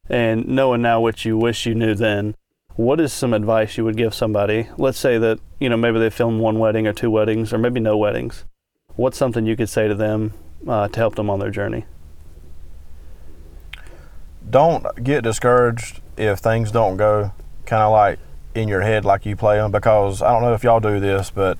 and 0.10 0.48
knowing 0.48 0.82
now 0.82 1.02
what 1.02 1.26
you 1.26 1.38
wish 1.38 1.66
you 1.66 1.76
knew 1.76 1.94
then, 1.94 2.36
what 2.76 3.02
is 3.02 3.12
some 3.12 3.34
advice 3.34 3.78
you 3.78 3.84
would 3.84 3.98
give 3.98 4.14
somebody? 4.14 4.70
Let's 4.78 4.98
say 4.98 5.18
that, 5.18 5.40
you 5.60 5.68
know, 5.68 5.76
maybe 5.76 6.00
they 6.00 6.10
filmed 6.10 6.40
one 6.40 6.58
wedding 6.58 6.88
or 6.88 6.94
two 6.94 7.12
weddings 7.12 7.52
or 7.52 7.58
maybe 7.58 7.82
no 7.82 7.98
weddings. 7.98 8.46
What's 8.96 9.18
something 9.18 9.46
you 9.46 9.58
could 9.58 9.68
say 9.68 9.90
to 9.90 9.96
them 9.96 10.36
uh, 10.66 10.88
to 10.88 11.00
help 11.00 11.16
them 11.16 11.30
on 11.30 11.40
their 11.40 11.52
journey? 11.52 11.86
don't 14.50 15.04
get 15.04 15.24
discouraged 15.24 16.02
if 16.18 16.40
things 16.40 16.72
don't 16.72 16.98
go 16.98 17.32
kind 17.66 17.82
of 17.82 17.92
like 17.92 18.20
in 18.54 18.68
your 18.68 18.82
head 18.82 19.04
like 19.04 19.26
you 19.26 19.36
play 19.36 19.58
them 19.58 19.72
because 19.72 20.22
I 20.22 20.32
don't 20.32 20.44
know 20.44 20.54
if 20.54 20.64
y'all 20.64 20.80
do 20.80 21.00
this, 21.00 21.32
but 21.32 21.58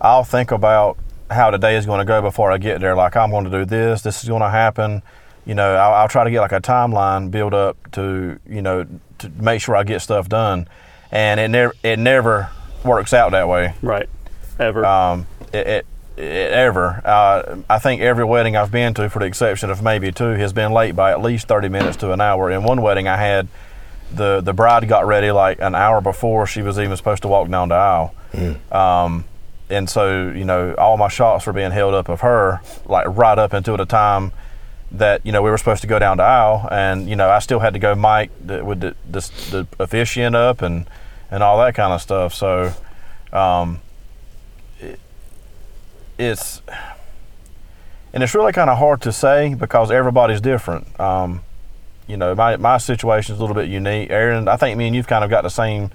I'll 0.00 0.24
think 0.24 0.50
about 0.50 0.98
how 1.30 1.50
the 1.50 1.58
day 1.58 1.76
is 1.76 1.86
going 1.86 1.98
to 1.98 2.04
go 2.04 2.22
before 2.22 2.52
I 2.52 2.58
get 2.58 2.80
there. 2.80 2.94
Like 2.94 3.16
I'm 3.16 3.30
going 3.30 3.44
to 3.44 3.50
do 3.50 3.64
this, 3.64 4.02
this 4.02 4.22
is 4.22 4.28
going 4.28 4.42
to 4.42 4.50
happen. 4.50 5.02
You 5.44 5.54
know, 5.54 5.74
I'll, 5.76 5.94
I'll 5.94 6.08
try 6.08 6.24
to 6.24 6.30
get 6.30 6.40
like 6.40 6.52
a 6.52 6.60
timeline 6.60 7.30
build 7.30 7.54
up 7.54 7.76
to 7.92 8.38
you 8.48 8.62
know 8.62 8.86
to 9.18 9.28
make 9.30 9.60
sure 9.60 9.76
I 9.76 9.84
get 9.84 10.00
stuff 10.02 10.28
done, 10.28 10.68
and 11.10 11.38
it 11.40 11.48
never 11.48 11.74
it 11.82 11.98
never 11.98 12.50
works 12.84 13.12
out 13.12 13.32
that 13.32 13.48
way 13.48 13.74
Right. 13.82 14.08
Ever. 14.58 14.84
um, 14.84 15.26
it, 15.52 15.66
it, 15.66 15.86
it 16.16 16.52
ever. 16.52 17.00
Uh, 17.04 17.56
I 17.68 17.78
think 17.78 18.00
every 18.00 18.24
wedding 18.24 18.56
I've 18.56 18.70
been 18.70 18.94
to, 18.94 19.10
for 19.10 19.18
the 19.18 19.26
exception 19.26 19.70
of 19.70 19.82
maybe 19.82 20.10
two, 20.12 20.30
has 20.30 20.52
been 20.52 20.72
late 20.72 20.96
by 20.96 21.10
at 21.10 21.20
least 21.20 21.46
30 21.48 21.68
minutes 21.68 21.96
to 21.98 22.12
an 22.12 22.20
hour. 22.20 22.50
In 22.50 22.62
one 22.62 22.80
wedding 22.80 23.06
I 23.06 23.16
had, 23.16 23.48
the, 24.12 24.40
the 24.40 24.52
bride 24.54 24.88
got 24.88 25.06
ready 25.06 25.30
like 25.30 25.60
an 25.60 25.74
hour 25.74 26.00
before 26.00 26.46
she 26.46 26.62
was 26.62 26.78
even 26.78 26.96
supposed 26.96 27.22
to 27.22 27.28
walk 27.28 27.50
down 27.50 27.68
the 27.68 27.74
aisle. 27.74 28.14
Um, 28.72 29.24
and 29.68 29.88
so, 29.88 30.28
you 30.28 30.44
know, 30.44 30.74
all 30.74 30.96
my 30.96 31.08
shots 31.08 31.46
were 31.46 31.52
being 31.52 31.70
held 31.70 31.94
up 31.94 32.08
of 32.08 32.20
her, 32.20 32.60
like 32.86 33.06
right 33.08 33.38
up 33.38 33.52
until 33.52 33.76
the 33.76 33.86
time 33.86 34.32
that, 34.92 35.24
you 35.26 35.32
know, 35.32 35.42
we 35.42 35.50
were 35.50 35.58
supposed 35.58 35.82
to 35.82 35.88
go 35.88 35.98
down 35.98 36.18
the 36.18 36.22
aisle. 36.22 36.68
And, 36.70 37.08
you 37.08 37.16
know, 37.16 37.28
I 37.28 37.40
still 37.40 37.58
had 37.58 37.72
to 37.74 37.80
go 37.80 37.94
mic 37.94 38.30
with 38.40 38.80
the, 38.80 38.94
the, 39.10 39.30
the 39.50 39.66
officiant 39.78 40.36
up 40.36 40.62
and, 40.62 40.86
and 41.30 41.42
all 41.42 41.58
that 41.58 41.74
kind 41.74 41.92
of 41.92 42.00
stuff. 42.00 42.32
So, 42.32 42.72
um, 43.32 43.80
it's 46.18 46.62
and 48.12 48.22
it's 48.22 48.34
really 48.34 48.52
kind 48.52 48.70
of 48.70 48.78
hard 48.78 49.02
to 49.02 49.12
say 49.12 49.54
because 49.54 49.90
everybody's 49.90 50.40
different. 50.40 50.98
Um, 50.98 51.42
you 52.06 52.16
know, 52.16 52.34
my 52.34 52.56
my 52.56 52.78
situation 52.78 53.34
is 53.34 53.40
a 53.40 53.42
little 53.42 53.54
bit 53.54 53.68
unique. 53.68 54.10
Aaron, 54.10 54.48
I 54.48 54.56
think 54.56 54.78
me 54.78 54.86
and 54.86 54.96
you've 54.96 55.06
kind 55.06 55.24
of 55.24 55.30
got 55.30 55.42
the 55.42 55.50
same, 55.50 55.90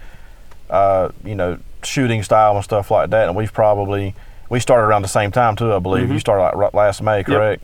uh, 0.69 1.10
you 1.23 1.36
know, 1.36 1.57
shooting 1.86 2.24
style 2.24 2.56
and 2.56 2.63
stuff 2.63 2.91
like 2.91 3.10
that, 3.12 3.28
and 3.28 3.36
we've 3.36 3.54
probably 3.54 4.15
we 4.50 4.60
started 4.60 4.86
around 4.86 5.02
the 5.02 5.08
same 5.08 5.32
time 5.32 5.56
too. 5.56 5.74
I 5.74 5.80
believe 5.80 6.12
you 6.12 6.20
started 6.20 6.44
like 6.44 6.56
right 6.56 6.74
last 6.74 7.02
May, 7.02 7.24
correct? 7.24 7.63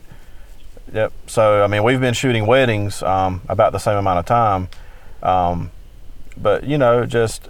Yep. 0.92 1.12
So 1.26 1.62
I 1.62 1.66
mean, 1.66 1.82
we've 1.82 2.00
been 2.00 2.14
shooting 2.14 2.46
weddings 2.46 3.02
um, 3.02 3.42
about 3.48 3.72
the 3.72 3.78
same 3.78 3.96
amount 3.96 4.20
of 4.20 4.26
time, 4.26 4.68
um, 5.22 5.70
but 6.36 6.64
you 6.64 6.78
know, 6.78 7.04
just 7.04 7.48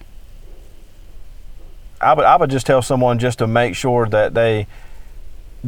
I 2.01 2.13
would 2.15 2.25
I 2.25 2.37
would 2.37 2.51
just 2.51 2.67
tell 2.67 2.83
someone 2.83 3.19
just 3.19 3.39
to 3.39 3.47
make 3.47 3.75
sure 3.75 4.07
that 4.09 4.35
they 4.35 4.67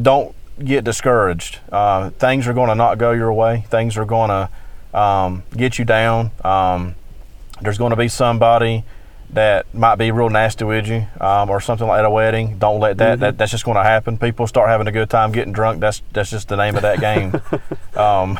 don't 0.00 0.34
get 0.64 0.84
discouraged. 0.84 1.58
Uh, 1.70 2.10
things 2.10 2.46
are 2.46 2.52
going 2.52 2.68
to 2.68 2.74
not 2.74 2.98
go 2.98 3.12
your 3.12 3.32
way. 3.32 3.64
Things 3.68 3.96
are 3.96 4.04
going 4.04 4.30
to 4.30 4.98
um, 4.98 5.42
get 5.56 5.78
you 5.78 5.84
down. 5.84 6.30
Um, 6.44 6.94
there's 7.60 7.78
going 7.78 7.90
to 7.90 7.96
be 7.96 8.08
somebody 8.08 8.84
that 9.34 9.72
might 9.74 9.96
be 9.96 10.10
real 10.10 10.28
nasty 10.28 10.64
with 10.64 10.88
you 10.88 11.06
um, 11.20 11.50
or 11.50 11.60
something 11.60 11.86
like 11.86 12.00
at 12.00 12.04
a 12.04 12.10
wedding. 12.10 12.58
Don't 12.58 12.80
let 12.80 12.98
that, 12.98 13.20
that 13.20 13.38
that's 13.38 13.50
just 13.50 13.64
going 13.64 13.76
to 13.76 13.82
happen. 13.82 14.18
People 14.18 14.46
start 14.46 14.68
having 14.68 14.86
a 14.86 14.92
good 14.92 15.08
time 15.08 15.32
getting 15.32 15.52
drunk. 15.52 15.80
That's 15.80 16.02
that's 16.12 16.30
just 16.30 16.48
the 16.48 16.56
name 16.56 16.76
of 16.76 16.82
that 16.82 17.00
game. 17.00 17.40
um, 17.96 18.38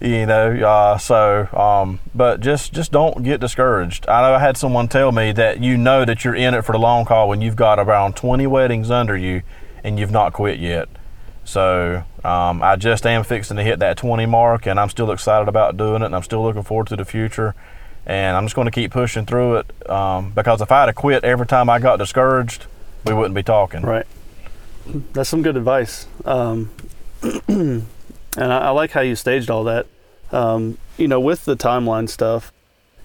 you 0.00 0.26
know, 0.26 0.52
uh, 0.66 0.98
so 0.98 1.46
um, 1.56 2.00
but 2.14 2.40
just 2.40 2.72
just 2.72 2.90
don't 2.90 3.22
get 3.22 3.40
discouraged. 3.40 4.08
I 4.08 4.22
know 4.22 4.34
I 4.34 4.38
had 4.38 4.56
someone 4.56 4.88
tell 4.88 5.12
me 5.12 5.32
that 5.32 5.60
you 5.60 5.76
know 5.76 6.04
that 6.04 6.24
you're 6.24 6.34
in 6.34 6.54
it 6.54 6.62
for 6.62 6.72
the 6.72 6.78
long 6.78 7.06
haul 7.06 7.28
when 7.28 7.40
you've 7.40 7.56
got 7.56 7.78
around 7.78 8.16
20 8.16 8.46
weddings 8.46 8.90
under 8.90 9.16
you 9.16 9.42
and 9.84 9.98
you've 9.98 10.10
not 10.10 10.32
quit 10.32 10.58
yet. 10.58 10.88
So 11.44 12.04
um, 12.24 12.62
I 12.62 12.76
just 12.76 13.06
am 13.06 13.24
fixing 13.24 13.56
to 13.56 13.62
hit 13.62 13.78
that 13.78 13.96
20 13.96 14.26
mark, 14.26 14.66
and 14.66 14.78
I'm 14.78 14.88
still 14.88 15.10
excited 15.10 15.48
about 15.48 15.76
doing 15.76 16.02
it, 16.02 16.06
and 16.06 16.14
I'm 16.14 16.22
still 16.22 16.42
looking 16.42 16.62
forward 16.62 16.86
to 16.88 16.96
the 16.96 17.04
future 17.04 17.54
and 18.06 18.36
I'm 18.36 18.44
just 18.44 18.56
going 18.56 18.66
to 18.66 18.72
keep 18.72 18.90
pushing 18.90 19.26
through 19.26 19.56
it 19.56 19.90
um, 19.90 20.32
because 20.32 20.60
if 20.60 20.72
I 20.72 20.80
had 20.80 20.86
to 20.86 20.92
quit 20.92 21.24
every 21.24 21.46
time 21.46 21.68
I 21.68 21.78
got 21.78 21.98
discouraged, 21.98 22.66
we 23.04 23.12
wouldn't 23.12 23.34
be 23.34 23.42
talking. 23.42 23.82
Right. 23.82 24.06
That's 25.12 25.28
some 25.28 25.42
good 25.42 25.56
advice. 25.56 26.06
Um, 26.24 26.70
and 27.48 27.86
I, 28.36 28.58
I, 28.58 28.70
like 28.70 28.92
how 28.92 29.02
you 29.02 29.14
staged 29.14 29.50
all 29.50 29.64
that. 29.64 29.86
Um, 30.32 30.78
you 30.96 31.08
know, 31.08 31.20
with 31.20 31.44
the 31.44 31.56
timeline 31.56 32.08
stuff, 32.08 32.52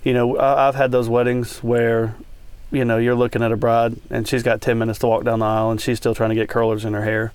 you 0.04 0.14
know, 0.14 0.38
I, 0.38 0.68
I've 0.68 0.76
had 0.76 0.92
those 0.92 1.10
weddings 1.10 1.60
where, 1.60 2.16
you 2.72 2.86
know, 2.86 2.98
you're 2.98 3.16
looking 3.16 3.44
at 3.44 3.52
a 3.52 3.58
bride 3.58 3.98
and 4.10 4.28
she's 4.28 4.44
got 4.44 4.62
10 4.62 4.78
minutes 4.78 5.00
to 5.00 5.08
walk 5.08 5.24
down 5.24 5.40
the 5.40 5.46
aisle 5.46 5.72
and 5.72 5.82
she's 5.82 5.98
still 5.98 6.16
trying 6.16 6.30
to 6.30 6.36
get 6.36 6.50
curlers 6.50 6.86
in 6.86 6.94
her 6.94 7.04
hair. 7.04 7.34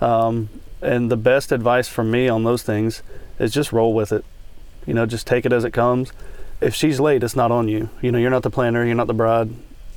Um, 0.00 0.48
and 0.80 1.10
the 1.10 1.16
best 1.16 1.52
advice 1.52 1.88
from 1.88 2.10
me 2.10 2.28
on 2.28 2.44
those 2.44 2.62
things 2.62 3.02
is 3.38 3.52
just 3.52 3.72
roll 3.72 3.92
with 3.92 4.12
it. 4.12 4.24
You 4.86 4.94
know, 4.94 5.04
just 5.04 5.26
take 5.26 5.44
it 5.44 5.52
as 5.52 5.64
it 5.64 5.72
comes 5.72 6.12
if 6.60 6.74
she's 6.74 7.00
late, 7.00 7.22
it's 7.22 7.36
not 7.36 7.50
on 7.50 7.68
you. 7.68 7.88
You 8.00 8.12
know, 8.12 8.18
you're 8.18 8.30
not 8.30 8.42
the 8.42 8.50
planner, 8.50 8.84
you're 8.84 8.94
not 8.94 9.06
the 9.06 9.14
bride, 9.14 9.50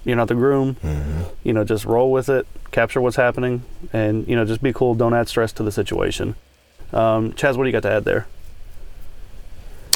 you're 0.05 0.17
not 0.17 0.27
the 0.27 0.35
groom. 0.35 0.75
Mm-hmm. 0.75 1.21
You 1.43 1.53
know, 1.53 1.63
just 1.63 1.85
roll 1.85 2.11
with 2.11 2.29
it, 2.29 2.47
capture 2.71 3.01
what's 3.01 3.15
happening, 3.15 3.63
and 3.93 4.27
you 4.27 4.35
know, 4.35 4.45
just 4.45 4.61
be 4.61 4.73
cool. 4.73 4.95
Don't 4.95 5.13
add 5.13 5.27
stress 5.27 5.51
to 5.53 5.63
the 5.63 5.71
situation. 5.71 6.35
Um, 6.91 7.33
Chaz, 7.33 7.55
what 7.57 7.63
do 7.63 7.69
you 7.69 7.71
got 7.71 7.83
to 7.83 7.91
add 7.91 8.05
there? 8.05 8.27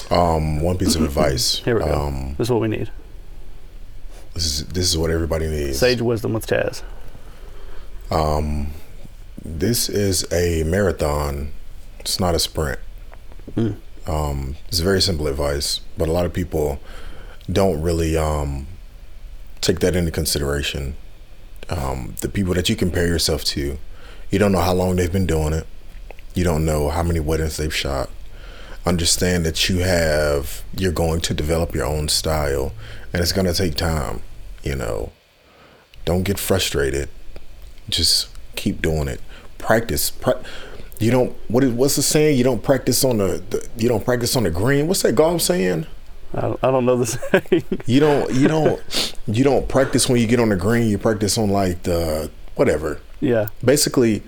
Um, 0.10 0.62
one 0.62 0.78
piece 0.78 0.95
of 0.95 1.02
advice. 1.04 1.60
Here 1.60 1.76
we 1.76 1.84
go. 1.84 1.93
Um, 1.93 2.36
this 2.38 2.47
is 2.47 2.52
what 2.52 2.62
we 2.62 2.67
need. 2.67 2.91
This 4.34 4.45
is 4.45 4.65
this 4.67 4.86
is 4.86 4.97
what 4.97 5.12
everybody 5.12 5.47
needs. 5.47 5.80
Sage 5.80 6.02
wisdom 6.02 6.34
with 6.34 6.47
Chaz. 6.47 6.82
Um, 8.10 8.67
this 9.43 9.89
is 9.89 10.32
a 10.32 10.63
marathon. 10.63 11.52
It's 11.99 12.19
not 12.19 12.36
a 12.36 12.39
sprint. 12.39 12.80
Mm. 13.56 13.78
Um, 14.06 14.58
it's 14.68 14.80
very 14.80 15.02
simple 15.02 15.28
advice, 15.28 15.80
but 15.98 16.10
a 16.10 16.12
lot 16.12 16.26
of 16.26 16.34
people 16.34 16.80
don't 17.52 17.82
really 17.82 18.18
um, 18.18 18.68
take 19.62 19.80
that 19.80 19.96
into 19.96 20.12
consideration. 20.12 20.96
Um, 21.70 22.16
the 22.22 22.30
people 22.30 22.54
that 22.56 22.70
you 22.70 22.76
compare 22.76 23.08
yourself 23.08 23.44
to, 23.46 23.78
you 24.30 24.39
don't 24.39 24.52
know 24.52 24.62
how 24.62 24.74
long 24.74 24.96
they've 24.96 25.12
been 25.12 25.26
doing 25.26 25.54
it. 25.54 25.66
You 26.34 26.44
don't 26.44 26.66
know 26.66 26.89
how 26.89 27.04
many 27.04 27.20
weddings 27.20 27.58
they've 27.58 27.74
shot. 27.74 28.10
Understand 28.86 29.46
that 29.46 29.70
you 29.70 29.78
have, 29.80 30.63
you're 30.76 30.92
going 30.92 31.22
to 31.22 31.34
develop 31.34 31.74
your 31.74 31.86
own 31.86 32.10
style, 32.10 32.74
and 33.13 33.22
it's 33.22 33.32
going 33.32 33.48
to 33.48 33.54
take 33.54 33.76
time. 33.76 34.22
You 34.63 34.76
know, 34.76 35.12
don't 36.04 36.24
get 36.24 36.39
frustrated. 36.39 37.10
Just 37.88 38.30
keep 38.56 38.82
doing 38.82 39.08
it. 39.08 39.22
Practice. 39.58 40.10
Pra- 40.10 40.44
you 40.99 41.12
don't 41.12 41.36
what 41.47 41.63
is 41.63 41.71
what's 41.71 41.95
the 41.95 42.01
saying? 42.01 42.38
You 42.38 42.43
don't 42.43 42.63
practice 42.63 43.03
on 43.03 43.17
the, 43.17 43.43
the 43.49 43.67
you 43.77 43.89
don't 43.89 44.03
practice 44.03 44.36
on 44.36 44.43
the 44.43 44.51
green. 44.51 44.88
What's 44.88 45.01
that 45.01 45.13
golf 45.15 45.41
saying? 45.41 45.86
I 46.36 46.41
don't, 46.41 46.60
I 46.63 46.71
don't 46.71 46.86
know 46.86 46.97
the 46.97 47.06
saying. 47.51 47.63
you 47.86 47.99
don't 47.99 48.34
you 48.34 48.47
don't 48.47 49.15
you 49.27 49.43
don't 49.43 49.67
practice 49.67 50.10
when 50.10 50.19
you 50.19 50.27
get 50.27 50.39
on 50.39 50.49
the 50.49 50.56
green. 50.56 50.88
You 50.88 50.97
practice 50.97 51.38
on 51.38 51.49
like 51.49 51.84
the 51.84 52.32
whatever. 52.56 52.99
Yeah. 53.19 53.47
Basically, 53.63 54.23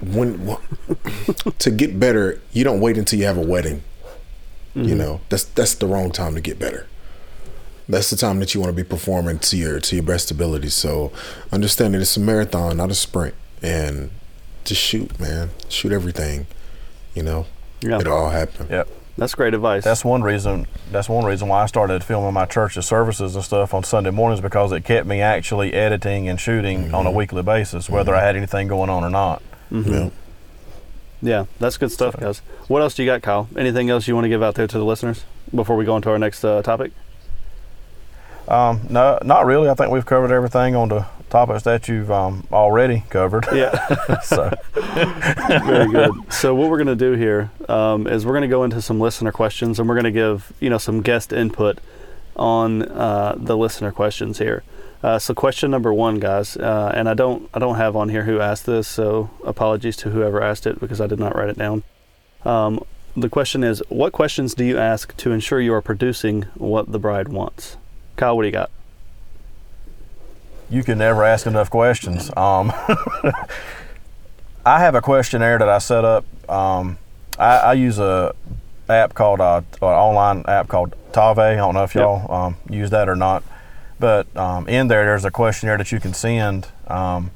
when 0.00 0.56
to 1.58 1.70
get 1.70 1.98
better, 1.98 2.40
you 2.52 2.64
don't 2.64 2.80
wait 2.80 2.96
until 2.96 3.18
you 3.18 3.26
have 3.26 3.38
a 3.38 3.46
wedding. 3.46 3.82
Mm-hmm. 4.74 4.88
You 4.88 4.94
know 4.94 5.20
that's 5.28 5.44
that's 5.44 5.74
the 5.74 5.86
wrong 5.86 6.10
time 6.12 6.34
to 6.34 6.40
get 6.40 6.58
better. 6.58 6.86
That's 7.88 8.08
the 8.10 8.16
time 8.16 8.38
that 8.38 8.54
you 8.54 8.60
want 8.60 8.70
to 8.70 8.76
be 8.76 8.88
performing 8.88 9.40
to 9.40 9.56
your 9.56 9.80
to 9.80 9.96
your 9.96 10.04
best 10.04 10.30
ability. 10.30 10.68
So 10.68 11.12
understand 11.50 11.94
that 11.94 12.00
it's 12.00 12.16
a 12.16 12.20
marathon, 12.20 12.76
not 12.76 12.90
a 12.90 12.94
sprint, 12.94 13.34
and 13.62 14.10
just 14.64 14.80
shoot, 14.80 15.18
man. 15.18 15.50
Shoot 15.68 15.92
everything. 15.92 16.46
You 17.14 17.22
know, 17.22 17.46
yeah. 17.80 17.98
it'll 17.98 18.12
all 18.12 18.30
happen. 18.30 18.66
Yep. 18.70 18.88
That's 19.20 19.34
great 19.34 19.52
advice. 19.52 19.84
That's 19.84 20.02
one 20.02 20.22
reason. 20.22 20.66
That's 20.90 21.08
one 21.08 21.26
reason 21.26 21.48
why 21.48 21.62
I 21.62 21.66
started 21.66 22.02
filming 22.02 22.32
my 22.32 22.46
church's 22.46 22.86
services 22.86 23.34
and 23.34 23.44
stuff 23.44 23.74
on 23.74 23.84
Sunday 23.84 24.10
mornings 24.10 24.40
because 24.40 24.72
it 24.72 24.84
kept 24.84 25.06
me 25.06 25.20
actually 25.20 25.74
editing 25.74 26.26
and 26.26 26.40
shooting 26.40 26.84
mm-hmm. 26.84 26.94
on 26.94 27.06
a 27.06 27.10
weekly 27.10 27.42
basis, 27.42 27.90
whether 27.90 28.12
mm-hmm. 28.12 28.20
I 28.20 28.24
had 28.24 28.36
anything 28.36 28.68
going 28.68 28.88
on 28.88 29.04
or 29.04 29.10
not. 29.10 29.42
Mm-hmm. 29.70 29.92
Yeah. 29.92 30.10
yeah, 31.20 31.44
that's 31.58 31.76
good 31.76 31.92
stuff, 31.92 32.18
guys. 32.18 32.38
What 32.68 32.80
else 32.80 32.94
do 32.94 33.02
you 33.02 33.10
got, 33.10 33.20
Kyle? 33.20 33.46
Anything 33.56 33.90
else 33.90 34.08
you 34.08 34.14
want 34.14 34.24
to 34.24 34.30
give 34.30 34.42
out 34.42 34.54
there 34.54 34.66
to 34.66 34.78
the 34.78 34.84
listeners 34.84 35.24
before 35.54 35.76
we 35.76 35.84
go 35.84 35.96
into 35.96 36.08
our 36.08 36.18
next 36.18 36.42
uh, 36.42 36.62
topic? 36.62 36.92
Um, 38.48 38.80
no, 38.88 39.18
not 39.22 39.44
really. 39.44 39.68
I 39.68 39.74
think 39.74 39.90
we've 39.90 40.06
covered 40.06 40.32
everything 40.32 40.74
on 40.74 40.88
the 40.88 41.06
topics 41.30 41.62
that 41.62 41.88
you've 41.88 42.10
um, 42.10 42.46
already 42.52 43.04
covered. 43.08 43.46
Yeah. 43.52 44.20
so 44.22 44.52
very 45.64 45.90
good. 45.90 46.32
So 46.32 46.54
what 46.54 46.68
we're 46.68 46.76
going 46.76 46.86
to 46.88 46.96
do 46.96 47.12
here 47.12 47.50
um, 47.68 48.06
is 48.06 48.26
we're 48.26 48.32
going 48.32 48.42
to 48.42 48.48
go 48.48 48.64
into 48.64 48.82
some 48.82 49.00
listener 49.00 49.32
questions, 49.32 49.78
and 49.78 49.88
we're 49.88 49.94
going 49.94 50.04
to 50.04 50.10
give 50.10 50.52
you 50.60 50.68
know 50.68 50.78
some 50.78 51.00
guest 51.00 51.32
input 51.32 51.78
on 52.36 52.82
uh, 52.82 53.34
the 53.36 53.56
listener 53.56 53.92
questions 53.92 54.38
here. 54.38 54.62
Uh, 55.02 55.18
so 55.18 55.32
question 55.32 55.70
number 55.70 55.94
one, 55.94 56.18
guys, 56.20 56.56
uh, 56.56 56.92
and 56.94 57.08
I 57.08 57.14
don't 57.14 57.48
I 57.54 57.58
don't 57.58 57.76
have 57.76 57.96
on 57.96 58.10
here 58.10 58.24
who 58.24 58.40
asked 58.40 58.66
this, 58.66 58.86
so 58.86 59.30
apologies 59.44 59.96
to 59.98 60.10
whoever 60.10 60.42
asked 60.42 60.66
it 60.66 60.78
because 60.78 61.00
I 61.00 61.06
did 61.06 61.18
not 61.18 61.34
write 61.34 61.48
it 61.48 61.58
down. 61.58 61.82
Um, 62.44 62.84
the 63.16 63.28
question 63.28 63.64
is, 63.64 63.82
what 63.88 64.12
questions 64.12 64.54
do 64.54 64.64
you 64.64 64.78
ask 64.78 65.16
to 65.16 65.32
ensure 65.32 65.60
you 65.60 65.74
are 65.74 65.82
producing 65.82 66.42
what 66.54 66.92
the 66.92 66.98
bride 66.98 67.28
wants? 67.28 67.76
Kyle, 68.16 68.36
what 68.36 68.42
do 68.42 68.48
you 68.48 68.52
got? 68.52 68.70
You 70.70 70.84
can 70.84 70.98
never 70.98 71.24
ask 71.24 71.46
enough 71.46 71.68
questions. 71.68 72.30
Um, 72.36 72.72
I 74.64 74.80
have 74.80 74.94
a 74.94 75.00
questionnaire 75.00 75.58
that 75.58 75.68
I 75.68 75.78
set 75.78 76.04
up. 76.04 76.24
Um, 76.48 76.98
I, 77.38 77.56
I, 77.56 77.72
use 77.72 77.98
a 77.98 78.34
app 78.88 79.14
called 79.14 79.40
uh, 79.40 79.62
an 79.80 79.88
online 79.88 80.44
app 80.46 80.68
called 80.68 80.94
Tave. 81.12 81.38
I 81.38 81.56
don't 81.56 81.74
know 81.74 81.84
if 81.84 81.94
y'all 81.94 82.20
yep. 82.20 82.30
um, 82.30 82.56
use 82.68 82.90
that 82.90 83.08
or 83.08 83.16
not, 83.16 83.42
but 83.98 84.34
um, 84.36 84.68
in 84.68 84.88
there 84.88 85.04
there's 85.04 85.24
a 85.24 85.30
questionnaire 85.30 85.78
that 85.78 85.90
you 85.90 86.00
can 86.00 86.12
send, 86.12 86.68
um, 86.88 87.30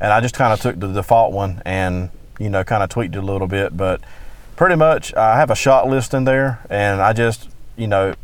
and 0.00 0.12
I 0.12 0.20
just 0.20 0.34
kind 0.34 0.52
of 0.52 0.60
took 0.60 0.78
the 0.78 0.92
default 0.92 1.32
one 1.32 1.62
and 1.64 2.10
you 2.38 2.50
know 2.50 2.64
kind 2.64 2.82
of 2.82 2.88
tweaked 2.88 3.14
it 3.14 3.18
a 3.18 3.22
little 3.22 3.46
bit, 3.46 3.76
but 3.76 4.00
pretty 4.56 4.76
much 4.76 5.14
I 5.14 5.36
have 5.36 5.50
a 5.50 5.56
shot 5.56 5.88
list 5.88 6.12
in 6.12 6.24
there, 6.24 6.60
and 6.68 7.00
I 7.00 7.12
just 7.12 7.48
you 7.76 7.86
know 7.86 8.14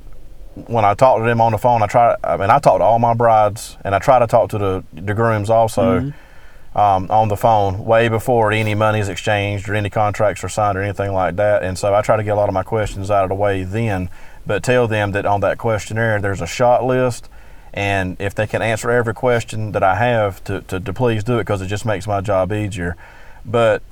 when 0.55 0.85
I 0.85 0.95
talk 0.95 1.19
to 1.19 1.25
them 1.25 1.41
on 1.41 1.53
the 1.53 1.59
phone, 1.59 1.83
I 1.83 1.87
try. 1.87 2.17
I 2.23 2.37
mean, 2.37 2.51
I 2.51 2.59
talk 2.59 2.79
to 2.79 2.85
all 2.85 2.99
my 2.99 3.15
brides, 3.15 3.77
and 3.85 3.95
I 3.95 3.99
try 3.99 4.19
to 4.19 4.27
talk 4.27 4.51
to 4.51 4.59
the 4.59 4.85
the 4.93 5.15
grooms 5.15 5.51
also 5.51 6.01
mm-hmm. 6.01 6.79
um, 6.79 7.11
on 7.11 7.29
the 7.29 7.37
phone 7.37 7.85
way 7.85 8.09
before 8.09 8.53
any 8.53 8.75
money 8.75 9.01
is 9.01 9.09
exchanged 9.09 9.69
or 9.69 9.75
any 9.75 9.91
contracts 9.91 10.45
are 10.45 10.49
signed 10.49 10.77
or 10.77 10.83
anything 10.83 11.12
like 11.12 11.37
that. 11.37 11.62
And 11.62 11.79
so 11.79 11.95
I 11.95 12.03
try 12.03 12.17
to 12.17 12.23
get 12.23 12.31
a 12.31 12.37
lot 12.37 12.49
of 12.49 12.55
my 12.55 12.62
questions 12.62 13.11
out 13.11 13.25
of 13.25 13.29
the 13.31 13.35
way 13.35 13.65
then. 13.65 14.11
But 14.45 14.62
tell 14.62 14.88
them 14.88 15.12
that 15.12 15.25
on 15.25 15.41
that 15.41 15.57
questionnaire, 15.57 16.21
there's 16.21 16.41
a 16.41 16.47
shot 16.47 16.85
list, 16.85 17.29
and 17.73 18.17
if 18.21 18.35
they 18.35 18.47
can 18.47 18.61
answer 18.61 18.91
every 18.91 19.15
question 19.15 19.73
that 19.73 19.83
I 19.83 19.95
have, 19.95 20.43
to 20.45 20.61
to, 20.62 20.81
to 20.81 20.93
please 20.93 21.25
do 21.25 21.37
it 21.37 21.45
because 21.45 21.62
it 21.62 21.69
just 21.69 21.87
makes 21.87 22.07
my 22.07 22.20
job 22.20 22.53
easier. 22.53 22.97
But 23.45 23.83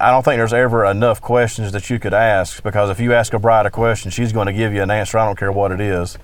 I 0.00 0.10
don't 0.10 0.22
think 0.22 0.38
there's 0.38 0.52
ever 0.52 0.84
enough 0.84 1.20
questions 1.20 1.72
that 1.72 1.90
you 1.90 1.98
could 1.98 2.14
ask 2.14 2.62
because 2.62 2.90
if 2.90 3.00
you 3.00 3.12
ask 3.12 3.32
a 3.32 3.38
bride 3.38 3.66
a 3.66 3.70
question, 3.70 4.10
she's 4.10 4.32
going 4.32 4.46
to 4.46 4.52
give 4.52 4.72
you 4.72 4.82
an 4.82 4.90
answer. 4.90 5.18
I 5.18 5.26
don't 5.26 5.38
care 5.38 5.52
what 5.52 5.72
it 5.72 5.80
is. 5.80 6.18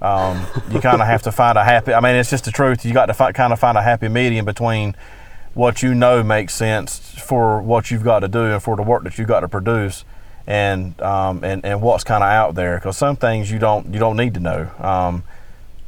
Um, 0.00 0.46
you 0.70 0.80
kind 0.80 1.00
of 1.00 1.06
have 1.06 1.22
to 1.22 1.32
find 1.32 1.56
a 1.56 1.64
happy. 1.64 1.94
I 1.94 2.00
mean, 2.00 2.16
it's 2.16 2.30
just 2.30 2.44
the 2.44 2.50
truth. 2.50 2.84
You 2.84 2.92
got 2.92 3.06
to 3.06 3.14
fi- 3.14 3.32
kind 3.32 3.52
of 3.52 3.58
find 3.58 3.78
a 3.78 3.82
happy 3.82 4.08
medium 4.08 4.44
between 4.44 4.94
what 5.54 5.82
you 5.82 5.94
know 5.94 6.22
makes 6.22 6.54
sense 6.54 6.98
for 7.18 7.62
what 7.62 7.90
you've 7.90 8.04
got 8.04 8.20
to 8.20 8.28
do 8.28 8.44
and 8.44 8.62
for 8.62 8.76
the 8.76 8.82
work 8.82 9.04
that 9.04 9.16
you've 9.16 9.28
got 9.28 9.40
to 9.40 9.48
produce, 9.48 10.04
and 10.46 11.00
um, 11.00 11.42
and 11.42 11.64
and 11.64 11.80
what's 11.80 12.04
kind 12.04 12.22
of 12.22 12.28
out 12.28 12.54
there. 12.54 12.76
Because 12.76 12.96
some 12.96 13.16
things 13.16 13.50
you 13.50 13.58
don't 13.58 13.92
you 13.92 13.98
don't 13.98 14.16
need 14.16 14.34
to 14.34 14.40
know. 14.40 14.70
Um, 14.78 15.24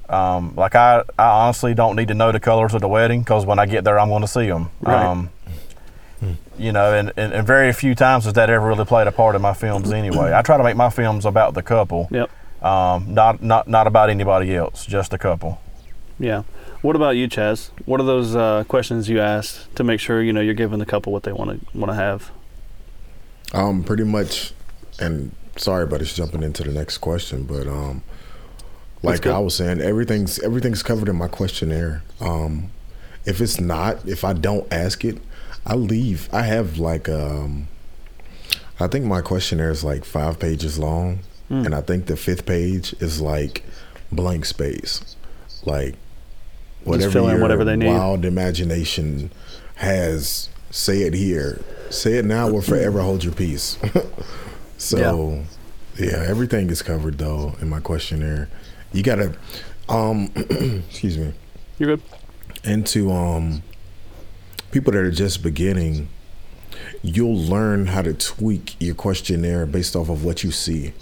um, 0.08 0.54
like 0.56 0.74
I, 0.74 1.02
I 1.18 1.26
honestly 1.44 1.74
don't 1.74 1.96
need 1.96 2.08
to 2.08 2.14
know 2.14 2.32
the 2.32 2.40
colors 2.40 2.72
of 2.72 2.80
the 2.80 2.88
wedding 2.88 3.20
because 3.20 3.44
when 3.44 3.58
I 3.58 3.66
get 3.66 3.84
there, 3.84 3.98
I'm 4.00 4.08
going 4.08 4.22
to 4.22 4.28
see 4.28 4.46
them. 4.46 4.70
Right. 4.80 5.04
Um, 5.04 5.30
you 6.58 6.72
know, 6.72 6.94
and, 6.94 7.12
and, 7.16 7.32
and, 7.32 7.46
very 7.46 7.72
few 7.72 7.94
times 7.94 8.24
has 8.24 8.34
that 8.34 8.50
ever 8.50 8.66
really 8.66 8.84
played 8.84 9.06
a 9.06 9.12
part 9.12 9.36
in 9.36 9.42
my 9.42 9.54
films 9.54 9.92
anyway. 9.92 10.32
I 10.34 10.42
try 10.42 10.56
to 10.56 10.64
make 10.64 10.76
my 10.76 10.90
films 10.90 11.24
about 11.24 11.54
the 11.54 11.62
couple. 11.62 12.08
Yep. 12.10 12.30
Um, 12.62 13.14
not 13.14 13.42
not 13.42 13.68
not 13.68 13.86
about 13.86 14.10
anybody 14.10 14.54
else, 14.54 14.84
just 14.84 15.12
the 15.12 15.18
couple. 15.18 15.60
Yeah. 16.18 16.42
What 16.82 16.96
about 16.96 17.16
you, 17.16 17.28
Chaz? 17.28 17.70
What 17.86 18.00
are 18.00 18.04
those 18.04 18.34
uh, 18.34 18.64
questions 18.66 19.08
you 19.08 19.20
asked 19.20 19.74
to 19.76 19.84
make 19.84 20.00
sure 20.00 20.22
you 20.22 20.32
know 20.32 20.40
you're 20.40 20.54
giving 20.54 20.78
the 20.78 20.86
couple 20.86 21.12
what 21.12 21.22
they 21.22 21.32
want 21.32 21.50
to 21.50 21.78
want 21.78 21.90
to 21.90 21.94
have? 21.94 22.30
Um, 23.52 23.84
pretty 23.84 24.04
much, 24.04 24.52
and 24.98 25.32
sorry 25.56 25.84
about 25.84 26.02
us 26.02 26.14
jumping 26.14 26.42
into 26.42 26.64
the 26.64 26.72
next 26.72 26.98
question, 26.98 27.44
but 27.44 27.66
um, 27.66 28.02
like. 29.02 29.26
I 29.26 29.38
was 29.38 29.54
saying, 29.54 29.80
everything's 29.80 30.38
everything's 30.40 30.82
covered 30.82 31.08
in 31.08 31.16
my 31.16 31.28
questionnaire. 31.28 32.02
Um, 32.20 32.70
if 33.24 33.40
it's 33.40 33.60
not, 33.60 34.06
if 34.08 34.24
I 34.24 34.32
don't 34.32 34.70
ask 34.72 35.04
it, 35.04 35.18
I 35.68 35.74
leave. 35.74 36.28
I 36.32 36.42
have 36.42 36.78
like 36.78 37.08
um, 37.08 37.68
I 38.80 38.86
think 38.88 39.04
my 39.04 39.20
questionnaire 39.20 39.70
is 39.70 39.84
like 39.84 40.04
five 40.04 40.38
pages 40.38 40.78
long, 40.78 41.20
Hmm. 41.48 41.64
and 41.66 41.74
I 41.74 41.80
think 41.80 42.06
the 42.06 42.16
fifth 42.16 42.44
page 42.46 42.94
is 43.00 43.20
like 43.20 43.64
blank 44.12 44.44
space, 44.44 45.16
like 45.64 45.94
whatever 46.84 47.20
your 47.20 47.38
whatever 47.40 47.64
they 47.64 47.76
need. 47.76 47.88
wild 47.88 48.24
imagination 48.24 49.30
has. 49.76 50.48
Say 50.70 51.02
it 51.02 51.14
here. 51.14 51.60
Say 51.88 52.18
it 52.18 52.26
now 52.26 52.50
or 52.50 52.60
forever 52.60 53.00
hold 53.00 53.24
your 53.24 53.32
peace. 53.32 53.78
so, 54.76 55.42
yeah. 55.98 56.22
everything 56.26 56.68
is 56.68 56.82
covered 56.82 57.16
though 57.16 57.54
in 57.62 57.70
my 57.70 57.80
questionnaire. 57.80 58.50
You 58.92 59.02
gotta, 59.02 59.34
um, 59.88 60.30
excuse 60.36 61.16
me, 61.16 61.32
You're 61.78 61.96
good. 61.96 62.02
and 62.64 62.86
to 62.88 63.10
um, 63.10 63.62
people 64.70 64.92
that 64.92 65.02
are 65.02 65.10
just 65.10 65.42
beginning, 65.42 66.08
you'll 67.02 67.36
learn 67.36 67.86
how 67.86 68.02
to 68.02 68.14
tweak 68.14 68.76
your 68.80 68.94
questionnaire 68.94 69.66
based 69.66 69.96
off 69.96 70.08
of 70.08 70.24
what 70.24 70.44
you 70.44 70.50
see. 70.50 70.92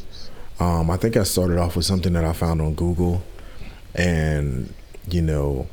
Um, 0.59 0.91
I 0.91 0.97
think 0.97 1.17
I 1.17 1.23
started 1.25 1.59
off 1.59 1.77
with 1.77 1.85
something 1.85 2.12
that 2.14 2.25
I 2.25 2.33
found 2.33 2.62
on 2.62 2.75
Google, 2.75 3.23
and 3.95 4.73
you 5.11 5.21
know, 5.23 5.69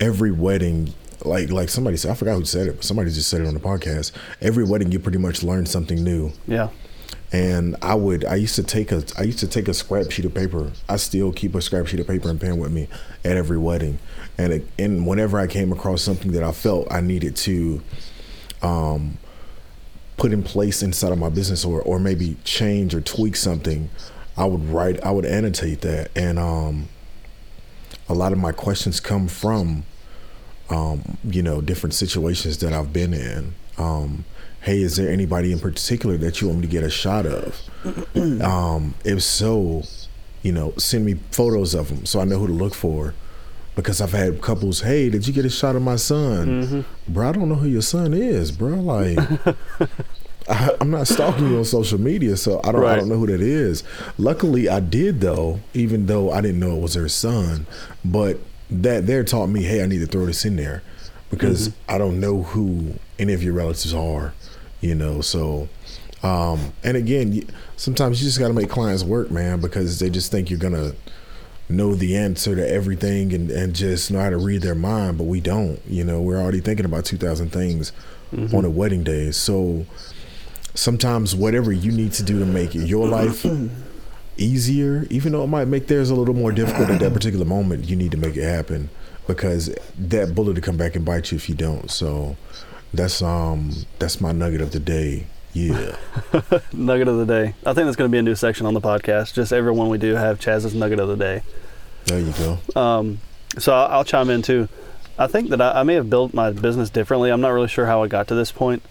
every 0.00 0.32
wedding, 0.32 0.92
like 1.24 1.50
like 1.50 1.68
somebody 1.68 1.96
said, 1.96 2.10
I 2.10 2.14
forgot 2.14 2.34
who 2.34 2.44
said 2.44 2.66
it, 2.66 2.76
but 2.76 2.84
somebody 2.84 3.10
just 3.12 3.28
said 3.28 3.40
it 3.42 3.46
on 3.46 3.54
the 3.54 3.60
podcast. 3.60 4.12
Every 4.40 4.64
wedding, 4.64 4.90
you 4.90 4.98
pretty 4.98 5.18
much 5.18 5.42
learn 5.42 5.66
something 5.66 6.02
new 6.02 6.32
Yeah. 6.48 6.70
And 7.32 7.76
I 7.80 7.94
would 7.94 8.24
I 8.26 8.34
used 8.34 8.54
to 8.56 8.62
take 8.62 8.92
a 8.92 9.02
I 9.18 9.22
used 9.22 9.38
to 9.38 9.48
take 9.48 9.66
a 9.66 9.74
scrap 9.74 10.10
sheet 10.10 10.26
of 10.26 10.34
paper. 10.34 10.70
I 10.88 10.96
still 10.96 11.32
keep 11.32 11.54
a 11.54 11.62
scrap 11.62 11.86
sheet 11.86 12.00
of 12.00 12.06
paper 12.06 12.28
and 12.28 12.40
pen 12.40 12.58
with 12.58 12.70
me 12.70 12.88
at 13.24 13.36
every 13.36 13.58
wedding, 13.58 13.98
and 14.36 14.52
it, 14.52 14.66
and 14.78 15.06
whenever 15.06 15.38
I 15.38 15.46
came 15.46 15.72
across 15.72 16.02
something 16.02 16.32
that 16.32 16.42
I 16.42 16.52
felt 16.52 16.92
I 16.92 17.00
needed 17.00 17.34
to, 17.36 17.82
um, 18.60 19.16
put 20.18 20.32
in 20.32 20.42
place 20.42 20.82
inside 20.82 21.10
of 21.10 21.18
my 21.18 21.30
business 21.30 21.64
or 21.64 21.80
or 21.80 21.98
maybe 21.98 22.36
change 22.44 22.94
or 22.94 23.00
tweak 23.00 23.36
something, 23.36 23.88
I 24.36 24.44
would 24.44 24.68
write 24.68 25.02
I 25.02 25.10
would 25.10 25.24
annotate 25.24 25.80
that, 25.80 26.10
and 26.14 26.38
um, 26.38 26.90
a 28.10 28.14
lot 28.14 28.32
of 28.32 28.38
my 28.38 28.52
questions 28.52 29.00
come 29.00 29.26
from, 29.26 29.84
um, 30.68 31.16
you 31.24 31.42
know, 31.42 31.62
different 31.62 31.94
situations 31.94 32.58
that 32.58 32.74
I've 32.74 32.92
been 32.92 33.14
in. 33.14 33.54
Um, 33.78 34.26
hey, 34.62 34.80
is 34.80 34.96
there 34.96 35.10
anybody 35.10 35.52
in 35.52 35.58
particular 35.58 36.16
that 36.18 36.40
you 36.40 36.48
want 36.48 36.60
me 36.60 36.66
to 36.66 36.70
get 36.70 36.84
a 36.84 36.90
shot 36.90 37.26
of? 37.26 37.60
um, 38.42 38.94
if 39.04 39.22
so, 39.22 39.82
you 40.42 40.52
know, 40.52 40.72
send 40.78 41.04
me 41.04 41.14
photos 41.32 41.74
of 41.74 41.88
them 41.88 42.06
so 42.06 42.20
I 42.20 42.24
know 42.24 42.38
who 42.38 42.46
to 42.46 42.52
look 42.52 42.74
for. 42.74 43.14
Because 43.74 44.02
I've 44.02 44.12
had 44.12 44.42
couples, 44.42 44.82
hey, 44.82 45.08
did 45.08 45.26
you 45.26 45.32
get 45.32 45.46
a 45.46 45.50
shot 45.50 45.76
of 45.76 45.82
my 45.82 45.96
son? 45.96 46.84
Bro, 47.08 47.28
I 47.28 47.32
don't 47.32 47.48
know 47.48 47.54
who 47.54 47.68
your 47.68 47.80
son 47.80 48.12
is, 48.12 48.52
bro. 48.52 48.68
Like, 48.68 49.18
I, 50.48 50.70
I'm 50.78 50.90
not 50.90 51.08
stalking 51.08 51.48
you 51.48 51.56
on 51.56 51.64
social 51.64 51.98
media, 51.98 52.36
so 52.36 52.60
I 52.64 52.72
don't, 52.72 52.84
I 52.84 52.96
don't 52.96 53.08
know 53.08 53.16
who 53.16 53.28
that 53.28 53.40
is. 53.40 53.82
Luckily, 54.18 54.68
I 54.68 54.80
did 54.80 55.22
though, 55.22 55.60
even 55.72 56.04
though 56.04 56.30
I 56.30 56.42
didn't 56.42 56.60
know 56.60 56.76
it 56.76 56.80
was 56.82 56.94
her 56.94 57.08
son. 57.08 57.66
But 58.04 58.40
that 58.70 59.06
there 59.06 59.24
taught 59.24 59.46
me, 59.46 59.62
hey, 59.62 59.82
I 59.82 59.86
need 59.86 60.00
to 60.00 60.06
throw 60.06 60.26
this 60.26 60.44
in 60.44 60.56
there 60.56 60.82
because 61.30 61.72
I 61.88 61.96
don't 61.96 62.20
know 62.20 62.42
who 62.42 62.98
any 63.18 63.32
of 63.32 63.42
your 63.42 63.54
relatives 63.54 63.94
are, 63.94 64.34
you 64.82 64.94
know. 64.94 65.22
So, 65.22 65.70
um, 66.22 66.74
and 66.84 66.98
again, 66.98 67.48
sometimes 67.76 68.20
you 68.20 68.28
just 68.28 68.38
got 68.38 68.48
to 68.48 68.54
make 68.54 68.68
clients 68.68 69.02
work, 69.02 69.30
man, 69.30 69.60
because 69.60 69.98
they 69.98 70.10
just 70.10 70.30
think 70.30 70.50
you're 70.50 70.58
gonna 70.58 70.92
know 71.70 71.94
the 71.94 72.16
answer 72.16 72.54
to 72.54 72.68
everything 72.68 73.32
and, 73.32 73.50
and 73.50 73.74
just 73.74 74.10
know 74.10 74.20
how 74.20 74.28
to 74.28 74.36
read 74.36 74.60
their 74.60 74.74
mind, 74.74 75.16
but 75.16 75.24
we 75.24 75.40
don't. 75.40 75.80
You 75.88 76.04
know, 76.04 76.20
we're 76.20 76.38
already 76.40 76.60
thinking 76.60 76.84
about 76.84 77.06
two 77.06 77.16
thousand 77.16 77.50
things 77.50 77.92
on 78.54 78.64
a 78.64 78.70
wedding 78.70 79.04
day. 79.04 79.30
So 79.30 79.86
sometimes 80.74 81.34
whatever 81.34 81.72
you 81.72 81.92
need 81.92 82.12
to 82.12 82.22
do 82.22 82.38
to 82.38 82.46
make 82.46 82.74
your 82.74 83.06
life 83.06 83.44
easier, 84.38 85.06
even 85.10 85.32
though 85.32 85.44
it 85.44 85.48
might 85.48 85.68
make 85.68 85.86
theirs 85.86 86.10
a 86.10 86.14
little 86.14 86.34
more 86.34 86.52
difficult 86.52 86.90
at 86.90 87.00
that 87.00 87.12
particular 87.14 87.44
moment, 87.44 87.84
you 87.84 87.96
need 87.96 88.10
to 88.10 88.16
make 88.16 88.36
it 88.36 88.44
happen 88.44 88.88
because 89.26 89.74
that 89.98 90.34
bullet 90.34 90.54
will 90.54 90.62
come 90.62 90.76
back 90.76 90.96
and 90.96 91.04
bite 91.04 91.30
you 91.30 91.36
if 91.36 91.48
you 91.48 91.54
don't. 91.54 91.90
So 91.90 92.36
that's 92.92 93.22
um 93.22 93.72
that's 93.98 94.20
my 94.20 94.32
nugget 94.32 94.60
of 94.60 94.72
the 94.72 94.80
day. 94.80 95.26
Yeah. 95.54 95.96
Nugget 96.72 97.08
of 97.08 97.18
the 97.18 97.26
day. 97.26 97.54
I 97.66 97.74
think 97.74 97.84
that's 97.84 97.96
going 97.96 98.08
to 98.08 98.12
be 98.12 98.16
a 98.16 98.22
new 98.22 98.34
section 98.34 98.64
on 98.64 98.72
the 98.72 98.80
podcast. 98.80 99.34
Just 99.34 99.52
everyone 99.52 99.90
we 99.90 99.98
do 99.98 100.14
have 100.14 100.40
Chaz's 100.40 100.74
nugget 100.74 100.98
of 100.98 101.08
the 101.08 101.16
day. 101.16 101.42
There 102.06 102.20
you 102.20 102.32
go. 102.32 102.80
Um, 102.80 103.20
so 103.58 103.74
I'll, 103.74 103.98
I'll 103.98 104.04
chime 104.04 104.30
in 104.30 104.40
too. 104.40 104.70
I 105.18 105.26
think 105.26 105.50
that 105.50 105.60
I, 105.60 105.80
I 105.80 105.82
may 105.82 105.94
have 105.94 106.08
built 106.08 106.32
my 106.32 106.52
business 106.52 106.88
differently. 106.88 107.30
I'm 107.30 107.42
not 107.42 107.50
really 107.50 107.68
sure 107.68 107.84
how 107.84 108.02
I 108.02 108.08
got 108.08 108.28
to 108.28 108.34
this 108.34 108.50
point. 108.50 108.82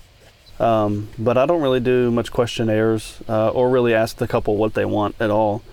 Um, 0.60 1.10
but 1.18 1.38
I 1.40 1.48
don't 1.48 1.64
really 1.64 1.80
do 1.80 2.12
much 2.12 2.32
questionnaires 2.32 3.18
uh, 3.28 3.50
or 3.50 3.72
really 3.72 3.96
ask 3.96 4.18
the 4.18 4.28
couple 4.28 4.56
what 4.58 4.76
they 4.76 4.86
want 4.86 5.16
at 5.20 5.32
all. 5.32 5.64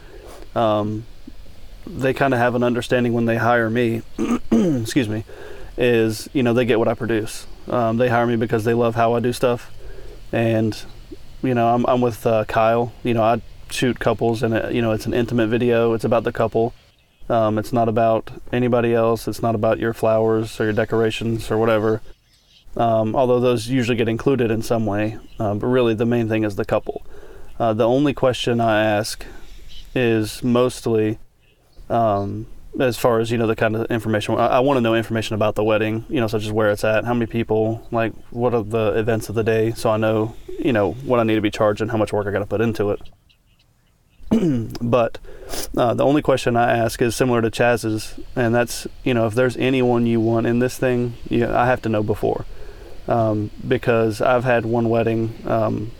Um, 0.54 1.04
they 1.86 2.14
kind 2.14 2.32
of 2.32 2.40
have 2.40 2.54
an 2.54 2.62
understanding 2.62 3.12
when 3.12 3.26
they 3.26 3.36
hire 3.36 3.68
me. 3.68 4.02
excuse 4.50 5.08
me, 5.08 5.24
is 5.76 6.30
you 6.32 6.42
know 6.42 6.54
they 6.54 6.64
get 6.64 6.78
what 6.78 6.88
I 6.88 6.94
produce. 6.94 7.46
Um, 7.68 7.96
they 7.98 8.08
hire 8.08 8.26
me 8.26 8.36
because 8.36 8.64
they 8.64 8.74
love 8.74 8.94
how 8.94 9.14
I 9.14 9.20
do 9.20 9.32
stuff, 9.32 9.70
and 10.32 10.80
you 11.42 11.54
know 11.54 11.74
I'm 11.74 11.84
I'm 11.86 12.00
with 12.00 12.26
uh, 12.26 12.44
Kyle. 12.46 12.92
You 13.02 13.14
know 13.14 13.22
I 13.22 13.42
shoot 13.70 13.98
couples, 14.00 14.42
and 14.42 14.54
it, 14.54 14.72
you 14.72 14.82
know 14.82 14.92
it's 14.92 15.06
an 15.06 15.14
intimate 15.14 15.48
video. 15.48 15.92
It's 15.92 16.04
about 16.04 16.24
the 16.24 16.32
couple. 16.32 16.74
Um, 17.28 17.58
it's 17.58 17.72
not 17.72 17.88
about 17.88 18.30
anybody 18.52 18.94
else. 18.94 19.28
It's 19.28 19.42
not 19.42 19.54
about 19.54 19.78
your 19.78 19.92
flowers 19.92 20.58
or 20.58 20.64
your 20.64 20.72
decorations 20.72 21.50
or 21.50 21.58
whatever. 21.58 22.00
Um, 22.76 23.14
although 23.14 23.40
those 23.40 23.68
usually 23.68 23.96
get 23.96 24.08
included 24.08 24.50
in 24.50 24.62
some 24.62 24.86
way, 24.86 25.18
uh, 25.38 25.54
but 25.54 25.66
really 25.66 25.94
the 25.94 26.06
main 26.06 26.28
thing 26.28 26.44
is 26.44 26.56
the 26.56 26.64
couple. 26.64 27.04
Uh, 27.58 27.72
the 27.74 27.86
only 27.86 28.14
question 28.14 28.60
I 28.60 28.84
ask 28.84 29.26
is 29.94 30.44
mostly, 30.44 31.18
um, 31.90 32.46
as 32.78 32.96
far 32.96 33.20
as 33.20 33.30
you 33.30 33.38
know, 33.38 33.46
the 33.46 33.56
kind 33.56 33.74
of 33.74 33.90
information 33.90 34.34
I, 34.36 34.46
I 34.46 34.60
want 34.60 34.76
to 34.76 34.80
know 34.80 34.94
information 34.94 35.34
about 35.34 35.54
the 35.54 35.64
wedding. 35.64 36.04
You 36.08 36.20
know, 36.20 36.26
such 36.26 36.44
as 36.44 36.52
where 36.52 36.70
it's 36.70 36.84
at, 36.84 37.04
how 37.04 37.14
many 37.14 37.26
people, 37.26 37.86
like 37.90 38.12
what 38.30 38.54
are 38.54 38.62
the 38.62 38.98
events 38.98 39.28
of 39.28 39.34
the 39.34 39.44
day, 39.44 39.72
so 39.72 39.90
I 39.90 39.96
know 39.96 40.34
you 40.58 40.72
know 40.72 40.92
what 40.92 41.20
I 41.20 41.22
need 41.22 41.36
to 41.36 41.40
be 41.40 41.50
charging, 41.50 41.88
how 41.88 41.96
much 41.96 42.12
work 42.12 42.26
I 42.26 42.30
got 42.30 42.40
to 42.40 42.46
put 42.46 42.60
into 42.60 42.90
it. 42.90 43.00
but 44.82 45.18
uh, 45.76 45.94
the 45.94 46.04
only 46.04 46.20
question 46.20 46.56
I 46.56 46.76
ask 46.76 47.00
is 47.00 47.16
similar 47.16 47.40
to 47.40 47.50
Chaz's, 47.50 48.18
and 48.36 48.54
that's 48.54 48.86
you 49.02 49.14
know 49.14 49.26
if 49.26 49.34
there's 49.34 49.56
anyone 49.56 50.06
you 50.06 50.20
want 50.20 50.46
in 50.46 50.58
this 50.58 50.76
thing, 50.76 51.14
you, 51.28 51.48
I 51.48 51.66
have 51.66 51.82
to 51.82 51.88
know 51.88 52.02
before, 52.02 52.44
um, 53.06 53.50
because 53.66 54.20
I've 54.20 54.44
had 54.44 54.66
one 54.66 54.88
wedding, 54.88 55.34
um, 55.46 55.92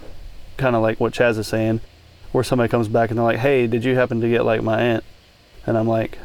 kind 0.56 0.76
of 0.76 0.82
like 0.82 1.00
what 1.00 1.14
Chaz 1.14 1.38
is 1.38 1.46
saying, 1.46 1.80
where 2.32 2.44
somebody 2.44 2.68
comes 2.68 2.88
back 2.88 3.10
and 3.10 3.18
they're 3.18 3.24
like, 3.24 3.38
"Hey, 3.38 3.66
did 3.66 3.84
you 3.84 3.94
happen 3.94 4.20
to 4.20 4.28
get 4.28 4.44
like 4.44 4.62
my 4.62 4.80
aunt?" 4.80 5.04
And 5.66 5.76
I'm 5.78 5.88
like, 5.88 6.18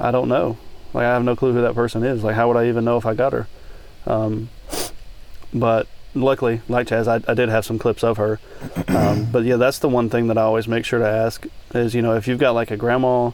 "I 0.00 0.10
don't 0.10 0.28
know. 0.28 0.58
Like 0.92 1.04
I 1.04 1.14
have 1.14 1.24
no 1.24 1.36
clue 1.36 1.52
who 1.52 1.62
that 1.62 1.74
person 1.74 2.02
is. 2.02 2.22
Like 2.22 2.36
how 2.36 2.48
would 2.48 2.56
I 2.56 2.68
even 2.68 2.84
know 2.84 2.96
if 2.96 3.06
I 3.06 3.14
got 3.14 3.32
her?" 3.32 3.46
Um, 4.06 4.50
but 5.54 5.86
luckily, 6.14 6.60
like 6.68 6.88
Chaz, 6.88 7.06
I, 7.06 7.30
I 7.30 7.34
did 7.34 7.48
have 7.48 7.64
some 7.64 7.78
clips 7.78 8.04
of 8.04 8.16
her. 8.16 8.38
Um, 8.88 9.30
but 9.32 9.44
yeah, 9.44 9.56
that's 9.56 9.78
the 9.78 9.88
one 9.88 10.10
thing 10.10 10.26
that 10.28 10.36
I 10.36 10.42
always 10.42 10.68
make 10.68 10.84
sure 10.84 10.98
to 10.98 11.08
ask 11.08 11.46
is, 11.74 11.94
you 11.94 12.02
know, 12.02 12.14
if 12.14 12.28
you've 12.28 12.38
got 12.38 12.54
like 12.54 12.70
a 12.70 12.76
grandma 12.76 13.30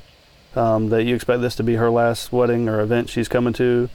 um, 0.55 0.89
that 0.89 1.05
you 1.05 1.15
expect 1.15 1.43
this 1.43 1.57
to 1.57 1.63
be 1.63 1.75
her 1.75 1.91
last 1.91 2.33
wedding 2.33 2.69
or 2.69 2.81
event 2.81 3.11
she's 3.11 3.29
coming 3.29 3.53
to, 3.55 3.91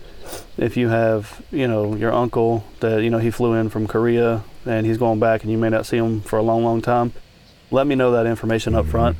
if 0.57 0.75
you 0.75 0.89
have, 0.89 1.41
you 1.51 1.67
know, 1.67 1.95
your 1.95 2.11
uncle 2.11 2.65
that, 2.81 3.01
you 3.01 3.09
know, 3.09 3.17
he 3.17 3.31
flew 3.31 3.53
in 3.53 3.69
from 3.69 3.87
Korea 3.87 4.43
and 4.65 4.85
he's 4.85 4.97
going 4.97 5.19
back 5.19 5.43
and 5.43 5.51
you 5.51 5.57
may 5.57 5.69
not 5.69 5.85
see 5.85 5.97
him 5.97 6.21
for 6.21 6.37
a 6.37 6.41
long, 6.41 6.63
long 6.63 6.81
time, 6.81 7.13
let 7.71 7.87
me 7.87 7.95
know 7.95 8.11
that 8.11 8.25
information 8.25 8.75
up 8.75 8.85
front 8.85 9.17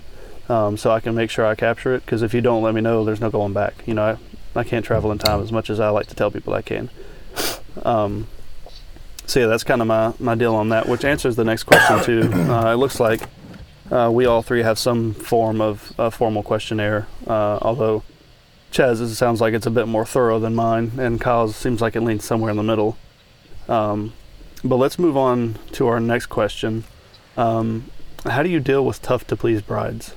um, 0.50 0.78
so 0.78 0.92
I 0.92 1.00
can 1.00 1.16
make 1.16 1.30
sure 1.30 1.46
I 1.46 1.56
capture 1.56 1.96
it. 1.96 2.06
Because 2.06 2.22
if 2.22 2.34
you 2.34 2.42
don't 2.42 2.64
let 2.64 2.74
me 2.74 2.82
know, 2.82 3.04
there's 3.04 3.22
no 3.22 3.30
going 3.30 3.54
back. 3.54 3.76
You 3.86 3.94
know, 3.94 4.18
I, 4.56 4.60
I 4.60 4.64
can't 4.64 4.86
travel 4.86 5.12
in 5.12 5.18
time 5.18 5.42
as 5.42 5.52
much 5.52 5.70
as 5.70 5.80
I 5.80 5.90
like 5.90 6.08
to 6.08 6.16
tell 6.16 6.32
people 6.32 6.54
I 6.54 6.62
can. 6.62 6.90
Um, 7.84 8.28
so 9.26 9.40
yeah, 9.40 9.48
that's 9.48 9.64
kind 9.64 9.82
of 9.82 9.88
my, 9.88 10.14
my 10.20 10.36
deal 10.36 10.56
on 10.56 10.70
that, 10.70 10.88
which 10.88 11.06
answers 11.06 11.36
the 11.36 11.46
next 11.46 11.64
question 11.64 12.04
too. 12.04 12.34
Uh, 12.34 12.74
it 12.74 12.76
looks 12.76 13.00
like 13.00 13.22
uh, 13.90 14.10
we 14.14 14.26
all 14.26 14.42
three 14.42 14.64
have 14.64 14.78
some 14.78 15.14
form 15.14 15.62
of 15.62 15.94
a 15.98 16.12
formal 16.12 16.44
questionnaire, 16.44 17.08
uh, 17.28 17.58
although 17.62 18.04
Chaz's 18.72 19.18
sounds 19.18 19.40
like 19.40 19.54
it's 19.54 19.66
a 19.66 19.72
bit 19.72 19.88
more 19.88 20.06
thorough 20.06 20.40
than 20.40 20.56
mine, 20.56 20.94
and 20.98 21.22
Kyle's 21.22 21.56
seems 21.56 21.82
like 21.82 21.96
it 21.96 22.02
leans 22.02 22.26
somewhere 22.26 22.52
in 22.52 22.58
the 22.58 22.64
middle. 22.64 22.98
Um, 23.70 24.14
but 24.64 24.78
let's 24.78 25.00
move 25.00 25.16
on 25.16 25.58
to 25.74 25.88
our 25.88 26.00
next 26.00 26.28
question. 26.28 26.84
Um, 27.38 27.92
how 28.26 28.44
do 28.44 28.50
you 28.50 28.60
deal 28.60 28.86
with 28.86 29.02
tough 29.02 29.26
to 29.28 29.36
please 29.36 29.62
brides? 29.62 30.16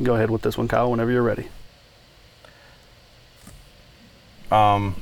Go 0.00 0.14
ahead 0.14 0.30
with 0.30 0.42
this 0.42 0.56
one, 0.56 0.68
Kyle, 0.68 0.90
whenever 0.90 1.10
you're 1.10 1.22
ready. 1.22 1.48
Um, 4.50 4.96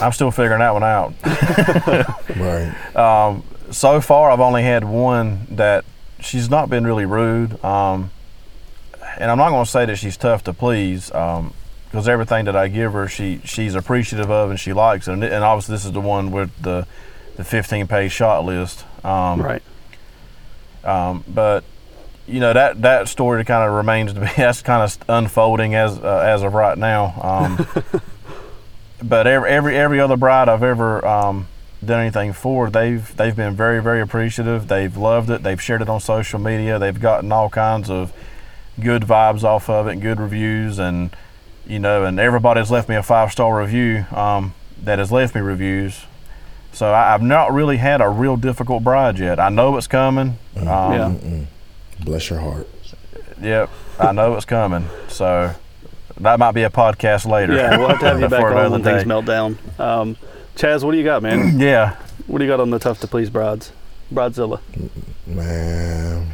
I'm 0.00 0.12
still 0.12 0.30
figuring 0.30 0.60
that 0.60 0.72
one 0.72 0.82
out. 0.84 1.14
Right. 2.36 2.96
Um, 2.96 3.44
so 3.70 4.00
far, 4.00 4.30
I've 4.30 4.40
only 4.40 4.62
had 4.64 4.84
one 4.84 5.46
that 5.52 5.84
she's 6.20 6.50
not 6.50 6.68
been 6.68 6.84
really 6.84 7.06
rude. 7.06 7.62
Um, 7.64 8.10
and 9.18 9.30
I'm 9.30 9.38
not 9.38 9.50
going 9.50 9.64
to 9.64 9.70
say 9.70 9.84
that 9.86 9.96
she's 9.96 10.16
tough 10.16 10.42
to 10.44 10.52
please 10.52 11.06
because 11.06 12.08
everything 12.08 12.46
that 12.46 12.56
I 12.56 12.66
give 12.68 12.92
her, 12.92 13.06
she 13.08 13.40
she's 13.44 13.74
appreciative 13.76 14.30
of 14.30 14.50
and 14.50 14.58
she 14.58 14.72
likes 14.72 15.06
it. 15.06 15.12
And, 15.12 15.22
and 15.22 15.44
obviously, 15.44 15.74
this 15.76 15.84
is 15.84 15.92
the 15.92 16.00
one 16.00 16.30
with 16.32 16.50
the 16.60 16.86
the 17.36 17.44
15 17.44 17.86
page 17.86 18.10
shot 18.12 18.44
list. 18.44 18.84
Um, 19.04 19.40
Right. 19.42 19.62
um, 20.82 21.22
but 21.28 21.62
you 22.26 22.40
know 22.40 22.52
that 22.52 22.82
that 22.82 23.08
story 23.08 23.44
kind 23.44 23.68
of 23.68 23.76
remains 23.76 24.12
to 24.14 24.20
be 24.20 24.26
that's 24.36 24.62
kind 24.62 24.82
of 24.82 24.96
unfolding 25.08 25.74
as 25.74 25.98
uh, 25.98 26.22
as 26.24 26.42
of 26.42 26.54
right 26.54 26.78
now. 26.78 27.14
Um, 27.22 27.66
but 29.02 29.26
every 29.26 29.50
every 29.50 29.76
every 29.76 30.00
other 30.00 30.16
bride 30.16 30.48
I've 30.48 30.62
ever 30.62 31.04
um, 31.06 31.48
done 31.84 32.00
anything 32.00 32.32
for, 32.32 32.70
they've 32.70 33.14
they've 33.16 33.36
been 33.36 33.54
very 33.54 33.82
very 33.82 34.00
appreciative. 34.00 34.68
They've 34.68 34.96
loved 34.96 35.30
it. 35.30 35.42
They've 35.42 35.60
shared 35.60 35.82
it 35.82 35.88
on 35.88 36.00
social 36.00 36.38
media. 36.38 36.78
They've 36.78 36.98
gotten 36.98 37.30
all 37.32 37.50
kinds 37.50 37.90
of 37.90 38.12
good 38.80 39.02
vibes 39.02 39.44
off 39.44 39.68
of 39.68 39.86
it, 39.86 39.92
and 39.92 40.02
good 40.02 40.18
reviews, 40.18 40.78
and 40.78 41.14
you 41.66 41.78
know, 41.78 42.04
and 42.04 42.18
everybody's 42.18 42.70
left 42.70 42.88
me 42.88 42.94
a 42.96 43.02
five 43.02 43.32
star 43.32 43.58
review 43.60 44.06
um, 44.12 44.54
that 44.82 44.98
has 44.98 45.12
left 45.12 45.34
me 45.34 45.40
reviews. 45.40 46.04
So 46.72 46.90
I, 46.92 47.14
I've 47.14 47.22
not 47.22 47.52
really 47.52 47.76
had 47.76 48.00
a 48.00 48.08
real 48.08 48.36
difficult 48.36 48.82
bride 48.82 49.18
yet. 49.18 49.38
I 49.38 49.48
know 49.48 49.76
it's 49.76 49.86
coming. 49.86 50.38
Um, 50.56 50.66
Yeah. 50.66 51.44
Bless 52.04 52.30
your 52.30 52.38
heart. 52.40 52.68
Yep, 53.40 53.70
I 53.98 54.12
know 54.12 54.34
it's 54.36 54.44
coming. 54.44 54.86
So 55.08 55.54
that 56.20 56.38
might 56.38 56.52
be 56.52 56.62
a 56.62 56.70
podcast 56.70 57.26
later. 57.26 57.54
Yeah, 57.56 57.76
we'll 57.78 57.88
have 57.88 58.00
to 58.00 58.06
have 58.06 58.20
you 58.20 58.28
back 58.28 58.40
For 58.40 58.46
on 58.48 58.52
another 58.52 58.70
when 58.70 58.82
things 58.84 59.02
day. 59.02 59.08
melt 59.08 59.24
down. 59.24 59.58
Um, 59.78 60.16
Chaz, 60.56 60.84
what 60.84 60.92
do 60.92 60.98
you 60.98 61.04
got, 61.04 61.22
man? 61.22 61.58
Yeah, 61.58 61.96
what 62.26 62.38
do 62.38 62.44
you 62.44 62.50
got 62.50 62.60
on 62.60 62.70
the 62.70 62.78
tough 62.78 63.00
to 63.00 63.06
please 63.08 63.30
brides? 63.30 63.72
Bridezilla. 64.12 64.60
Man. 65.26 66.28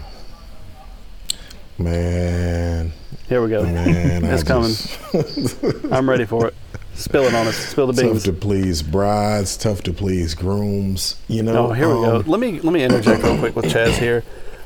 Man. 1.79 2.93
Here 3.29 3.43
we 3.43 3.49
go. 3.49 3.63
Man. 3.65 4.25
I 4.27 4.35
It's 4.35 4.43
coming. 4.43 4.69
just- 4.71 5.85
I'm 5.93 6.09
ready 6.11 6.25
for 6.27 6.49
it. 6.49 6.55
Spill 6.95 7.23
it 7.25 7.35
on 7.35 7.47
us. 7.47 7.57
Spill 7.57 7.87
the 7.87 7.93
beans. 8.03 8.25
Tough 8.25 8.35
to 8.35 8.39
please 8.39 8.83
brides, 8.83 9.57
tough 9.57 9.83
to 9.85 9.93
please 9.93 10.35
grooms. 10.35 11.17
You 11.29 11.43
know. 11.43 11.69
Oh, 11.69 11.73
here 11.73 11.89
we 11.89 11.95
go. 11.95 12.17
um, 12.17 12.23
Let 12.27 12.41
me 12.41 12.61
let 12.61 12.73
me 12.75 12.83
interject 12.83 13.23
real 13.23 13.39
quick 13.39 13.57
with 13.57 13.67
Chaz 13.67 13.97
here. 13.97 14.23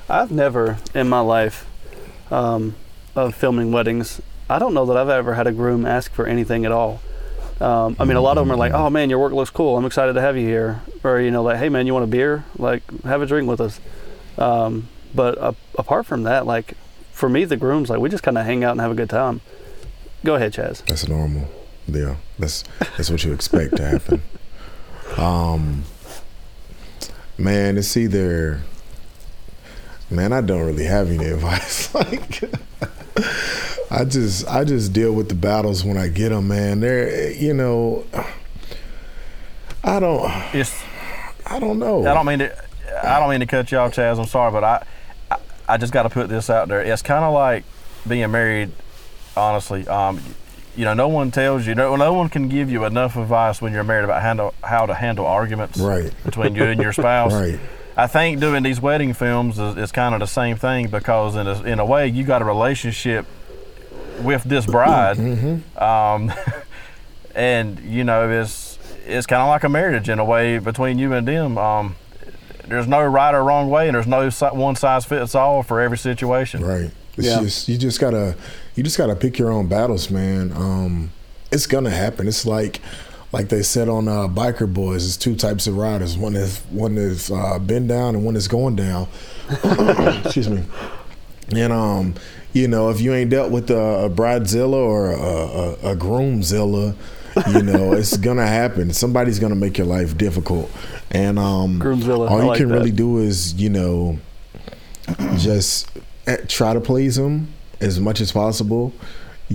I've 0.09 0.31
never 0.31 0.79
in 0.95 1.09
my 1.09 1.21
life 1.21 1.67
um, 2.31 2.75
of 3.15 3.35
filming 3.35 3.73
weddings. 3.73 4.21
I 4.49 4.59
don't 4.59 4.75
know 4.75 4.85
that 4.87 4.97
I've 4.97 5.09
ever 5.09 5.35
had 5.35 5.47
a 5.47 5.53
groom 5.53 5.87
ask 5.87 6.13
for 6.13 6.27
anything 6.27 6.65
at 6.65 6.73
all. 6.73 7.01
Um, 7.61 7.97
I 7.99 8.05
mean, 8.05 8.17
a 8.17 8.21
lot 8.21 8.37
of 8.37 8.47
them 8.47 8.53
are 8.53 8.57
like, 8.59 8.73
"Oh 8.73 8.91
man, 8.91 9.09
your 9.11 9.19
work 9.21 9.33
looks 9.33 9.51
cool. 9.51 9.77
I'm 9.79 9.85
excited 9.87 10.15
to 10.15 10.21
have 10.21 10.37
you 10.37 10.47
here," 10.47 10.83
or 11.05 11.21
you 11.21 11.31
know, 11.31 11.43
like, 11.43 11.59
"Hey 11.59 11.69
man, 11.69 11.87
you 11.87 11.95
want 11.95 12.05
a 12.05 12.09
beer? 12.09 12.45
Like, 12.59 12.83
have 13.05 13.23
a 13.23 13.27
drink 13.27 13.49
with 13.49 13.61
us." 13.61 13.81
Um, 14.37 14.89
but 15.15 15.39
uh, 15.39 15.53
apart 15.79 16.05
from 16.05 16.25
that, 16.25 16.47
like, 16.47 16.75
for 17.13 17.29
me, 17.29 17.45
the 17.45 17.57
grooms, 17.57 17.89
like, 17.89 18.01
we 18.01 18.09
just 18.09 18.25
kind 18.25 18.37
of 18.37 18.45
hang 18.45 18.65
out 18.65 18.73
and 18.73 18.81
have 18.81 18.91
a 18.91 18.95
good 18.97 19.09
time. 19.09 19.41
Go 20.25 20.35
ahead, 20.35 20.53
Chaz. 20.53 20.85
That's 20.87 21.07
normal. 21.07 21.49
Yeah, 21.87 22.17
that's 22.39 22.65
that's 22.97 23.11
what 23.11 23.25
you 23.25 23.33
expect 23.33 23.77
to 23.77 23.85
happen. 23.87 24.23
Um, 25.19 25.85
man, 27.39 27.77
it's 27.79 27.97
either. 27.97 28.63
Man, 30.15 30.33
I 30.33 30.41
don't 30.41 30.65
really 30.67 30.85
have 30.85 31.11
any 31.11 31.25
advice. 31.33 31.95
like, 31.95 32.41
I 33.91 34.05
just 34.05 34.47
I 34.49 34.65
just 34.65 34.93
deal 34.93 35.13
with 35.13 35.29
the 35.29 35.35
battles 35.35 35.85
when 35.85 35.97
I 35.97 36.09
get 36.09 36.31
them. 36.31 36.49
Man, 36.49 36.81
they're 36.81 37.31
you 37.33 37.55
know, 37.55 38.05
I 39.83 40.01
don't 40.01 40.31
it's. 40.55 40.83
I 41.47 41.59
don't 41.59 41.79
know. 41.79 42.07
I 42.07 42.15
don't 42.15 42.27
mean 42.27 42.39
to. 42.41 42.65
I 43.05 43.21
don't 43.21 43.31
mean 43.31 43.41
to 43.41 43.47
cut 43.47 43.71
you 43.71 43.79
off, 43.79 43.95
Chaz. 43.95 44.19
I'm 44.19 44.27
sorry, 44.27 44.51
but 44.53 44.65
I, 44.65 44.85
I, 45.31 45.37
I 45.69 45.77
just 45.77 45.93
got 45.93 46.05
to 46.05 46.11
put 46.11 46.29
this 46.29 46.49
out 46.49 46.69
there. 46.69 46.81
It's 46.81 47.03
kind 47.03 47.25
of 47.25 47.33
like 47.35 47.65
being 48.09 48.31
married. 48.31 48.71
Honestly, 49.37 49.87
um, 49.89 50.21
you 50.77 50.85
know, 50.85 50.95
no 50.95 51.09
one 51.09 51.31
tells 51.31 51.67
you. 51.67 51.75
No, 51.75 51.97
no 51.97 52.13
one 52.15 52.29
can 52.29 52.49
give 52.49 52.71
you 52.71 52.85
enough 52.85 53.17
advice 53.17 53.61
when 53.61 53.73
you're 53.73 53.85
married 53.85 54.05
about 54.05 54.23
handle 54.23 54.55
how 54.63 54.87
to 54.87 54.95
handle 54.95 55.27
arguments 55.27 55.79
Right. 55.79 56.13
between 56.25 56.55
you 56.55 56.65
and 56.65 56.81
your 56.81 56.93
spouse. 56.93 57.33
Right. 57.35 57.59
I 57.97 58.07
think 58.09 58.41
doing 58.41 58.63
these 58.65 58.81
wedding 58.81 59.13
films 59.15 59.59
is, 59.59 59.77
is 59.77 59.93
kind 59.93 60.15
of 60.15 60.21
the 60.21 60.27
same 60.27 60.57
thing 60.57 60.89
because 60.89 61.37
in 61.37 61.47
a, 61.47 61.63
in 61.63 61.79
a 61.79 61.85
way 61.87 62.09
you 62.09 62.25
got 62.25 62.43
a 62.43 62.45
relationship 62.45 63.25
with 64.21 64.43
this 64.45 64.67
bride, 64.67 65.19
um, 65.77 66.33
and 67.35 67.79
you 67.81 68.05
know 68.05 68.29
it's 68.31 68.79
it's 69.07 69.27
kind 69.27 69.43
of 69.43 69.49
like 69.49 69.65
a 69.65 69.69
marriage 69.69 70.09
in 70.09 70.19
a 70.19 70.25
way 70.25 70.59
between 70.59 70.99
you 70.99 71.13
and 71.13 71.27
them. 71.29 71.59
Um, 71.59 71.97
there's 72.67 72.87
no 72.89 73.05
right 73.05 73.35
or 73.35 73.45
wrong 73.45 73.69
way, 73.71 73.89
and 73.89 73.95
there's 73.95 74.07
no 74.07 74.31
one 74.55 74.77
size 74.77 75.05
fits 75.05 75.35
all 75.35 75.63
for 75.63 75.81
every 75.81 75.99
situation. 75.99 76.65
Right. 76.65 76.91
It's 77.17 77.27
Yeah. 77.27 77.41
just 77.41 77.69
you 77.69 77.77
just 77.79 78.01
gotta 78.01 78.35
you 78.75 78.83
just 78.83 78.97
gotta 78.99 79.15
pick 79.15 79.39
your 79.39 79.53
own 79.53 79.67
battles, 79.69 80.11
man. 80.11 80.53
Um, 80.53 81.11
it's 81.53 81.67
gonna 81.67 81.91
happen. 81.91 82.27
It's 82.27 82.47
like 82.47 82.81
like 83.35 83.49
they 83.49 83.63
said 83.63 83.89
on 83.89 84.07
uh, 84.07 84.29
Biker 84.29 84.73
Boyz. 84.73 85.01
There's 85.01 85.17
two 85.17 85.35
types 85.35 85.67
of 85.67 85.77
riders. 85.77 86.17
One 86.17 86.37
is 86.37 86.61
one 86.71 86.97
is 86.97 87.33
uh, 87.33 87.59
bend 87.59 87.89
down 87.89 88.15
and 88.15 88.25
one 88.25 88.37
is 88.37 88.47
going 88.47 88.77
down. 88.77 89.09
Excuse 90.25 90.49
me. 90.49 90.63
And 91.55 91.73
um, 91.73 92.15
you 92.53 92.69
know, 92.69 92.91
if 92.91 93.01
you 93.01 93.13
ain't 93.13 93.31
dealt 93.31 93.51
with 93.51 93.71
a, 93.71 94.05
a 94.05 94.09
bridezilla 94.11 94.75
or 94.75 95.11
a, 95.11 95.19
a, 95.19 95.93
a 95.93 95.97
groomzilla, 95.97 96.95
you 97.53 97.63
know, 97.63 97.93
it's 97.93 98.17
gonna 98.17 98.47
happen. 98.47 98.93
Somebody's 98.93 99.41
gonna 99.41 99.57
make 99.57 99.79
your 99.79 99.89
life 99.89 100.17
difficult, 100.17 100.71
and 101.11 101.37
um, 101.37 101.81
Groomzilla, 101.81 102.31
all 102.31 102.39
I 102.39 102.43
you 102.43 102.49
like 102.49 102.59
can 102.59 102.69
that. 102.69 102.75
really 102.75 102.93
do 102.93 103.19
is, 103.19 103.55
you 103.55 103.69
know, 103.69 104.19
just 105.39 105.91
eh, 106.29 106.37
try 106.47 106.73
to 106.73 106.81
please 106.81 107.17
them 107.17 107.53
as 107.81 107.99
much 107.99 108.21
as 108.21 108.31
possible. 108.31 108.93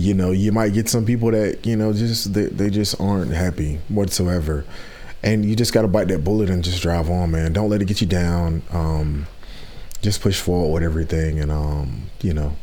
You 0.00 0.14
know, 0.14 0.30
you 0.30 0.50
might 0.50 0.72
get 0.72 0.88
some 0.88 1.04
people 1.04 1.30
that 1.32 1.66
you 1.66 1.76
know 1.76 1.92
just 1.92 2.32
they, 2.32 2.46
they 2.46 2.70
just 2.70 2.98
aren't 2.98 3.32
happy 3.32 3.80
whatsoever, 3.90 4.64
and 5.22 5.44
you 5.44 5.54
just 5.54 5.74
got 5.74 5.82
to 5.82 5.88
bite 5.88 6.08
that 6.08 6.24
bullet 6.24 6.48
and 6.48 6.64
just 6.64 6.80
drive 6.80 7.10
on, 7.10 7.32
man. 7.32 7.52
Don't 7.52 7.68
let 7.68 7.82
it 7.82 7.84
get 7.84 8.00
you 8.00 8.06
down. 8.06 8.62
Um, 8.70 9.26
just 10.00 10.22
push 10.22 10.40
forward 10.40 10.72
with 10.72 10.82
everything, 10.84 11.38
and 11.38 11.52
um, 11.52 12.04
you 12.22 12.32
know, 12.32 12.56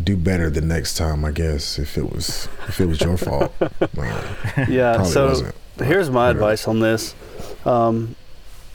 do 0.00 0.16
better 0.16 0.50
the 0.50 0.60
next 0.60 0.96
time. 0.96 1.24
I 1.24 1.32
guess 1.32 1.80
if 1.80 1.98
it 1.98 2.12
was 2.12 2.48
if 2.68 2.80
it 2.80 2.86
was 2.86 3.00
your 3.00 3.16
fault, 3.16 3.52
Uh, 3.60 4.66
Yeah. 4.68 5.02
So 5.02 5.30
wasn't, 5.30 5.54
here's 5.78 6.10
my 6.10 6.28
whatever. 6.28 6.38
advice 6.38 6.68
on 6.68 6.78
this, 6.78 7.16
um, 7.64 8.14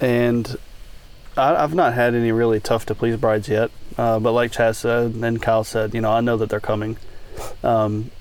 and 0.02 0.58
I, 1.38 1.56
I've 1.64 1.74
not 1.74 1.94
had 1.94 2.16
any 2.16 2.34
really 2.34 2.60
tough 2.60 2.86
to 2.88 2.96
please 2.96 3.16
brides 3.16 3.48
yet. 3.48 3.72
Uh, 3.98 4.20
but 4.20 4.34
like 4.34 4.52
Chaz 4.52 4.76
said 4.76 5.14
and 5.14 5.42
Kyle 5.42 5.64
said, 5.64 5.94
you 5.94 6.02
know, 6.02 6.12
I 6.12 6.20
know 6.20 6.36
that 6.36 6.50
they're 6.50 6.60
coming. 6.60 6.98
Um, 7.64 8.12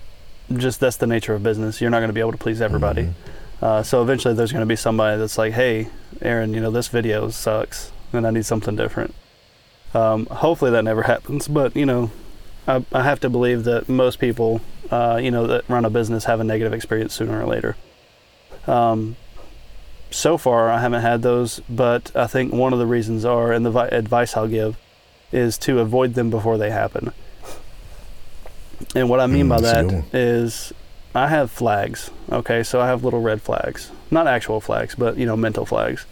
just 0.54 0.80
that's 0.80 0.96
the 0.96 1.06
nature 1.06 1.34
of 1.34 1.42
business. 1.42 1.80
You're 1.80 1.90
not 1.90 1.98
going 1.98 2.08
to 2.08 2.14
be 2.14 2.20
able 2.20 2.32
to 2.32 2.38
please 2.38 2.60
everybody. 2.60 3.02
Mm-hmm. 3.02 3.64
Uh, 3.64 3.82
so 3.82 4.02
eventually, 4.02 4.34
there's 4.34 4.52
going 4.52 4.60
to 4.60 4.66
be 4.66 4.76
somebody 4.76 5.18
that's 5.18 5.38
like, 5.38 5.54
"Hey, 5.54 5.88
Aaron, 6.20 6.54
you 6.54 6.60
know, 6.60 6.70
this 6.70 6.88
video 6.88 7.30
sucks, 7.30 7.90
and 8.12 8.26
I 8.26 8.30
need 8.30 8.46
something 8.46 8.76
different." 8.76 9.14
Um, 9.94 10.26
hopefully, 10.26 10.70
that 10.70 10.84
never 10.84 11.02
happens. 11.02 11.48
But 11.48 11.74
you 11.74 11.86
know, 11.86 12.10
I, 12.66 12.84
I 12.92 13.02
have 13.02 13.20
to 13.20 13.30
believe 13.30 13.64
that 13.64 13.88
most 13.88 14.18
people, 14.18 14.60
uh, 14.90 15.18
you 15.22 15.30
know, 15.30 15.46
that 15.46 15.68
run 15.68 15.84
a 15.84 15.90
business 15.90 16.24
have 16.24 16.40
a 16.40 16.44
negative 16.44 16.72
experience 16.72 17.14
sooner 17.14 17.42
or 17.42 17.46
later. 17.46 17.76
Um, 18.66 19.16
so 20.10 20.38
far, 20.38 20.70
I 20.70 20.80
haven't 20.80 21.02
had 21.02 21.22
those, 21.22 21.60
but 21.68 22.14
I 22.14 22.26
think 22.26 22.52
one 22.52 22.72
of 22.72 22.78
the 22.78 22.86
reasons 22.86 23.24
are, 23.24 23.52
and 23.52 23.66
the 23.66 23.70
vi- 23.70 23.88
advice 23.88 24.36
I'll 24.36 24.48
give, 24.48 24.76
is 25.32 25.58
to 25.58 25.80
avoid 25.80 26.14
them 26.14 26.30
before 26.30 26.58
they 26.58 26.70
happen. 26.70 27.12
And 28.94 29.08
what 29.08 29.20
I 29.20 29.26
mean 29.26 29.46
Mm, 29.46 29.48
by 29.48 29.60
that 29.60 30.14
is, 30.14 30.72
I 31.14 31.28
have 31.28 31.50
flags. 31.50 32.10
Okay, 32.30 32.62
so 32.62 32.80
I 32.80 32.86
have 32.86 33.04
little 33.04 33.20
red 33.20 33.40
flags, 33.42 33.90
not 34.10 34.26
actual 34.26 34.60
flags, 34.60 34.94
but 34.94 35.16
you 35.16 35.24
know, 35.26 35.36
mental 35.36 35.64
flags. 35.64 36.04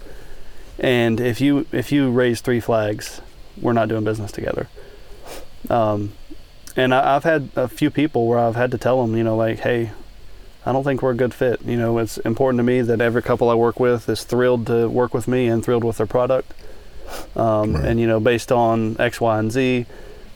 And 0.79 1.19
if 1.21 1.39
you 1.39 1.65
if 1.71 1.91
you 1.91 2.09
raise 2.11 2.41
three 2.41 2.59
flags, 2.59 3.21
we're 3.61 3.73
not 3.73 3.87
doing 3.87 4.03
business 4.03 4.31
together. 4.31 4.67
Um, 5.69 6.13
and 6.75 6.93
I, 6.93 7.15
I've 7.15 7.23
had 7.23 7.49
a 7.55 7.67
few 7.67 7.89
people 7.89 8.27
where 8.27 8.39
I've 8.39 8.55
had 8.55 8.71
to 8.71 8.77
tell 8.77 9.01
them, 9.05 9.15
you 9.15 9.23
know, 9.23 9.35
like, 9.37 9.59
hey, 9.59 9.91
I 10.65 10.71
don't 10.71 10.83
think 10.83 11.01
we're 11.01 11.11
a 11.11 11.15
good 11.15 11.33
fit. 11.33 11.61
You 11.63 11.77
know, 11.77 11.97
it's 11.99 12.17
important 12.19 12.59
to 12.59 12.63
me 12.63 12.81
that 12.81 12.99
every 12.99 13.21
couple 13.21 13.49
I 13.49 13.53
work 13.53 13.79
with 13.79 14.09
is 14.09 14.23
thrilled 14.23 14.67
to 14.67 14.89
work 14.89 15.13
with 15.13 15.27
me 15.27 15.47
and 15.47 15.63
thrilled 15.63 15.83
with 15.83 15.97
their 15.97 16.07
product. 16.07 16.53
Um, 17.35 17.75
Right. 17.75 17.85
And 17.85 17.99
you 17.99 18.07
know, 18.07 18.19
based 18.19 18.51
on 18.51 18.95
X, 18.99 19.21
Y, 19.21 19.39
and 19.39 19.51
Z, 19.51 19.85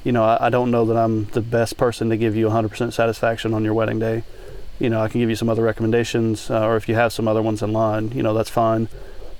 you 0.04 0.12
know, 0.12 0.24
I, 0.24 0.47
I 0.47 0.50
don't 0.50 0.72
know 0.72 0.86
that 0.86 0.97
I'm 0.97 1.26
the 1.26 1.41
best 1.41 1.78
person 1.78 2.10
to 2.10 2.18
give 2.18 2.36
you 2.36 2.47
100% 2.47 2.93
satisfaction 2.93 3.54
on 3.54 3.64
your 3.64 3.74
wedding 3.74 4.00
day. 4.00 4.24
You 4.80 4.89
know, 4.89 5.02
I 5.02 5.10
can 5.10 5.20
give 5.20 5.30
you 5.30 5.36
some 5.36 5.50
other 5.50 5.64
recommendations, 5.64 6.50
uh, 6.50 6.66
or 6.66 6.78
if 6.78 6.88
you 6.88 6.95
have 6.95 7.12
some 7.12 7.28
other 7.28 7.41
ones 7.41 7.62
in 7.62 7.74
line, 7.74 8.12
you 8.12 8.24
know, 8.24 8.34
that's 8.34 8.50
fine. 8.50 8.88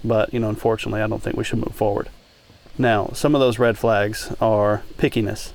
But 0.04 0.34
you 0.34 0.40
know, 0.40 0.50
unfortunately, 0.50 1.02
I 1.02 1.08
don't 1.08 1.22
think 1.22 1.38
we 1.38 1.44
should 1.44 1.60
move 1.60 1.76
forward. 1.76 2.10
Now, 2.78 3.10
some 3.14 3.36
of 3.36 3.42
those 3.42 3.60
red 3.60 3.78
flags 3.78 4.34
are 4.40 4.84
pickiness. 4.98 5.52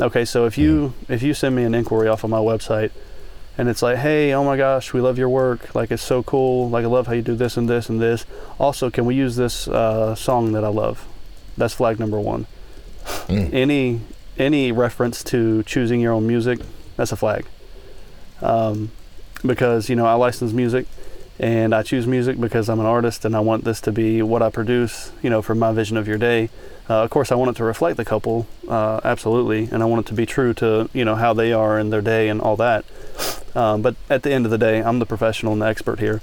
Okay, 0.00 0.24
so 0.24 0.46
if 0.46 0.56
you 0.56 0.94
if 1.08 1.22
you 1.22 1.34
send 1.34 1.54
me 1.54 1.64
an 1.64 1.74
inquiry 1.74 2.08
off 2.08 2.24
of 2.24 2.30
my 2.30 2.38
website 2.38 2.90
and 3.58 3.68
it's 3.68 3.82
like, 3.82 3.98
hey, 3.98 4.32
oh 4.32 4.44
my 4.44 4.56
gosh, 4.56 4.92
we 4.92 5.00
love 5.00 5.18
your 5.18 5.28
work. 5.28 5.74
Like 5.74 5.90
it's 5.90 6.02
so 6.02 6.22
cool. 6.22 6.70
Like 6.70 6.84
I 6.84 6.88
love 6.88 7.06
how 7.06 7.12
you 7.12 7.22
do 7.22 7.34
this 7.34 7.56
and 7.56 7.68
this 7.68 7.88
and 7.88 8.00
this. 8.00 8.24
Also, 8.58 8.90
can 8.90 9.04
we 9.04 9.14
use 9.14 9.36
this 9.36 9.68
uh, 9.68 10.14
song 10.14 10.52
that 10.52 10.64
I 10.64 10.68
love? 10.68 11.06
That's 11.56 11.74
flag 11.74 12.00
number 12.00 12.18
one. 12.18 12.46
Mm. 13.28 13.52
Any 13.52 14.00
any 14.38 14.72
reference 14.72 15.22
to 15.24 15.62
choosing 15.64 16.00
your 16.00 16.12
own 16.12 16.26
music, 16.26 16.60
that's 16.96 17.12
a 17.12 17.16
flag. 17.16 17.46
Um, 18.40 18.90
because 19.44 19.88
you 19.88 19.96
know 19.96 20.06
I 20.06 20.14
license 20.14 20.52
music, 20.52 20.86
and 21.38 21.74
I 21.74 21.82
choose 21.82 22.06
music 22.06 22.40
because 22.40 22.68
I'm 22.68 22.80
an 22.80 22.86
artist 22.86 23.24
and 23.24 23.34
I 23.34 23.40
want 23.40 23.64
this 23.64 23.80
to 23.82 23.92
be 23.92 24.22
what 24.22 24.42
I 24.42 24.50
produce. 24.50 25.12
You 25.22 25.30
know, 25.30 25.42
from 25.42 25.58
my 25.58 25.72
vision 25.72 25.96
of 25.96 26.08
your 26.08 26.18
day. 26.18 26.50
Uh, 26.90 27.04
of 27.04 27.10
course, 27.10 27.30
I 27.30 27.36
want 27.36 27.52
it 27.52 27.56
to 27.58 27.64
reflect 27.64 27.96
the 27.96 28.04
couple, 28.04 28.48
uh, 28.68 29.00
absolutely, 29.04 29.68
and 29.70 29.84
I 29.84 29.86
want 29.86 30.04
it 30.04 30.08
to 30.08 30.14
be 30.14 30.26
true 30.26 30.52
to 30.54 30.90
you 30.92 31.04
know 31.04 31.14
how 31.14 31.32
they 31.32 31.52
are 31.52 31.78
in 31.78 31.90
their 31.90 32.02
day 32.02 32.28
and 32.28 32.40
all 32.40 32.56
that. 32.56 32.84
Um, 33.54 33.82
but 33.82 33.94
at 34.10 34.24
the 34.24 34.32
end 34.32 34.46
of 34.46 34.50
the 34.50 34.58
day, 34.58 34.82
I'm 34.82 34.98
the 34.98 35.06
professional 35.06 35.52
and 35.52 35.62
the 35.62 35.66
expert 35.66 36.00
here, 36.00 36.20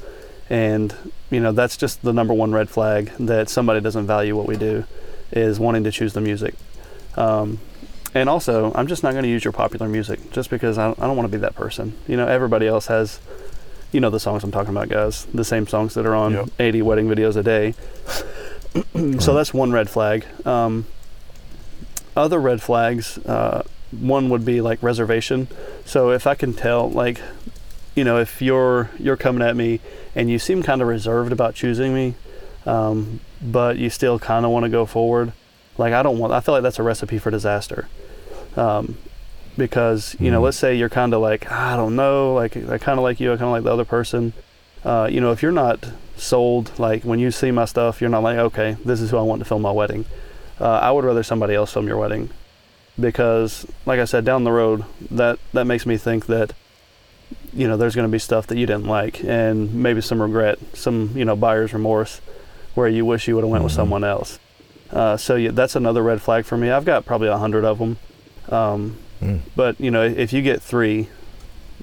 and 0.49 0.93
you 1.31 1.39
know 1.39 1.53
that's 1.53 1.77
just 1.77 2.01
the 2.01 2.11
number 2.11 2.33
one 2.33 2.51
red 2.51 2.69
flag 2.69 3.11
that 3.19 3.49
somebody 3.49 3.79
doesn't 3.79 4.05
value 4.05 4.35
what 4.35 4.47
we 4.47 4.57
do, 4.57 4.83
is 5.31 5.59
wanting 5.59 5.85
to 5.85 5.91
choose 5.91 6.13
the 6.13 6.21
music. 6.21 6.55
Um, 7.19 7.59
and 8.15 8.27
also, 8.27 8.71
I'm 8.73 8.87
just 8.87 9.03
not 9.03 9.11
going 9.11 9.23
to 9.23 9.29
use 9.29 9.43
your 9.43 9.51
popular 9.51 9.87
music 9.87 10.31
just 10.31 10.49
because 10.49 10.77
I 10.79 10.85
don't, 10.85 10.99
I 10.99 11.05
don't 11.05 11.15
want 11.15 11.31
to 11.31 11.37
be 11.37 11.41
that 11.41 11.53
person. 11.55 11.95
You 12.07 12.17
know, 12.17 12.27
everybody 12.27 12.67
else 12.67 12.87
has, 12.87 13.19
you 13.91 13.99
know, 13.99 14.09
the 14.09 14.19
songs 14.19 14.43
I'm 14.43 14.51
talking 14.51 14.71
about, 14.75 14.89
guys. 14.89 15.25
The 15.33 15.43
same 15.43 15.67
songs 15.67 15.93
that 15.93 16.05
are 16.07 16.15
on 16.15 16.33
Yep. 16.33 16.49
80 16.59 16.81
wedding 16.81 17.07
videos 17.07 17.35
a 17.35 17.43
day. 17.43 17.75
so 19.19 19.33
that's 19.33 19.53
one 19.53 19.71
red 19.71 19.89
flag. 19.89 20.25
Um, 20.45 20.85
other 22.17 22.39
red 22.39 22.61
flags, 22.61 23.17
uh, 23.19 23.63
one 23.91 24.29
would 24.29 24.43
be 24.45 24.61
like 24.61 24.81
reservation. 24.81 25.47
So 25.85 26.11
if 26.11 26.25
I 26.25 26.35
can 26.35 26.53
tell, 26.53 26.89
like, 26.89 27.21
you 27.95 28.03
know, 28.03 28.17
if 28.17 28.41
you're 28.41 28.89
you're 28.97 29.17
coming 29.17 29.41
at 29.41 29.55
me 29.55 29.81
and 30.15 30.29
you 30.29 30.39
seem 30.39 30.63
kind 30.63 30.81
of 30.81 30.87
reserved 30.87 31.31
about 31.31 31.53
choosing 31.55 31.93
me, 31.93 32.15
um, 32.65 33.19
but 33.41 33.77
you 33.77 33.89
still 33.89 34.19
kind 34.19 34.45
of 34.45 34.51
want 34.51 34.63
to 34.63 34.69
go 34.69 34.85
forward, 34.85 35.33
like 35.79 35.93
I 35.93 36.03
don't 36.03 36.19
want. 36.19 36.31
I 36.33 36.39
feel 36.41 36.53
like 36.53 36.61
that's 36.63 36.77
a 36.79 36.83
recipe 36.83 37.17
for 37.17 37.31
disaster. 37.31 37.87
Um, 38.55 38.97
because 39.57 40.15
you 40.19 40.29
know, 40.31 40.39
Mhm. 40.39 40.43
let's 40.45 40.57
say 40.57 40.75
you're 40.75 40.89
kind 40.89 41.13
of 41.13 41.21
like 41.21 41.51
I 41.51 41.75
don't 41.75 41.95
know, 41.95 42.33
like 42.33 42.55
I 42.55 42.77
kind 42.77 42.99
of 42.99 43.03
like 43.03 43.19
you, 43.19 43.33
I 43.33 43.35
kind 43.37 43.45
of 43.47 43.51
like 43.51 43.63
the 43.63 43.73
other 43.73 43.85
person. 43.85 44.33
Uh, 44.85 45.07
you 45.11 45.19
know, 45.19 45.31
if 45.31 45.41
you're 45.41 45.51
not 45.51 45.79
sold, 46.15 46.71
like 46.79 47.03
when 47.03 47.19
you 47.19 47.31
see 47.31 47.51
my 47.51 47.65
stuff, 47.65 47.99
you're 47.99 48.09
not 48.09 48.23
like, 48.23 48.37
okay, 48.37 48.77
this 48.85 49.01
is 49.01 49.09
who 49.11 49.17
I 49.17 49.21
want 49.21 49.39
to 49.39 49.45
film 49.45 49.61
my 49.61 49.71
wedding. 49.71 50.05
Uh, 50.61 50.69
I 50.69 50.91
would 50.91 51.03
rather 51.05 51.23
somebody 51.23 51.53
else 51.55 51.73
film 51.73 51.87
your 51.87 51.97
wedding 51.97 52.29
because, 52.99 53.65
like 53.85 53.99
I 53.99 54.05
said, 54.05 54.23
down 54.25 54.43
the 54.43 54.51
road, 54.51 54.83
that 55.11 55.39
that 55.53 55.65
makes 55.65 55.85
me 55.85 55.97
think 55.97 56.25
that 56.27 56.53
you 57.53 57.67
know 57.67 57.77
there's 57.77 57.95
going 57.95 58.07
to 58.07 58.11
be 58.11 58.19
stuff 58.19 58.47
that 58.47 58.57
you 58.57 58.65
didn't 58.65 58.87
like 58.87 59.23
and 59.23 59.73
maybe 59.73 60.01
some 60.01 60.21
regret, 60.21 60.57
some 60.73 61.11
you 61.15 61.25
know 61.25 61.35
buyer's 61.35 61.73
remorse, 61.73 62.21
where 62.75 62.87
you 62.87 63.05
wish 63.05 63.27
you 63.27 63.35
would 63.35 63.43
have 63.43 63.51
went 63.51 63.63
with 63.63 63.73
Mhm. 63.73 63.77
someone 63.77 64.03
else. 64.03 64.39
Uh, 64.91 65.15
so 65.17 65.35
yeah, 65.35 65.51
that's 65.51 65.75
another 65.75 66.01
red 66.01 66.21
flag 66.21 66.45
for 66.45 66.57
me. 66.57 66.69
I've 66.71 66.85
got 66.85 67.05
probably 67.05 67.27
a 67.27 67.37
hundred 67.37 67.63
of 67.65 67.77
them, 67.79 67.97
um, 68.49 68.97
Mm. 69.21 69.41
but 69.55 69.79
you 69.81 69.91
know 69.91 70.01
if 70.03 70.31
you 70.31 70.41
get 70.41 70.61
three, 70.61 71.09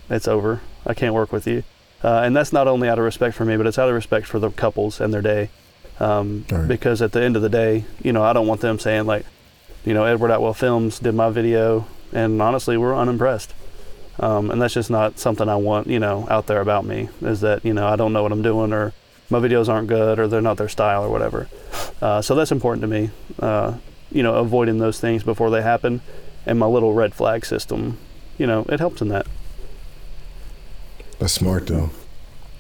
it's 0.08 0.26
over. 0.26 0.60
I 0.86 0.94
can't 0.94 1.12
work 1.14 1.32
with 1.32 1.46
you, 1.46 1.62
uh, 2.02 2.22
and 2.24 2.34
that's 2.34 2.52
not 2.52 2.66
only 2.66 2.88
out 2.88 2.98
of 2.98 3.04
respect 3.04 3.34
for 3.36 3.44
me, 3.44 3.56
but 3.56 3.66
it's 3.66 3.78
out 3.78 3.88
of 3.88 3.94
respect 3.94 4.26
for 4.26 4.38
the 4.38 4.50
couples 4.50 5.00
and 5.00 5.12
their 5.12 5.22
day. 5.22 5.50
Um, 6.00 6.44
Right. 6.50 6.66
Because 6.68 7.00
at 7.02 7.12
the 7.12 7.22
end 7.22 7.36
of 7.36 7.42
the 7.42 7.48
day, 7.48 7.84
you 8.02 8.12
know, 8.12 8.22
I 8.22 8.32
don't 8.32 8.46
want 8.46 8.60
them 8.60 8.78
saying 8.78 9.06
like, 9.06 9.24
you 9.84 9.94
know, 9.94 10.04
Edward 10.04 10.30
Atwell 10.30 10.52
Films 10.54 10.98
did 10.98 11.14
my 11.14 11.30
video, 11.30 11.86
and 12.12 12.40
honestly, 12.42 12.76
we're 12.76 12.96
unimpressed. 12.96 13.54
Um, 14.18 14.50
and 14.50 14.60
that's 14.62 14.72
just 14.74 14.90
not 14.90 15.18
something 15.18 15.46
I 15.48 15.56
want, 15.56 15.88
you 15.88 15.98
know, 15.98 16.26
out 16.30 16.46
there 16.46 16.60
about 16.62 16.86
me. 16.86 17.10
Is 17.20 17.42
that 17.42 17.64
you 17.64 17.74
know 17.74 17.86
I 17.86 17.96
don't 17.96 18.12
know 18.14 18.22
what 18.22 18.32
I'm 18.32 18.42
doing, 18.42 18.72
or 18.72 18.92
my 19.30 19.38
videos 19.38 19.68
aren't 19.68 19.88
good, 19.88 20.18
or 20.18 20.28
they're 20.28 20.40
not 20.40 20.56
their 20.56 20.68
style, 20.68 21.02
or 21.02 21.10
whatever. 21.10 21.48
Uh, 22.00 22.22
so 22.22 22.34
that's 22.34 22.52
important 22.52 22.82
to 22.82 22.86
me. 22.88 23.10
Uh, 23.38 23.74
you 24.10 24.22
know, 24.22 24.34
avoiding 24.34 24.78
those 24.78 25.00
things 25.00 25.22
before 25.22 25.50
they 25.50 25.62
happen, 25.62 26.00
and 26.44 26.58
my 26.58 26.66
little 26.66 26.92
red 26.94 27.14
flag 27.14 27.44
system, 27.44 27.98
you 28.38 28.46
know, 28.46 28.64
it 28.68 28.78
helps 28.78 29.00
in 29.02 29.08
that. 29.08 29.26
That's 31.18 31.32
smart 31.32 31.66
though. 31.66 31.90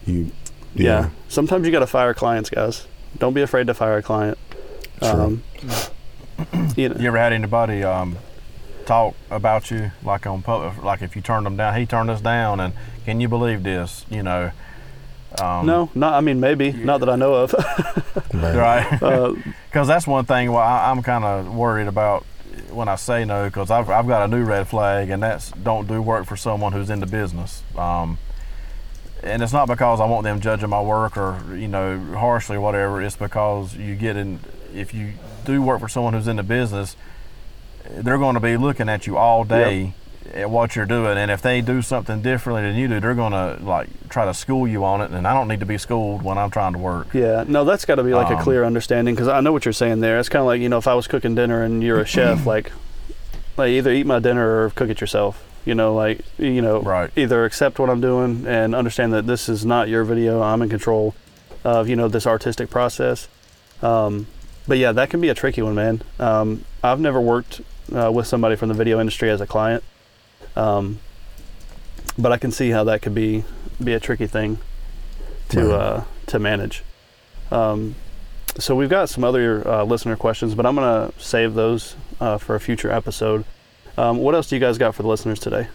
You, 0.06 0.30
Yeah. 0.74 1.10
Sometimes 1.28 1.66
you 1.66 1.72
got 1.72 1.80
to 1.80 1.86
fire 1.86 2.14
clients, 2.14 2.50
guys. 2.50 2.86
Don't 3.18 3.32
be 3.34 3.42
afraid 3.42 3.66
to 3.66 3.74
fire 3.74 3.98
a 3.98 4.02
client. 4.02 4.38
True. 5.00 5.08
Um, 5.08 5.42
you 6.76 6.88
know, 6.88 6.96
You 6.96 7.08
ever 7.08 7.18
had 7.18 7.32
anybody 7.32 7.82
um, 7.82 8.16
talk 8.86 9.14
about 9.30 9.70
you 9.70 9.90
like 10.02 10.26
on 10.26 10.42
public, 10.42 10.82
like 10.82 11.02
if 11.02 11.16
you 11.16 11.22
turned 11.22 11.46
them 11.46 11.56
down? 11.56 11.76
He 11.76 11.86
turned 11.86 12.10
us 12.10 12.20
down, 12.20 12.60
and 12.60 12.74
can 13.04 13.20
you 13.20 13.28
believe 13.28 13.62
this? 13.62 14.04
You 14.10 14.22
know. 14.22 14.50
Um, 15.40 15.66
no, 15.66 15.90
not. 15.94 16.14
I 16.14 16.20
mean, 16.20 16.40
maybe 16.40 16.72
not 16.72 17.00
that 17.00 17.08
I 17.10 17.16
know 17.16 17.34
of. 17.34 17.52
right. 18.34 18.56
Right. 18.56 19.02
uh, 19.02 19.34
Because 19.66 19.88
that's 19.88 20.06
one 20.06 20.24
thing 20.24 20.50
why 20.52 20.64
I, 20.64 20.90
I'm 20.90 21.02
kind 21.02 21.24
of 21.24 21.54
worried 21.54 21.86
about 21.86 22.24
when 22.70 22.88
I 22.88 22.96
say 22.96 23.24
no, 23.26 23.44
because 23.46 23.70
I've, 23.70 23.90
I've 23.90 24.06
got 24.06 24.22
a 24.24 24.28
new 24.28 24.42
red 24.42 24.68
flag, 24.68 25.10
and 25.10 25.22
that's 25.22 25.50
don't 25.50 25.86
do 25.86 26.00
work 26.00 26.24
for 26.26 26.36
someone 26.36 26.72
who's 26.72 26.88
in 26.88 27.00
the 27.00 27.06
business. 27.06 27.62
Um, 27.76 28.18
and 29.22 29.42
it's 29.42 29.52
not 29.52 29.68
because 29.68 30.00
I 30.00 30.06
want 30.06 30.24
them 30.24 30.40
judging 30.40 30.70
my 30.70 30.80
work 30.80 31.16
or 31.16 31.42
you 31.54 31.68
know 31.68 31.98
harshly 32.14 32.56
or 32.56 32.60
whatever. 32.60 33.02
It's 33.02 33.16
because 33.16 33.74
you 33.76 33.94
get 33.96 34.16
in 34.16 34.40
if 34.74 34.94
you 34.94 35.12
do 35.44 35.60
work 35.62 35.80
for 35.80 35.88
someone 35.88 36.14
who's 36.14 36.28
in 36.28 36.36
the 36.36 36.42
business, 36.42 36.96
they're 37.90 38.18
going 38.18 38.34
to 38.34 38.40
be 38.40 38.56
looking 38.56 38.88
at 38.88 39.06
you 39.06 39.16
all 39.16 39.44
day 39.44 39.94
at 40.34 40.50
what 40.50 40.76
you're 40.76 40.86
doing, 40.86 41.16
and 41.18 41.30
if 41.30 41.40
they 41.42 41.60
do 41.60 41.82
something 41.82 42.22
differently 42.22 42.62
than 42.62 42.76
you 42.76 42.88
do, 42.88 43.00
they're 43.00 43.14
going 43.14 43.32
to 43.32 43.58
like 43.64 43.88
try 44.08 44.24
to 44.24 44.34
school 44.34 44.66
you 44.66 44.84
on 44.84 45.00
it. 45.00 45.10
And 45.10 45.26
I 45.26 45.34
don't 45.34 45.48
need 45.48 45.60
to 45.60 45.66
be 45.66 45.78
schooled 45.78 46.22
when 46.22 46.38
I'm 46.38 46.50
trying 46.50 46.72
to 46.74 46.78
work. 46.78 47.08
yeah, 47.14 47.44
no, 47.46 47.64
that's 47.64 47.84
got 47.84 47.96
to 47.96 48.02
be 48.04 48.12
like 48.14 48.30
a 48.30 48.36
Um, 48.36 48.42
clear 48.42 48.64
understanding 48.64 49.14
because 49.14 49.28
I 49.28 49.40
know 49.40 49.52
what 49.52 49.64
you're 49.64 49.72
saying 49.72 50.00
there. 50.00 50.18
It's 50.18 50.28
kind 50.28 50.40
of 50.40 50.46
like 50.46 50.60
you 50.60 50.68
know, 50.68 50.78
if 50.78 50.86
I 50.88 50.94
was 50.94 51.06
cooking 51.06 51.34
dinner 51.34 51.62
and 51.62 51.82
you're 51.82 52.00
a 52.00 52.06
chef, 52.16 52.46
like, 52.46 52.72
like 53.56 53.70
either 53.70 53.90
eat 53.92 54.06
my 54.06 54.18
dinner 54.18 54.64
or 54.64 54.70
cook 54.70 54.90
it 54.90 55.00
yourself. 55.00 55.42
You 55.64 55.74
know, 55.74 55.94
like 55.94 56.20
you 56.38 56.62
know, 56.62 56.80
Right. 56.80 57.10
either 57.16 57.44
accept 57.44 57.78
what 57.78 57.90
I'm 57.90 58.00
doing 58.00 58.46
and 58.46 58.74
understand 58.74 59.12
that 59.14 59.26
this 59.26 59.48
is 59.48 59.64
not 59.66 59.88
your 59.88 60.04
video. 60.04 60.40
I'm 60.42 60.62
in 60.62 60.68
control 60.68 61.14
of 61.64 61.88
you 61.88 61.96
know 61.96 62.06
this 62.08 62.26
artistic 62.26 62.70
process. 62.70 63.28
Um, 63.82 64.28
but 64.68 64.78
yeah, 64.78 64.92
that 64.92 65.10
can 65.10 65.20
be 65.20 65.28
a 65.28 65.34
tricky 65.34 65.62
one, 65.62 65.74
man. 65.74 66.02
Um, 66.18 66.64
I've 66.82 67.00
never 67.00 67.20
worked 67.20 67.60
uh, 67.94 68.10
with 68.12 68.26
somebody 68.26 68.54
from 68.56 68.68
the 68.68 68.74
video 68.74 69.00
industry 69.00 69.28
as 69.30 69.40
a 69.40 69.46
client, 69.46 69.82
um, 70.56 70.98
but 72.18 72.32
I 72.32 72.38
can 72.38 72.50
see 72.50 72.70
how 72.70 72.84
that 72.84 73.02
could 73.02 73.14
be 73.14 73.44
be 73.82 73.92
a 73.92 74.00
tricky 74.00 74.26
thing 74.26 74.58
to 75.50 75.66
Right. 75.66 75.74
uh, 75.74 76.04
to 76.26 76.38
manage. 76.38 76.82
Um, 77.50 77.94
so 78.58 78.74
we've 78.74 78.88
got 78.88 79.08
some 79.10 79.22
other 79.22 79.66
uh, 79.68 79.84
listener 79.84 80.16
questions, 80.16 80.54
but 80.54 80.64
I'm 80.66 80.74
gonna 80.74 81.12
save 81.18 81.54
those 81.54 81.94
uh, 82.20 82.38
for 82.38 82.54
a 82.54 82.60
future 82.60 82.90
episode. 82.90 83.44
Um, 83.98 84.18
what 84.18 84.34
else 84.34 84.48
do 84.48 84.56
you 84.56 84.60
guys 84.60 84.78
got 84.78 84.94
for 84.94 85.02
the 85.02 85.08
listeners 85.08 85.38
today? 85.38 85.68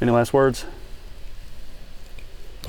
Any 0.00 0.10
last 0.10 0.32
words? 0.32 0.64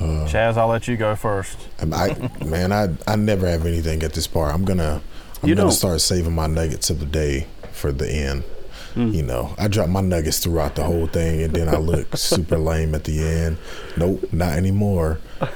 Uh, 0.00 0.26
Chaz, 0.26 0.56
I'll 0.56 0.68
let 0.68 0.86
you 0.88 0.96
go 0.96 1.14
first. 1.16 1.58
I, 1.92 2.14
man, 2.44 2.72
I 2.72 2.88
I 3.06 3.16
never 3.16 3.46
have 3.48 3.66
anything 3.66 4.02
at 4.02 4.12
this 4.14 4.26
bar. 4.26 4.50
I'm 4.52 4.64
gonna 4.64 5.02
I'm 5.42 5.48
You 5.48 5.54
gonna 5.54 5.66
don't. 5.68 5.72
start 5.76 6.00
saving 6.00 6.34
my 6.34 6.46
nuggets 6.46 6.90
of 6.90 7.00
the 7.00 7.06
day 7.06 7.46
for 7.72 7.90
the 7.92 8.08
end. 8.08 8.44
Hmm. 8.94 9.10
You 9.10 9.22
know, 9.22 9.54
I 9.58 9.68
drop 9.68 9.88
my 9.88 10.00
nuggets 10.00 10.38
throughout 10.38 10.74
the 10.74 10.84
whole 10.84 11.06
thing, 11.06 11.42
and 11.42 11.54
then 11.54 11.68
I 11.68 11.78
look 11.78 12.16
super 12.16 12.58
lame 12.58 12.94
at 12.94 13.04
the 13.04 13.20
end. 13.20 13.58
Nope, 13.96 14.32
not 14.32 14.54
anymore. 14.54 15.20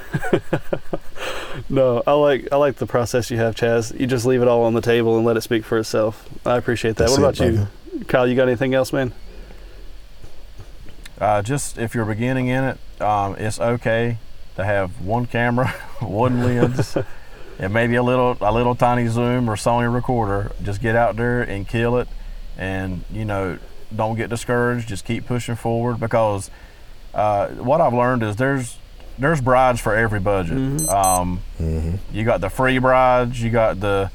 No, 1.69 2.03
I 2.07 2.13
like 2.13 2.49
I 2.53 2.57
like 2.57 2.77
the 2.77 2.87
process 2.87 3.31
you 3.31 3.37
have, 3.39 3.55
Chaz. 3.55 3.99
You 3.99 4.07
just 4.07 4.27
leave 4.27 4.43
it 4.43 4.49
all 4.49 4.65
on 4.65 4.75
the 4.75 4.81
table 4.81 5.17
and 5.17 5.27
let 5.27 5.37
it 5.37 5.43
speak 5.43 5.65
for 5.65 5.79
itself. 5.79 6.29
I 6.45 6.57
appreciate 6.57 6.97
that. 6.97 7.09
That's 7.09 7.19
what 7.19 7.41
it, 7.41 7.41
about 7.41 7.53
you. 8.01 8.05
Kyle? 8.07 8.27
You 8.27 8.35
got 8.35 8.49
anything 8.49 8.75
else, 8.75 8.93
man? 8.93 9.13
Uh, 11.19 11.43
just 11.43 11.79
if 11.79 11.95
you're 11.95 12.05
beginning 12.05 12.49
in 12.49 12.65
it, 12.65 12.79
um, 13.01 13.37
it's 13.37 13.61
okay 13.61 14.19
to 14.57 14.65
have 14.65 15.01
one 15.01 15.27
camera, 15.27 15.69
one 16.01 16.43
lens, 16.43 16.97
and 17.59 17.73
maybe 17.73 17.95
a 17.95 18.03
little 18.03 18.37
a 18.41 18.53
little 18.53 18.75
tiny 18.75 19.07
zoom 19.09 19.49
or 19.49 19.57
Sony 19.57 19.93
recorder. 19.93 20.53
Just 20.63 20.81
get 20.81 20.97
out 20.97 21.17
there 21.17 21.43
and 21.43 21.69
kill 21.69 21.99
it, 21.99 22.09
and 22.59 23.05
you 23.11 23.25
know 23.25 23.59
don't 23.95 24.17
get 24.17 24.31
discouraged. 24.31 24.89
Just 24.89 25.05
keep 25.05 25.27
pushing 25.27 25.55
forward 25.57 26.01
because 26.01 26.51
uh, 27.15 27.49
what 27.49 27.81
I've 27.81 27.95
learned 27.95 28.23
is 28.23 28.37
there's 28.37 28.79
there's 29.19 29.41
brides 29.41 29.81
for 29.81 29.95
every 29.95 30.21
budget. 30.21 30.89
Um, 30.89 31.39
hmm 31.59 31.97
you 32.13 32.25
got 32.25 32.41
the 32.41 32.51
free 32.51 32.79
brides. 32.79 33.43
You 33.43 33.51
got 33.51 33.81
the 33.81 34.11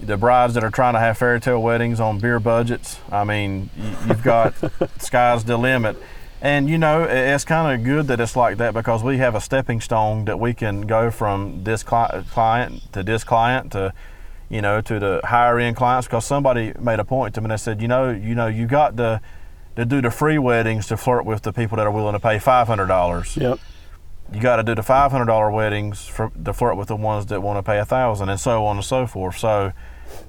the 0.00 0.16
brides 0.16 0.54
that 0.54 0.62
are 0.62 0.70
trying 0.70 0.94
to 0.94 1.00
have 1.00 1.18
fairy 1.18 1.40
tale 1.40 1.60
weddings 1.60 1.98
on 2.00 2.18
beer 2.18 2.38
budgets. 2.38 3.00
I 3.10 3.24
mean, 3.24 3.68
you've 4.06 4.22
got 4.22 4.54
sky's 4.98 5.44
the 5.44 5.56
limit. 5.56 5.96
And 6.40 6.70
you 6.70 6.78
know, 6.78 7.02
it's 7.02 7.44
kind 7.44 7.74
of 7.74 7.84
good 7.84 8.06
that 8.06 8.20
it's 8.20 8.36
like 8.36 8.58
that 8.58 8.72
because 8.72 9.02
we 9.02 9.18
have 9.18 9.34
a 9.34 9.40
stepping 9.40 9.80
stone 9.80 10.24
that 10.26 10.38
we 10.38 10.54
can 10.54 10.82
go 10.82 11.10
from 11.10 11.64
this 11.64 11.82
cli- 11.82 12.22
client 12.30 12.92
to 12.92 13.02
this 13.02 13.24
client 13.24 13.72
to, 13.72 13.92
you 14.48 14.62
know, 14.62 14.80
to 14.80 14.98
the 14.98 15.20
higher 15.24 15.58
end 15.58 15.76
clients. 15.76 16.06
Because 16.06 16.24
somebody 16.24 16.72
made 16.78 17.00
a 17.00 17.04
point 17.04 17.34
to 17.34 17.40
me 17.40 17.46
and 17.46 17.52
they 17.52 17.56
said, 17.56 17.80
you 17.82 17.88
know, 17.88 18.10
you 18.10 18.34
know, 18.34 18.46
you 18.46 18.66
got 18.66 18.96
the 18.96 19.20
to 19.76 19.84
do 19.84 20.02
the 20.02 20.10
free 20.10 20.38
weddings 20.38 20.88
to 20.88 20.96
flirt 20.96 21.24
with 21.24 21.42
the 21.42 21.52
people 21.52 21.76
that 21.76 21.86
are 21.86 21.90
willing 21.90 22.14
to 22.14 22.20
pay 22.20 22.38
five 22.38 22.66
hundred 22.66 22.86
dollars. 22.86 23.36
Yep. 23.36 23.60
You 24.32 24.40
got 24.40 24.56
to 24.56 24.62
do 24.62 24.74
the 24.74 24.82
five 24.82 25.10
hundred 25.10 25.26
dollar 25.26 25.50
weddings 25.50 26.06
for 26.06 26.30
to 26.44 26.52
flirt 26.52 26.76
with 26.76 26.88
the 26.88 26.96
ones 26.96 27.26
that 27.26 27.40
want 27.40 27.58
to 27.58 27.62
pay 27.62 27.78
a 27.78 27.84
thousand, 27.84 28.28
and 28.28 28.40
so 28.40 28.66
on 28.66 28.76
and 28.76 28.84
so 28.84 29.06
forth. 29.06 29.38
So, 29.38 29.72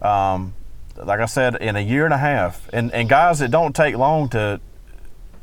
um, 0.01 0.53
like 0.95 1.19
I 1.19 1.25
said, 1.25 1.55
in 1.55 1.75
a 1.75 1.81
year 1.81 2.05
and 2.05 2.13
a 2.13 2.17
half, 2.17 2.69
and, 2.71 2.93
and 2.93 3.09
guys, 3.09 3.41
it 3.41 3.51
don't 3.51 3.75
take 3.75 3.97
long 3.97 4.29
to 4.29 4.61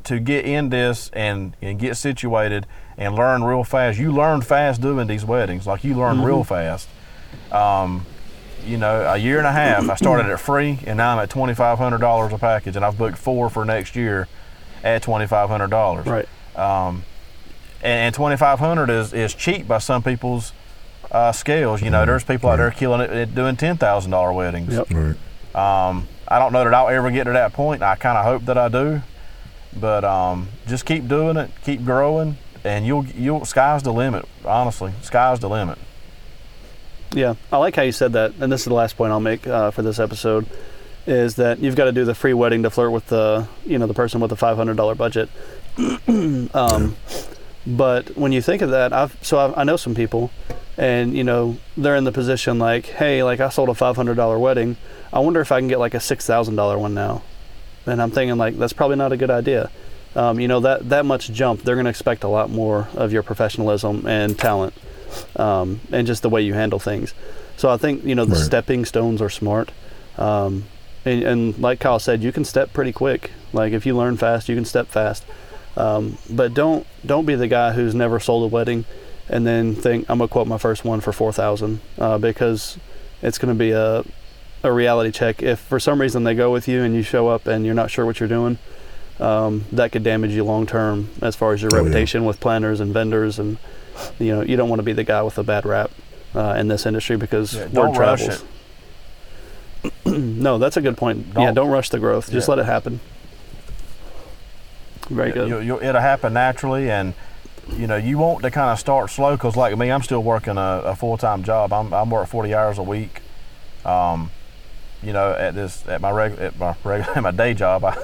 to 0.05 0.19
get 0.21 0.45
in 0.45 0.69
this 0.69 1.09
and, 1.11 1.55
and 1.61 1.77
get 1.77 1.97
situated 1.97 2.65
and 2.97 3.13
learn 3.13 3.43
real 3.43 3.65
fast. 3.65 3.99
You 3.99 4.13
learn 4.13 4.41
fast 4.41 4.79
doing 4.79 5.05
these 5.07 5.25
weddings, 5.25 5.67
like 5.67 5.83
you 5.83 5.95
learn 5.95 6.21
real 6.21 6.45
fast. 6.45 6.87
Um, 7.51 8.05
you 8.67 8.77
know, 8.77 9.01
a 9.13 9.17
year 9.17 9.37
and 9.37 9.47
a 9.47 9.51
half. 9.51 9.89
I 9.89 9.95
started 9.95 10.31
at 10.31 10.39
free, 10.39 10.79
and 10.85 10.97
now 10.97 11.13
I'm 11.13 11.19
at 11.19 11.29
twenty 11.29 11.53
five 11.53 11.77
hundred 11.77 11.99
dollars 11.99 12.33
a 12.33 12.37
package, 12.37 12.75
and 12.75 12.83
I've 12.85 12.97
booked 12.97 13.17
four 13.17 13.49
for 13.49 13.65
next 13.65 13.95
year 13.95 14.27
at 14.83 15.01
twenty 15.01 15.27
five 15.27 15.49
hundred 15.49 15.69
dollars. 15.69 16.05
Right. 16.05 16.27
Um, 16.55 17.03
and, 17.81 17.99
and 18.07 18.15
twenty 18.15 18.37
five 18.37 18.59
hundred 18.59 18.89
is 18.89 19.13
is 19.13 19.33
cheap 19.33 19.67
by 19.67 19.77
some 19.77 20.03
people's 20.03 20.53
uh, 21.11 21.31
scales. 21.31 21.81
You 21.81 21.89
know, 21.89 22.05
there's 22.05 22.23
people 22.23 22.49
out 22.49 22.57
there 22.57 22.71
killing 22.71 23.01
it 23.01 23.33
doing 23.33 23.55
ten 23.55 23.77
thousand 23.77 24.11
dollar 24.11 24.33
weddings. 24.33 24.73
Yep. 24.73 24.87
Right. 24.91 25.15
Um, 25.55 26.07
I 26.27 26.39
don't 26.39 26.51
know 26.51 26.63
that 26.63 26.73
I'll 26.73 26.89
ever 26.89 27.09
get 27.09 27.23
to 27.23 27.31
that 27.33 27.53
point. 27.53 27.81
I 27.81 27.95
kind 27.95 28.17
of 28.17 28.25
hope 28.25 28.45
that 28.45 28.57
I 28.57 28.67
do, 28.67 29.01
but 29.79 30.03
um, 30.03 30.49
just 30.67 30.85
keep 30.85 31.07
doing 31.07 31.37
it, 31.37 31.49
keep 31.63 31.85
growing, 31.85 32.37
and 32.63 32.85
you'll 32.85 33.05
you'll 33.05 33.45
sky's 33.45 33.83
the 33.83 33.93
limit. 33.93 34.25
Honestly, 34.45 34.91
sky's 35.01 35.39
the 35.39 35.49
limit. 35.49 35.77
Yeah, 37.13 37.35
I 37.51 37.57
like 37.57 37.75
how 37.75 37.83
you 37.83 37.91
said 37.91 38.13
that, 38.13 38.33
and 38.39 38.51
this 38.51 38.61
is 38.61 38.65
the 38.65 38.73
last 38.73 38.97
point 38.97 39.11
I'll 39.11 39.19
make 39.19 39.47
uh, 39.47 39.71
for 39.71 39.81
this 39.81 39.99
episode, 39.99 40.45
is 41.05 41.35
that 41.35 41.59
you've 41.59 41.75
got 41.75 41.85
to 41.85 41.91
do 41.91 42.05
the 42.05 42.13
free 42.13 42.33
wedding 42.33 42.63
to 42.63 42.69
flirt 42.69 42.91
with 42.91 43.07
the 43.07 43.47
you 43.65 43.79
know 43.79 43.87
the 43.87 43.93
person 43.93 44.19
with 44.19 44.29
the 44.29 44.35
five 44.35 44.57
hundred 44.57 44.77
dollar 44.77 44.95
budget. 44.95 45.29
um, 46.53 46.95
but 47.65 48.15
when 48.17 48.31
you 48.31 48.41
think 48.41 48.61
of 48.61 48.71
that, 48.71 48.93
I've 48.93 49.17
so 49.21 49.39
I've, 49.39 49.57
I 49.57 49.63
know 49.63 49.77
some 49.77 49.95
people, 49.95 50.31
and 50.77 51.15
you 51.15 51.23
know 51.23 51.57
they're 51.77 51.95
in 51.95 52.03
the 52.03 52.11
position 52.11 52.59
like, 52.59 52.85
hey, 52.85 53.23
like 53.23 53.39
I 53.39 53.49
sold 53.49 53.69
a 53.69 53.73
five 53.73 53.95
hundred 53.95 54.15
dollar 54.15 54.37
wedding, 54.37 54.75
I 55.13 55.19
wonder 55.19 55.39
if 55.39 55.51
I 55.51 55.59
can 55.59 55.67
get 55.69 55.79
like 55.79 55.93
a 55.93 55.99
six 55.99 56.25
thousand 56.25 56.55
dollar 56.55 56.77
one 56.77 56.93
now, 56.93 57.23
and 57.85 58.01
I'm 58.01 58.11
thinking 58.11 58.37
like 58.37 58.57
that's 58.57 58.73
probably 58.73 58.97
not 58.97 59.11
a 59.13 59.17
good 59.17 59.31
idea. 59.31 59.71
Um, 60.15 60.39
you 60.39 60.47
know 60.47 60.59
that 60.59 60.89
that 60.89 61.05
much 61.05 61.31
jump, 61.31 61.61
they're 61.63 61.75
going 61.75 61.85
to 61.85 61.89
expect 61.89 62.23
a 62.25 62.27
lot 62.27 62.49
more 62.49 62.89
of 62.95 63.13
your 63.13 63.23
professionalism 63.23 64.05
and 64.05 64.37
talent 64.37 64.73
um, 65.35 65.79
and 65.91 66.05
just 66.07 66.21
the 66.21 66.29
way 66.29 66.41
you 66.41 66.53
handle 66.53 66.79
things. 66.79 67.13
So 67.57 67.69
I 67.69 67.77
think 67.77 68.03
you 68.03 68.15
know 68.15 68.25
the 68.25 68.35
Right. 68.35 68.43
stepping 68.45 68.85
stones 68.85 69.21
are 69.21 69.29
smart, 69.29 69.71
um, 70.17 70.65
and, 71.05 71.23
and 71.23 71.57
like 71.59 71.79
Kyle 71.79 71.99
said, 71.99 72.21
you 72.23 72.31
can 72.31 72.45
step 72.45 72.73
pretty 72.73 72.91
quick. 72.91 73.31
Like 73.53 73.73
if 73.73 73.85
you 73.85 73.95
learn 73.95 74.17
fast, 74.17 74.47
you 74.49 74.55
can 74.55 74.65
step 74.65 74.87
fast. 74.87 75.23
Um, 75.75 76.17
but 76.29 76.53
don't 76.53 76.85
don't 77.05 77.25
be 77.25 77.35
the 77.35 77.47
guy 77.47 77.73
who's 77.73 77.93
never 77.95 78.19
sold 78.19 78.43
a 78.43 78.47
wedding, 78.53 78.85
and 79.29 79.45
then 79.45 79.73
think 79.75 80.09
I'm 80.09 80.17
gonna 80.19 80.27
quote 80.27 80.47
my 80.47 80.57
first 80.57 80.83
one 80.85 81.01
for 81.01 81.11
four 81.11 81.31
thousand 81.31 81.79
uh, 81.97 82.17
because 82.17 82.77
it's 83.21 83.37
gonna 83.37 83.53
be 83.55 83.71
a 83.71 84.03
a 84.63 84.71
reality 84.71 85.11
check. 85.11 85.41
If 85.43 85.59
for 85.59 85.79
some 85.79 86.01
reason 86.01 86.23
they 86.23 86.33
go 86.33 86.51
with 86.51 86.67
you 86.67 86.81
and 86.83 86.95
you 86.95 87.03
show 87.03 87.27
up 87.27 87.45
and 87.47 87.63
you're 87.65 87.75
not 87.75 87.91
sure 87.91 88.05
what 88.07 88.19
you're 88.19 88.27
doing, 88.29 88.57
um, 89.19 89.65
that 89.71 89.91
could 89.91 90.03
damage 90.03 90.31
you 90.31 90.43
long 90.43 90.65
term 90.65 91.09
as 91.21 91.35
far 91.35 91.53
as 91.53 91.61
your 91.61 91.71
Oh, 91.73 91.77
yeah. 91.77 91.81
reputation 91.83 92.25
with 92.25 92.39
planners 92.39 92.79
and 92.79 92.91
vendors 92.93 93.37
and 93.39 93.57
you 94.19 94.35
know 94.35 94.41
you 94.41 94.55
don't 94.57 94.69
want 94.69 94.79
to 94.79 94.83
be 94.83 94.93
the 94.93 95.03
guy 95.03 95.21
with 95.23 95.37
a 95.37 95.43
bad 95.43 95.65
rap 95.65 95.91
uh, 96.35 96.55
in 96.57 96.67
this 96.67 96.85
industry 96.85 97.17
because 97.17 97.53
Yeah, 97.55 97.63
word 97.63 97.73
don't 97.73 97.97
rush 97.97 98.25
travels. 98.25 98.45
no, 100.05 100.57
that's 100.57 100.77
a 100.77 100.81
good 100.81 100.97
point. 100.97 101.27
yeah, 101.27 101.33
Don't- 101.45 101.53
don't 101.55 101.69
rush 101.69 101.89
the 101.89 101.99
growth. 101.99 102.31
Just 102.31 102.47
Yeah. 102.47 102.55
let 102.55 102.59
it 102.59 102.65
happen. 102.65 102.99
Very 105.09 105.31
good. 105.31 105.47
You, 105.47 105.59
you, 105.59 105.81
it'll 105.81 106.01
happen 106.01 106.33
naturally, 106.33 106.89
and 106.91 107.13
you 107.77 107.87
know 107.87 107.95
you 107.95 108.17
want 108.17 108.41
to 108.43 108.51
kind 108.51 108.71
of 108.71 108.79
start 108.79 109.09
slow 109.09 109.35
because, 109.37 109.55
like 109.55 109.77
me, 109.77 109.89
I'm 109.91 110.03
still 110.03 110.21
working 110.21 110.57
a, 110.57 110.81
a 110.85 110.95
full 110.95 111.17
time 111.17 111.43
job. 111.43 111.71
I'm 111.71 111.93
I'm 111.93 112.09
work 112.09 112.27
40 112.27 112.53
hours 112.53 112.77
a 112.77 112.83
week. 112.83 113.21
Um, 113.85 114.31
you 115.01 115.13
know, 115.13 115.31
at 115.31 115.55
this 115.55 115.87
at 115.87 116.01
my 116.01 116.11
reg 116.11 116.33
at 116.39 116.57
my 116.59 116.75
reg, 116.83 117.05
at 117.15 117.23
my 117.23 117.31
day 117.31 117.53
job, 117.53 117.85
I, 117.85 117.95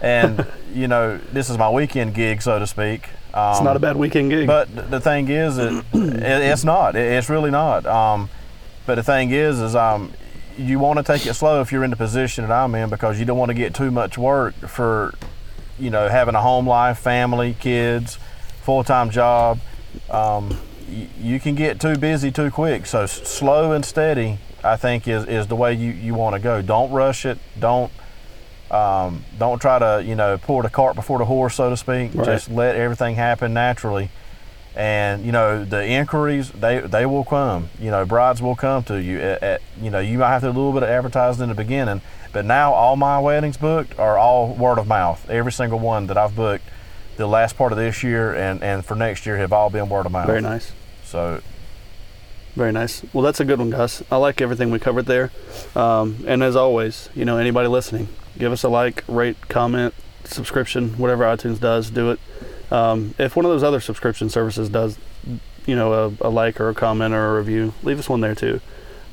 and 0.00 0.46
you 0.74 0.88
know 0.88 1.18
this 1.32 1.50
is 1.50 1.58
my 1.58 1.70
weekend 1.70 2.14
gig, 2.14 2.42
so 2.42 2.58
to 2.58 2.66
speak. 2.66 3.08
Um, 3.34 3.52
it's 3.52 3.60
not 3.62 3.76
a 3.76 3.80
bad 3.80 3.96
weekend 3.96 4.30
gig. 4.30 4.46
But 4.46 4.90
the 4.90 5.00
thing 5.00 5.28
is, 5.28 5.58
it, 5.58 5.72
it, 5.92 6.22
it's 6.22 6.64
not. 6.64 6.96
It, 6.96 7.12
it's 7.12 7.28
really 7.28 7.50
not. 7.50 7.84
Um, 7.86 8.30
but 8.86 8.94
the 8.94 9.02
thing 9.02 9.30
is, 9.30 9.60
is 9.60 9.76
um, 9.76 10.12
you 10.56 10.78
want 10.78 10.98
to 10.98 11.02
take 11.02 11.26
it 11.26 11.34
slow 11.34 11.60
if 11.60 11.70
you're 11.70 11.84
in 11.84 11.90
the 11.90 11.96
position 11.96 12.46
that 12.46 12.52
I'm 12.52 12.74
in 12.74 12.88
because 12.90 13.18
you 13.20 13.26
don't 13.26 13.36
want 13.38 13.50
to 13.50 13.54
get 13.54 13.74
too 13.74 13.90
much 13.90 14.16
work 14.16 14.54
for, 14.66 15.14
you 15.78 15.90
know, 15.90 16.08
having 16.08 16.34
a 16.34 16.40
home 16.40 16.66
life, 16.66 16.98
family, 16.98 17.54
kids, 17.60 18.18
full 18.62 18.82
time 18.82 19.10
job. 19.10 19.58
Um, 20.10 20.58
y- 20.90 21.08
you 21.20 21.38
can 21.38 21.54
get 21.54 21.80
too 21.80 21.96
busy 21.96 22.30
too 22.32 22.50
quick. 22.50 22.86
So 22.86 23.02
s- 23.02 23.28
slow 23.28 23.72
and 23.72 23.84
steady, 23.84 24.38
I 24.64 24.76
think, 24.76 25.06
is, 25.06 25.24
is 25.26 25.46
the 25.48 25.54
way 25.56 25.74
you, 25.74 25.92
you 25.92 26.14
want 26.14 26.34
to 26.34 26.40
go. 26.40 26.62
Don't 26.62 26.90
rush 26.90 27.26
it. 27.26 27.38
Don't 27.60 27.92
um, 28.70 29.24
don't 29.38 29.60
try 29.60 29.78
to 29.78 30.02
you 30.04 30.14
know 30.14 30.38
pour 30.38 30.62
the 30.62 30.70
cart 30.70 30.94
before 30.96 31.18
the 31.18 31.24
horse, 31.24 31.54
so 31.54 31.70
to 31.70 31.76
speak. 31.76 32.14
Right. 32.14 32.24
Just 32.24 32.50
let 32.50 32.76
everything 32.76 33.14
happen 33.14 33.54
naturally, 33.54 34.10
and 34.76 35.24
you 35.24 35.32
know 35.32 35.64
the 35.64 35.84
inquiries 35.84 36.50
they 36.50 36.80
they 36.80 37.06
will 37.06 37.24
come. 37.24 37.70
You 37.80 37.90
know 37.90 38.04
brides 38.04 38.42
will 38.42 38.56
come 38.56 38.84
to 38.84 39.00
you. 39.00 39.18
At, 39.20 39.42
at, 39.42 39.62
you 39.80 39.90
know 39.90 40.00
you 40.00 40.18
might 40.18 40.30
have 40.30 40.42
to 40.42 40.46
do 40.46 40.50
a 40.50 40.56
little 40.56 40.72
bit 40.72 40.82
of 40.82 40.88
advertising 40.88 41.42
in 41.44 41.48
the 41.48 41.54
beginning, 41.54 42.00
but 42.32 42.44
now 42.44 42.72
all 42.72 42.96
my 42.96 43.18
weddings 43.18 43.56
booked 43.56 43.98
are 43.98 44.18
all 44.18 44.54
word 44.54 44.78
of 44.78 44.86
mouth. 44.86 45.28
Every 45.30 45.52
single 45.52 45.78
one 45.78 46.06
that 46.08 46.18
I've 46.18 46.36
booked, 46.36 46.64
the 47.16 47.26
last 47.26 47.56
part 47.56 47.72
of 47.72 47.78
this 47.78 48.02
year 48.02 48.34
and 48.34 48.62
and 48.62 48.84
for 48.84 48.94
next 48.94 49.24
year 49.26 49.38
have 49.38 49.52
all 49.52 49.70
been 49.70 49.88
word 49.88 50.06
of 50.06 50.12
mouth. 50.12 50.26
Very 50.26 50.42
nice. 50.42 50.72
So 51.04 51.40
Very 52.58 52.72
nice. 52.72 53.04
Well, 53.12 53.22
that's 53.22 53.38
a 53.38 53.44
good 53.44 53.60
one, 53.60 53.70
Gus. 53.70 54.02
I 54.10 54.16
like 54.16 54.40
everything 54.40 54.72
we 54.72 54.80
covered 54.80 55.06
there. 55.06 55.30
Um, 55.76 56.24
and 56.26 56.42
as 56.42 56.56
always, 56.56 57.08
you 57.14 57.24
know, 57.24 57.38
anybody 57.38 57.68
listening, 57.68 58.08
give 58.36 58.50
us 58.50 58.64
a 58.64 58.68
like, 58.68 59.04
rate, 59.06 59.36
comment, 59.48 59.94
subscription, 60.24 60.98
whatever 60.98 61.22
iTunes 61.22 61.60
does, 61.60 61.88
do 61.88 62.10
it. 62.10 62.18
Um, 62.72 63.14
if 63.16 63.36
one 63.36 63.44
of 63.44 63.52
those 63.52 63.62
other 63.62 63.78
subscription 63.78 64.28
services 64.28 64.68
does, 64.68 64.98
you 65.66 65.76
know, 65.76 65.92
a, 65.92 66.26
a 66.26 66.30
like 66.30 66.60
or 66.60 66.68
a 66.68 66.74
comment 66.74 67.14
or 67.14 67.36
a 67.36 67.38
review, 67.38 67.74
leave 67.84 68.00
us 68.00 68.08
one 68.08 68.22
there 68.22 68.34
too. 68.34 68.60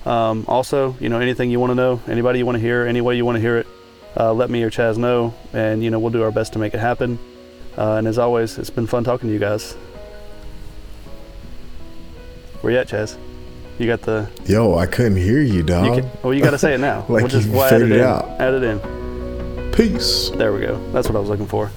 Um, 0.07 0.45
also, 0.47 0.95
you 0.99 1.09
know, 1.09 1.19
anything 1.19 1.51
you 1.51 1.59
want 1.59 1.69
to 1.69 1.75
know, 1.75 2.01
anybody 2.07 2.39
you 2.39 2.47
want 2.47 2.55
to 2.55 2.61
hear, 2.61 2.87
any 2.87 2.99
way 2.99 3.15
you 3.15 3.25
want 3.25 3.35
to 3.35 3.41
hear 3.41 3.59
it, 3.59 3.67
uh, 4.17 4.33
let 4.33 4.49
me 4.49 4.63
or 4.63 4.71
Chaz 4.71 4.97
know, 4.97 5.35
and 5.53 5.83
you 5.83 5.91
know, 5.91 5.99
we'll 5.99 6.09
do 6.09 6.23
our 6.23 6.31
best 6.31 6.53
to 6.53 6.59
make 6.59 6.73
it 6.73 6.79
happen. 6.79 7.19
Uh, 7.77 7.97
and 7.97 8.07
as 8.07 8.17
always, 8.17 8.57
it's 8.57 8.71
been 8.71 8.87
fun 8.87 9.03
talking 9.03 9.29
to 9.29 9.33
you 9.33 9.39
guys. 9.39 9.73
Where 12.61 12.73
you 12.73 12.79
at, 12.79 12.87
Chaz? 12.87 13.19
You 13.77 13.87
got 13.87 14.01
the 14.03 14.29
Yo, 14.45 14.77
I 14.77 14.85
couldn't 14.85 15.17
hear 15.17 15.41
you, 15.41 15.55
you 15.55 15.63
dog. 15.63 16.01
can, 16.01 16.09
well, 16.23 16.33
you 16.33 16.41
got 16.41 16.51
to 16.51 16.57
say 16.57 16.73
it 16.73 16.79
now. 16.79 17.05
Like 17.09 17.23
we'll 17.23 17.27
just 17.27 17.47
you 17.47 17.53
it 17.61 17.69
figured 17.69 17.91
it 17.91 18.01
out. 18.01 18.25
Add 18.39 18.53
it 18.53 18.63
in. 18.63 19.71
Peace. 19.71 20.29
There 20.29 20.53
we 20.53 20.61
go. 20.61 20.79
That's 20.91 21.09
what 21.09 21.17
I 21.17 21.19
was 21.19 21.27
looking 21.29 21.47
for. 21.47 21.69